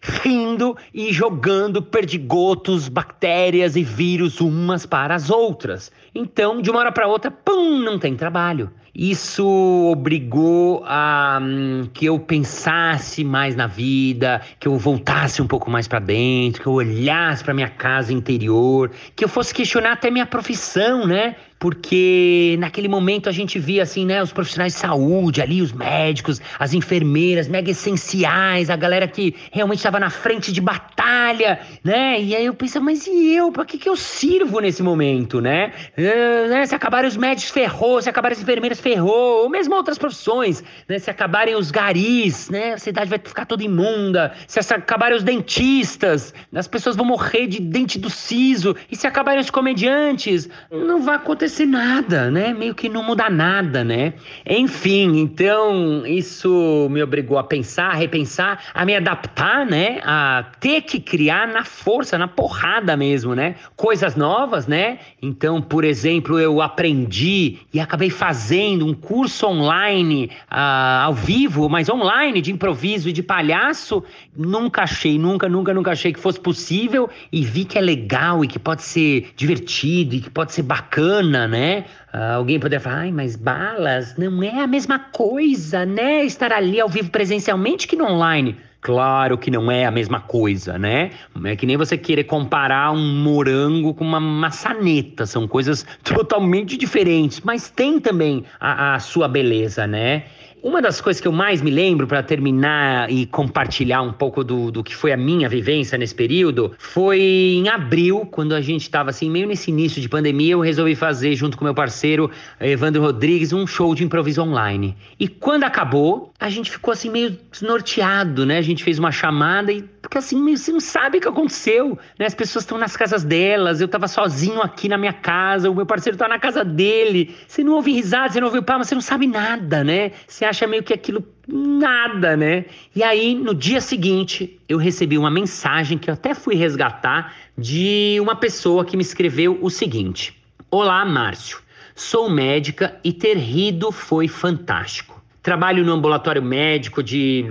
rindo 0.00 0.76
e 0.92 1.12
jogando 1.12 1.82
perdigotos, 1.82 2.88
bactérias 2.88 3.76
e 3.76 3.82
vírus 3.82 4.40
umas 4.40 4.86
para 4.86 5.14
as 5.14 5.30
outras. 5.30 5.90
Então, 6.14 6.60
de 6.60 6.70
uma 6.70 6.80
hora 6.80 6.92
para 6.92 7.06
outra, 7.06 7.30
pum, 7.30 7.78
não 7.78 7.98
tem 7.98 8.14
trabalho. 8.14 8.70
Isso 8.94 9.46
obrigou 9.90 10.82
a 10.84 11.38
hum, 11.40 11.88
que 11.92 12.06
eu 12.06 12.18
pensasse 12.18 13.22
mais 13.22 13.54
na 13.54 13.66
vida, 13.66 14.40
que 14.58 14.66
eu 14.66 14.76
voltasse 14.76 15.40
um 15.40 15.46
pouco 15.46 15.70
mais 15.70 15.86
para 15.86 16.00
dentro, 16.00 16.60
que 16.60 16.66
eu 16.66 16.72
olhasse 16.72 17.44
para 17.44 17.54
minha 17.54 17.68
casa 17.68 18.12
interior, 18.12 18.90
que 19.14 19.24
eu 19.24 19.28
fosse 19.28 19.54
questionar 19.54 19.92
até 19.92 20.10
minha 20.10 20.26
profissão, 20.26 21.06
né? 21.06 21.36
Porque 21.60 22.56
naquele 22.58 22.88
momento 22.88 23.28
a 23.28 23.32
gente 23.32 23.58
via 23.58 23.82
assim, 23.82 24.06
né, 24.06 24.22
os 24.22 24.32
profissionais 24.32 24.72
de 24.72 24.78
saúde 24.78 25.42
ali, 25.42 25.60
os 25.60 25.72
médicos, 25.72 26.40
as 26.58 26.72
enfermeiras, 26.72 27.48
mega 27.48 27.70
essenciais, 27.70 28.70
a 28.70 28.76
galera 28.76 29.06
que 29.06 29.36
realmente 29.52 29.80
estava 29.80 30.00
na 30.00 30.08
frente 30.08 30.52
de 30.52 30.60
batalha, 30.62 31.60
né? 31.84 32.18
E 32.18 32.34
aí 32.34 32.46
eu 32.46 32.54
pensava, 32.54 32.86
mas 32.86 33.06
e 33.06 33.34
eu? 33.34 33.52
Para 33.52 33.66
que 33.66 33.76
que 33.76 33.90
eu 33.90 33.94
sirvo 33.94 34.58
nesse 34.58 34.82
momento, 34.82 35.38
né? 35.42 35.74
Uh, 35.98 36.48
né? 36.48 36.64
Se 36.64 36.74
acabarem 36.74 37.06
os 37.06 37.16
médicos 37.18 37.50
ferrou, 37.50 38.00
se 38.00 38.08
acabarem 38.08 38.36
as 38.36 38.42
enfermeiras 38.42 38.80
ferrou, 38.80 39.42
ou 39.42 39.50
mesmo 39.50 39.74
outras 39.74 39.98
profissões, 39.98 40.64
né? 40.88 40.98
Se 40.98 41.10
acabarem 41.10 41.54
os 41.56 41.70
garis, 41.70 42.48
né? 42.48 42.72
A 42.72 42.78
cidade 42.78 43.10
vai 43.10 43.18
ficar 43.18 43.44
toda 43.44 43.62
imunda. 43.62 44.32
Se 44.46 44.58
acabarem 44.60 45.14
os 45.14 45.22
dentistas, 45.22 46.32
as 46.54 46.66
pessoas 46.66 46.96
vão 46.96 47.04
morrer 47.04 47.46
de 47.46 47.60
dente 47.60 47.98
do 47.98 48.08
siso. 48.08 48.74
E 48.90 48.96
se 48.96 49.06
acabarem 49.06 49.40
os 49.40 49.50
comediantes, 49.50 50.48
não 50.70 51.02
vai 51.02 51.16
acontecer 51.16 51.49
nada, 51.66 52.30
né? 52.30 52.52
Meio 52.52 52.74
que 52.74 52.88
não 52.88 53.02
muda 53.02 53.28
nada, 53.28 53.84
né? 53.84 54.14
Enfim, 54.46 55.18
então 55.18 56.06
isso 56.06 56.88
me 56.90 57.02
obrigou 57.02 57.38
a 57.38 57.44
pensar, 57.44 57.90
a 57.90 57.94
repensar, 57.94 58.62
a 58.72 58.84
me 58.84 58.94
adaptar, 58.94 59.66
né? 59.66 60.00
A 60.04 60.44
ter 60.60 60.82
que 60.82 61.00
criar 61.00 61.48
na 61.48 61.64
força, 61.64 62.16
na 62.16 62.28
porrada 62.28 62.96
mesmo, 62.96 63.34
né? 63.34 63.56
Coisas 63.76 64.16
novas, 64.16 64.66
né? 64.66 64.98
Então, 65.20 65.60
por 65.60 65.84
exemplo, 65.84 66.38
eu 66.38 66.60
aprendi 66.62 67.58
e 67.72 67.80
acabei 67.80 68.10
fazendo 68.10 68.86
um 68.86 68.94
curso 68.94 69.46
online, 69.46 70.30
uh, 70.50 71.04
ao 71.04 71.14
vivo, 71.14 71.68
mas 71.68 71.88
online, 71.88 72.40
de 72.40 72.52
improviso 72.52 73.08
e 73.08 73.12
de 73.12 73.22
palhaço. 73.22 74.02
Nunca 74.36 74.82
achei, 74.82 75.18
nunca, 75.18 75.48
nunca, 75.48 75.74
nunca 75.74 75.92
achei 75.92 76.12
que 76.12 76.20
fosse 76.20 76.38
possível 76.40 77.08
e 77.32 77.44
vi 77.44 77.64
que 77.64 77.78
é 77.78 77.80
legal 77.80 78.44
e 78.44 78.48
que 78.48 78.58
pode 78.58 78.82
ser 78.82 79.32
divertido 79.36 80.14
e 80.14 80.20
que 80.20 80.30
pode 80.30 80.52
ser 80.52 80.62
bacana, 80.62 81.39
né? 81.46 81.84
Uh, 82.12 82.36
alguém 82.36 82.58
poderia 82.58 82.80
falar, 82.80 83.00
ai, 83.00 83.12
mas 83.12 83.36
balas 83.36 84.16
não 84.16 84.42
é 84.42 84.60
a 84.60 84.66
mesma 84.66 84.98
coisa, 84.98 85.84
né? 85.84 86.24
Estar 86.24 86.52
ali 86.52 86.80
ao 86.80 86.88
vivo 86.88 87.10
presencialmente 87.10 87.86
que 87.86 87.96
no 87.96 88.04
online. 88.04 88.56
Claro 88.80 89.36
que 89.36 89.50
não 89.50 89.70
é 89.70 89.84
a 89.84 89.90
mesma 89.90 90.20
coisa, 90.20 90.78
né? 90.78 91.10
É 91.44 91.54
que 91.54 91.66
nem 91.66 91.76
você 91.76 91.98
querer 91.98 92.24
comparar 92.24 92.90
um 92.92 93.22
morango 93.22 93.92
com 93.92 94.04
uma 94.04 94.18
maçaneta. 94.18 95.26
São 95.26 95.46
coisas 95.46 95.84
totalmente 96.02 96.78
diferentes, 96.78 97.42
mas 97.44 97.68
tem 97.68 98.00
também 98.00 98.42
a, 98.58 98.94
a 98.94 98.98
sua 98.98 99.28
beleza, 99.28 99.86
né? 99.86 100.24
Uma 100.62 100.82
das 100.82 101.00
coisas 101.00 101.20
que 101.20 101.26
eu 101.26 101.32
mais 101.32 101.62
me 101.62 101.70
lembro 101.70 102.06
para 102.06 102.22
terminar 102.22 103.10
e 103.10 103.24
compartilhar 103.24 104.02
um 104.02 104.12
pouco 104.12 104.44
do, 104.44 104.70
do 104.70 104.84
que 104.84 104.94
foi 104.94 105.10
a 105.10 105.16
minha 105.16 105.48
vivência 105.48 105.96
nesse 105.96 106.14
período 106.14 106.72
foi 106.78 107.20
em 107.20 107.68
abril, 107.68 108.26
quando 108.30 108.54
a 108.54 108.60
gente 108.60 108.82
estava 108.82 109.08
assim, 109.08 109.30
meio 109.30 109.46
nesse 109.46 109.70
início 109.70 110.02
de 110.02 110.08
pandemia, 110.08 110.52
eu 110.52 110.60
resolvi 110.60 110.94
fazer, 110.94 111.34
junto 111.34 111.56
com 111.56 111.64
meu 111.64 111.74
parceiro 111.74 112.30
Evandro 112.60 113.00
Rodrigues, 113.00 113.52
um 113.52 113.66
show 113.66 113.94
de 113.94 114.04
improviso 114.04 114.42
online. 114.42 114.94
E 115.18 115.28
quando 115.28 115.64
acabou, 115.64 116.30
a 116.38 116.50
gente 116.50 116.70
ficou 116.70 116.92
assim 116.92 117.10
meio 117.10 117.38
desnorteado, 117.50 118.44
né? 118.44 118.58
A 118.58 118.62
gente 118.62 118.84
fez 118.84 118.98
uma 118.98 119.10
chamada 119.10 119.72
e 119.72 119.82
porque 120.00 120.16
assim, 120.16 120.56
você 120.56 120.72
não 120.72 120.80
sabe 120.80 121.18
o 121.18 121.20
que 121.20 121.28
aconteceu, 121.28 121.98
né? 122.18 122.26
As 122.26 122.34
pessoas 122.34 122.64
estão 122.64 122.78
nas 122.78 122.96
casas 122.96 123.22
delas, 123.22 123.80
eu 123.80 123.88
tava 123.88 124.08
sozinho 124.08 124.62
aqui 124.62 124.88
na 124.88 124.96
minha 124.96 125.12
casa, 125.12 125.70
o 125.70 125.74
meu 125.74 125.84
parceiro 125.84 126.16
tá 126.16 126.26
na 126.26 126.38
casa 126.38 126.64
dele. 126.64 127.36
Você 127.46 127.62
não 127.62 127.74
ouve 127.74 127.92
risada, 127.92 128.32
você 128.32 128.40
não 128.40 128.48
ouve 128.48 128.62
palma, 128.62 128.82
você 128.82 128.94
não 128.94 129.02
sabe 129.02 129.26
nada, 129.26 129.84
né? 129.84 130.12
Você 130.26 130.44
acha 130.44 130.66
meio 130.66 130.82
que 130.82 130.94
aquilo 130.94 131.24
nada, 131.46 132.36
né? 132.36 132.64
E 132.96 133.02
aí, 133.02 133.34
no 133.34 133.54
dia 133.54 133.80
seguinte, 133.80 134.58
eu 134.68 134.78
recebi 134.78 135.18
uma 135.18 135.30
mensagem 135.30 135.98
que 135.98 136.08
eu 136.08 136.14
até 136.14 136.34
fui 136.34 136.54
resgatar 136.54 137.34
de 137.56 138.16
uma 138.20 138.34
pessoa 138.34 138.84
que 138.84 138.96
me 138.96 139.02
escreveu 139.02 139.58
o 139.60 139.68
seguinte: 139.68 140.34
Olá, 140.70 141.04
Márcio. 141.04 141.60
Sou 141.94 142.30
médica 142.30 142.98
e 143.04 143.12
ter 143.12 143.36
rido 143.36 143.92
foi 143.92 144.26
fantástico. 144.26 145.19
Trabalho 145.42 145.84
no 145.84 145.92
ambulatório 145.92 146.42
médico 146.42 147.02
de. 147.02 147.46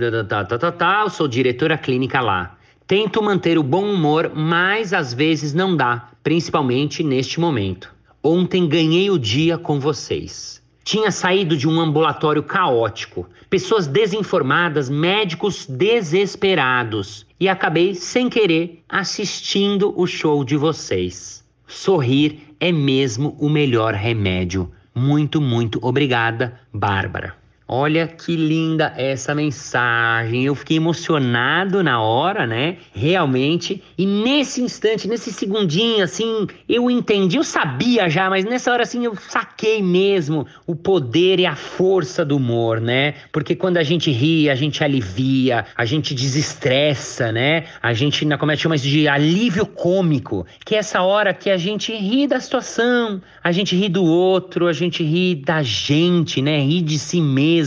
Tá, 0.78 1.08
sou 1.08 1.26
diretora 1.26 1.76
clínica 1.76 2.20
lá. 2.20 2.56
Tento 2.86 3.22
manter 3.22 3.58
o 3.58 3.62
bom 3.62 3.84
humor, 3.84 4.30
mas 4.34 4.92
às 4.92 5.12
vezes 5.12 5.52
não 5.54 5.76
dá, 5.76 6.08
principalmente 6.22 7.02
neste 7.02 7.40
momento. 7.40 7.92
Ontem 8.22 8.68
ganhei 8.68 9.10
o 9.10 9.18
dia 9.18 9.58
com 9.58 9.80
vocês. 9.80 10.62
Tinha 10.84 11.10
saído 11.10 11.56
de 11.56 11.68
um 11.68 11.80
ambulatório 11.80 12.42
caótico, 12.42 13.28
pessoas 13.48 13.86
desinformadas, 13.86 14.88
médicos 14.88 15.66
desesperados, 15.66 17.26
e 17.38 17.48
acabei, 17.48 17.94
sem 17.94 18.28
querer, 18.28 18.82
assistindo 18.88 19.94
o 19.96 20.06
show 20.06 20.44
de 20.44 20.56
vocês. 20.56 21.44
Sorrir 21.66 22.54
é 22.58 22.70
mesmo 22.70 23.36
o 23.38 23.48
melhor 23.48 23.94
remédio. 23.94 24.70
Muito, 24.94 25.40
muito 25.40 25.78
obrigada, 25.82 26.60
Bárbara. 26.72 27.39
Olha 27.72 28.08
que 28.08 28.34
linda 28.34 28.92
essa 28.96 29.32
mensagem. 29.32 30.42
Eu 30.44 30.56
fiquei 30.56 30.76
emocionado 30.76 31.84
na 31.84 32.02
hora, 32.02 32.44
né? 32.44 32.78
Realmente. 32.92 33.80
E 33.96 34.04
nesse 34.04 34.60
instante, 34.60 35.06
nesse 35.06 35.32
segundinho, 35.32 36.02
assim, 36.02 36.48
eu 36.68 36.90
entendi. 36.90 37.36
Eu 37.36 37.44
sabia 37.44 38.10
já, 38.10 38.28
mas 38.28 38.44
nessa 38.44 38.72
hora, 38.72 38.82
assim, 38.82 39.04
eu 39.04 39.14
saquei 39.14 39.80
mesmo 39.80 40.48
o 40.66 40.74
poder 40.74 41.38
e 41.38 41.46
a 41.46 41.54
força 41.54 42.24
do 42.24 42.38
humor, 42.38 42.80
né? 42.80 43.14
Porque 43.30 43.54
quando 43.54 43.76
a 43.76 43.84
gente 43.84 44.10
ri, 44.10 44.50
a 44.50 44.56
gente 44.56 44.82
alivia, 44.82 45.64
a 45.76 45.84
gente 45.84 46.12
desestressa, 46.12 47.30
né? 47.30 47.66
A 47.80 47.92
gente, 47.92 48.26
como 48.36 48.50
é 48.50 48.56
que 48.56 48.62
chama 48.62 48.74
isso 48.74 48.88
de 48.88 49.06
alívio 49.06 49.64
cômico, 49.64 50.44
que 50.66 50.74
é 50.74 50.78
essa 50.78 51.02
hora 51.02 51.32
que 51.32 51.48
a 51.48 51.56
gente 51.56 51.94
ri 51.94 52.26
da 52.26 52.40
situação, 52.40 53.22
a 53.44 53.52
gente 53.52 53.76
ri 53.76 53.88
do 53.88 54.04
outro, 54.04 54.66
a 54.66 54.72
gente 54.72 55.04
ri 55.04 55.36
da 55.36 55.62
gente, 55.62 56.42
né? 56.42 56.58
Ri 56.58 56.82
de 56.82 56.98
si 56.98 57.20
mesmo. 57.20 57.59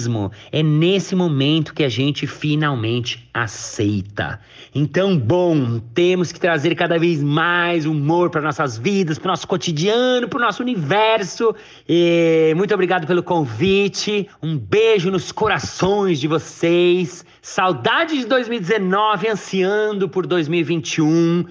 É 0.51 0.63
nesse 0.63 1.15
momento 1.15 1.73
que 1.73 1.83
a 1.83 1.89
gente 1.89 2.27
finalmente 2.27 3.29
aceita. 3.33 4.39
Então, 4.73 5.17
bom, 5.17 5.79
temos 5.93 6.31
que 6.31 6.39
trazer 6.39 6.75
cada 6.75 6.97
vez 6.97 7.21
mais 7.21 7.85
humor 7.85 8.29
para 8.29 8.41
nossas 8.41 8.77
vidas, 8.77 9.17
para 9.19 9.31
nosso 9.31 9.47
cotidiano, 9.47 10.27
para 10.27 10.37
o 10.37 10.41
nosso 10.41 10.61
universo. 10.63 11.55
E 11.87 12.53
muito 12.55 12.73
obrigado 12.73 13.05
pelo 13.07 13.23
convite. 13.23 14.27
Um 14.41 14.57
beijo 14.57 15.11
nos 15.11 15.31
corações 15.31 16.19
de 16.19 16.27
vocês. 16.27 17.25
Saudade 17.41 18.17
de 18.17 18.25
2019, 18.25 19.29
ansiando 19.29 20.09
por 20.09 20.25
2021. 20.25 21.45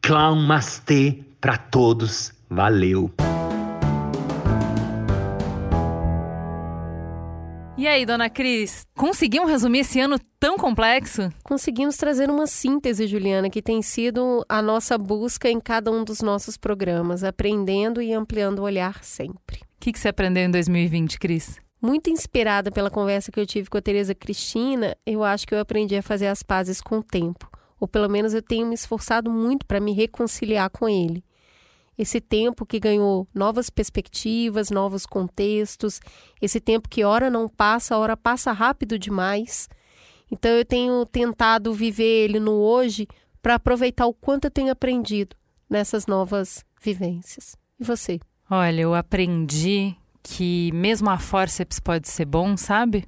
Clown 0.00 0.36
Mastê 0.36 1.18
para 1.40 1.56
todos. 1.56 2.32
Valeu. 2.48 3.10
E 7.84 7.86
aí, 7.86 8.06
dona 8.06 8.30
Cris, 8.30 8.86
conseguimos 8.96 9.50
resumir 9.50 9.80
esse 9.80 10.00
ano 10.00 10.18
tão 10.40 10.56
complexo? 10.56 11.30
Conseguimos 11.42 11.98
trazer 11.98 12.30
uma 12.30 12.46
síntese, 12.46 13.06
Juliana, 13.06 13.50
que 13.50 13.60
tem 13.60 13.82
sido 13.82 14.42
a 14.48 14.62
nossa 14.62 14.96
busca 14.96 15.50
em 15.50 15.60
cada 15.60 15.92
um 15.92 16.02
dos 16.02 16.22
nossos 16.22 16.56
programas, 16.56 17.22
aprendendo 17.22 18.00
e 18.00 18.10
ampliando 18.10 18.60
o 18.60 18.62
olhar 18.62 19.04
sempre. 19.04 19.56
O 19.56 19.80
que, 19.80 19.92
que 19.92 19.98
você 19.98 20.08
aprendeu 20.08 20.44
em 20.44 20.50
2020, 20.50 21.18
Cris? 21.18 21.60
Muito 21.78 22.08
inspirada 22.08 22.70
pela 22.70 22.90
conversa 22.90 23.30
que 23.30 23.38
eu 23.38 23.44
tive 23.44 23.68
com 23.68 23.76
a 23.76 23.82
Tereza 23.82 24.14
Cristina, 24.14 24.96
eu 25.04 25.22
acho 25.22 25.46
que 25.46 25.54
eu 25.54 25.60
aprendi 25.60 25.94
a 25.94 26.02
fazer 26.02 26.28
as 26.28 26.42
pazes 26.42 26.80
com 26.80 27.00
o 27.00 27.04
tempo. 27.04 27.50
Ou 27.78 27.86
pelo 27.86 28.08
menos 28.08 28.32
eu 28.32 28.40
tenho 28.40 28.66
me 28.66 28.74
esforçado 28.74 29.30
muito 29.30 29.66
para 29.66 29.78
me 29.78 29.92
reconciliar 29.92 30.70
com 30.70 30.88
ele 30.88 31.22
esse 31.96 32.20
tempo 32.20 32.66
que 32.66 32.80
ganhou 32.80 33.26
novas 33.34 33.70
perspectivas, 33.70 34.70
novos 34.70 35.06
contextos, 35.06 36.00
esse 36.40 36.60
tempo 36.60 36.88
que 36.88 37.04
hora 37.04 37.30
não 37.30 37.48
passa, 37.48 37.96
hora 37.96 38.16
passa 38.16 38.52
rápido 38.52 38.98
demais. 38.98 39.68
Então 40.30 40.50
eu 40.50 40.64
tenho 40.64 41.06
tentado 41.06 41.72
viver 41.72 42.24
ele 42.24 42.40
no 42.40 42.52
hoje 42.52 43.06
para 43.40 43.56
aproveitar 43.56 44.06
o 44.06 44.14
quanto 44.14 44.46
eu 44.46 44.50
tenho 44.50 44.72
aprendido 44.72 45.36
nessas 45.68 46.06
novas 46.06 46.64
vivências. 46.82 47.56
E 47.78 47.84
você? 47.84 48.20
Olha, 48.50 48.80
eu 48.80 48.94
aprendi 48.94 49.94
que 50.22 50.70
mesmo 50.72 51.10
a 51.10 51.18
forceps 51.18 51.78
pode 51.78 52.08
ser 52.08 52.24
bom, 52.24 52.56
sabe? 52.56 53.04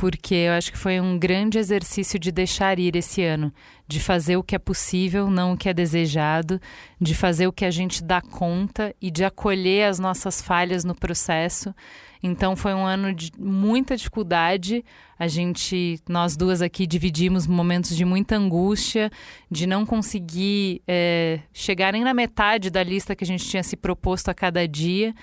Porque 0.00 0.34
eu 0.34 0.54
acho 0.54 0.72
que 0.72 0.78
foi 0.78 0.98
um 0.98 1.18
grande 1.18 1.58
exercício 1.58 2.18
de 2.18 2.32
deixar 2.32 2.78
ir 2.78 2.96
esse 2.96 3.22
ano, 3.22 3.52
de 3.86 4.00
fazer 4.00 4.38
o 4.38 4.42
que 4.42 4.56
é 4.56 4.58
possível, 4.58 5.30
não 5.30 5.52
o 5.52 5.58
que 5.58 5.68
é 5.68 5.74
desejado, 5.74 6.58
de 6.98 7.14
fazer 7.14 7.46
o 7.46 7.52
que 7.52 7.66
a 7.66 7.70
gente 7.70 8.02
dá 8.02 8.22
conta 8.22 8.94
e 8.98 9.10
de 9.10 9.24
acolher 9.24 9.90
as 9.90 9.98
nossas 9.98 10.40
falhas 10.40 10.84
no 10.84 10.94
processo. 10.94 11.74
Então 12.22 12.56
foi 12.56 12.72
um 12.72 12.86
ano 12.86 13.12
de 13.12 13.30
muita 13.38 13.94
dificuldade. 13.94 14.82
A 15.18 15.28
gente, 15.28 16.00
nós 16.08 16.34
duas 16.34 16.62
aqui, 16.62 16.86
dividimos 16.86 17.46
momentos 17.46 17.94
de 17.94 18.06
muita 18.06 18.36
angústia, 18.36 19.10
de 19.50 19.66
não 19.66 19.84
conseguir 19.84 20.80
é, 20.88 21.40
chegar 21.52 21.92
nem 21.92 22.04
na 22.04 22.14
metade 22.14 22.70
da 22.70 22.82
lista 22.82 23.14
que 23.14 23.24
a 23.24 23.26
gente 23.26 23.46
tinha 23.46 23.62
se 23.62 23.76
proposto 23.76 24.30
a 24.30 24.34
cada 24.34 24.66
dia 24.66 25.14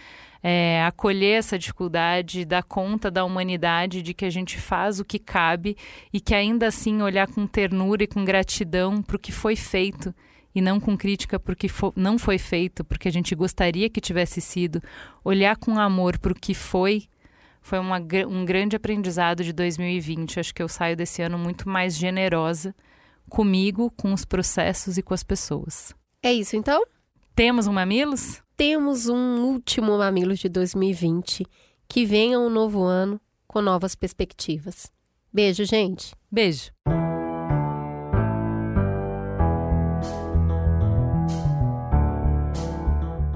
é, 0.50 0.82
acolher 0.86 1.40
essa 1.40 1.60
dificuldade, 1.60 2.46
dar 2.46 2.64
conta 2.64 3.12
da 3.12 3.26
humanidade, 3.26 4.02
de 4.02 4.14
que 4.14 4.24
a 4.24 4.30
gente 4.30 4.58
faz 4.58 4.98
o 4.98 5.04
que 5.04 5.20
cabe 5.20 5.76
e 6.14 6.22
que 6.22 6.34
ainda 6.34 6.68
assim 6.68 7.02
olhar 7.02 7.28
com 7.28 7.46
ternura 7.46 8.06
e 8.06 8.08
com 8.08 8.24
gratidão 8.24 9.02
para 9.02 9.18
o 9.18 9.20
que 9.20 9.34
foi 9.34 9.58
feito 9.58 10.16
e 10.56 10.62
não 10.62 10.80
com 10.80 10.96
crítica 10.96 11.38
porque 11.38 11.68
fo 11.68 11.92
não 11.98 12.18
foi 12.18 12.38
feito, 12.38 12.86
porque 12.86 13.10
a 13.10 13.12
gente 13.12 13.36
gostaria 13.36 13.90
que 13.90 14.00
tivesse 14.00 14.40
sido, 14.40 14.82
olhar 15.22 15.58
com 15.58 15.78
amor 15.78 16.18
para 16.18 16.32
o 16.32 16.40
que 16.40 16.54
foi, 16.54 17.10
foi 17.62 17.80
uma, 17.80 17.98
um 18.30 18.46
grande 18.46 18.78
aprendizado 18.78 19.44
de 19.44 19.52
2020. 19.52 20.40
Acho 20.40 20.56
que 20.56 20.64
eu 20.64 20.70
saio 20.70 20.96
desse 20.96 21.22
ano 21.22 21.38
muito 21.38 21.68
mais 21.68 21.98
generosa 21.98 22.74
comigo, 23.28 23.92
com 23.98 24.14
os 24.14 24.24
processos 24.24 24.98
e 24.98 25.04
com 25.04 25.14
as 25.14 25.24
pessoas. 25.24 25.94
É 26.24 26.32
isso 26.32 26.56
então? 26.56 26.86
Temos 27.38 27.68
um 27.68 27.72
Mamilos? 27.72 28.42
temos 28.58 29.08
um 29.08 29.44
último 29.44 29.96
Mamilos 29.96 30.40
de 30.40 30.50
2020. 30.50 31.46
Que 31.88 32.04
venha 32.04 32.40
um 32.40 32.50
novo 32.50 32.82
ano 32.82 33.22
com 33.48 33.62
novas 33.62 33.94
perspectivas. 33.94 34.92
Beijo, 35.32 35.64
gente. 35.64 36.16
Beijo. 36.32 36.72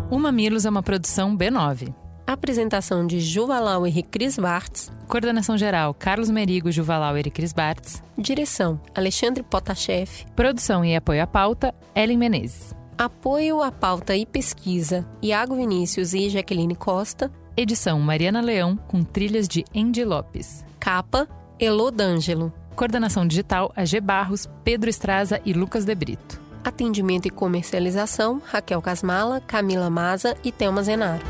O 0.10 0.18
Mamilos 0.18 0.66
é 0.66 0.70
uma 0.72 0.82
produção 0.82 1.38
B9. 1.38 1.94
Apresentação 2.26 3.06
de 3.06 3.20
Juvalauer 3.20 3.96
e 3.96 4.02
Cris 4.02 4.36
Bartz. 4.36 4.92
Coordenação 5.08 5.60
geral: 5.60 5.94
Carlos 5.94 6.32
Merigo, 6.32 6.72
Juvalauer 6.72 7.28
e 7.28 7.32
Cris 7.32 7.54
Bartz. 7.54 8.02
Direção: 8.18 8.82
Alexandre 8.96 9.44
Potashev. 9.44 10.26
Produção 10.36 10.84
e 10.84 10.96
apoio 10.96 11.22
à 11.22 11.28
pauta: 11.28 11.72
Ellen 11.94 12.18
Menezes. 12.18 12.81
Apoio 13.02 13.64
à 13.64 13.72
pauta 13.72 14.16
e 14.16 14.28
pesquisa, 14.28 15.04
Iago 15.24 15.56
Vinícius 15.56 16.14
e 16.14 16.30
Jaqueline 16.30 16.76
Costa. 16.76 17.32
Edição 17.58 18.00
Mariana 18.00 18.42
Leão, 18.42 18.78
com 18.78 19.04
trilhas 19.04 19.48
de 19.48 19.66
Andy 19.76 20.06
Lopes. 20.06 20.64
Capa, 20.80 21.28
Elô 21.60 21.90
D'Angelo. 21.90 22.54
Coordenação 22.76 23.26
digital, 23.26 23.74
AG 23.76 24.00
Barros, 24.00 24.48
Pedro 24.64 24.88
Estraza 24.88 25.42
e 25.44 25.52
Lucas 25.52 25.84
De 25.84 25.96
Brito. 25.96 26.40
Atendimento 26.64 27.26
e 27.26 27.32
comercialização, 27.32 28.40
Raquel 28.46 28.84
Casmala, 28.84 29.42
Camila 29.42 29.90
Maza 29.90 30.38
e 30.44 30.52
Thelma 30.52 30.84
Zenaro. 30.84 31.26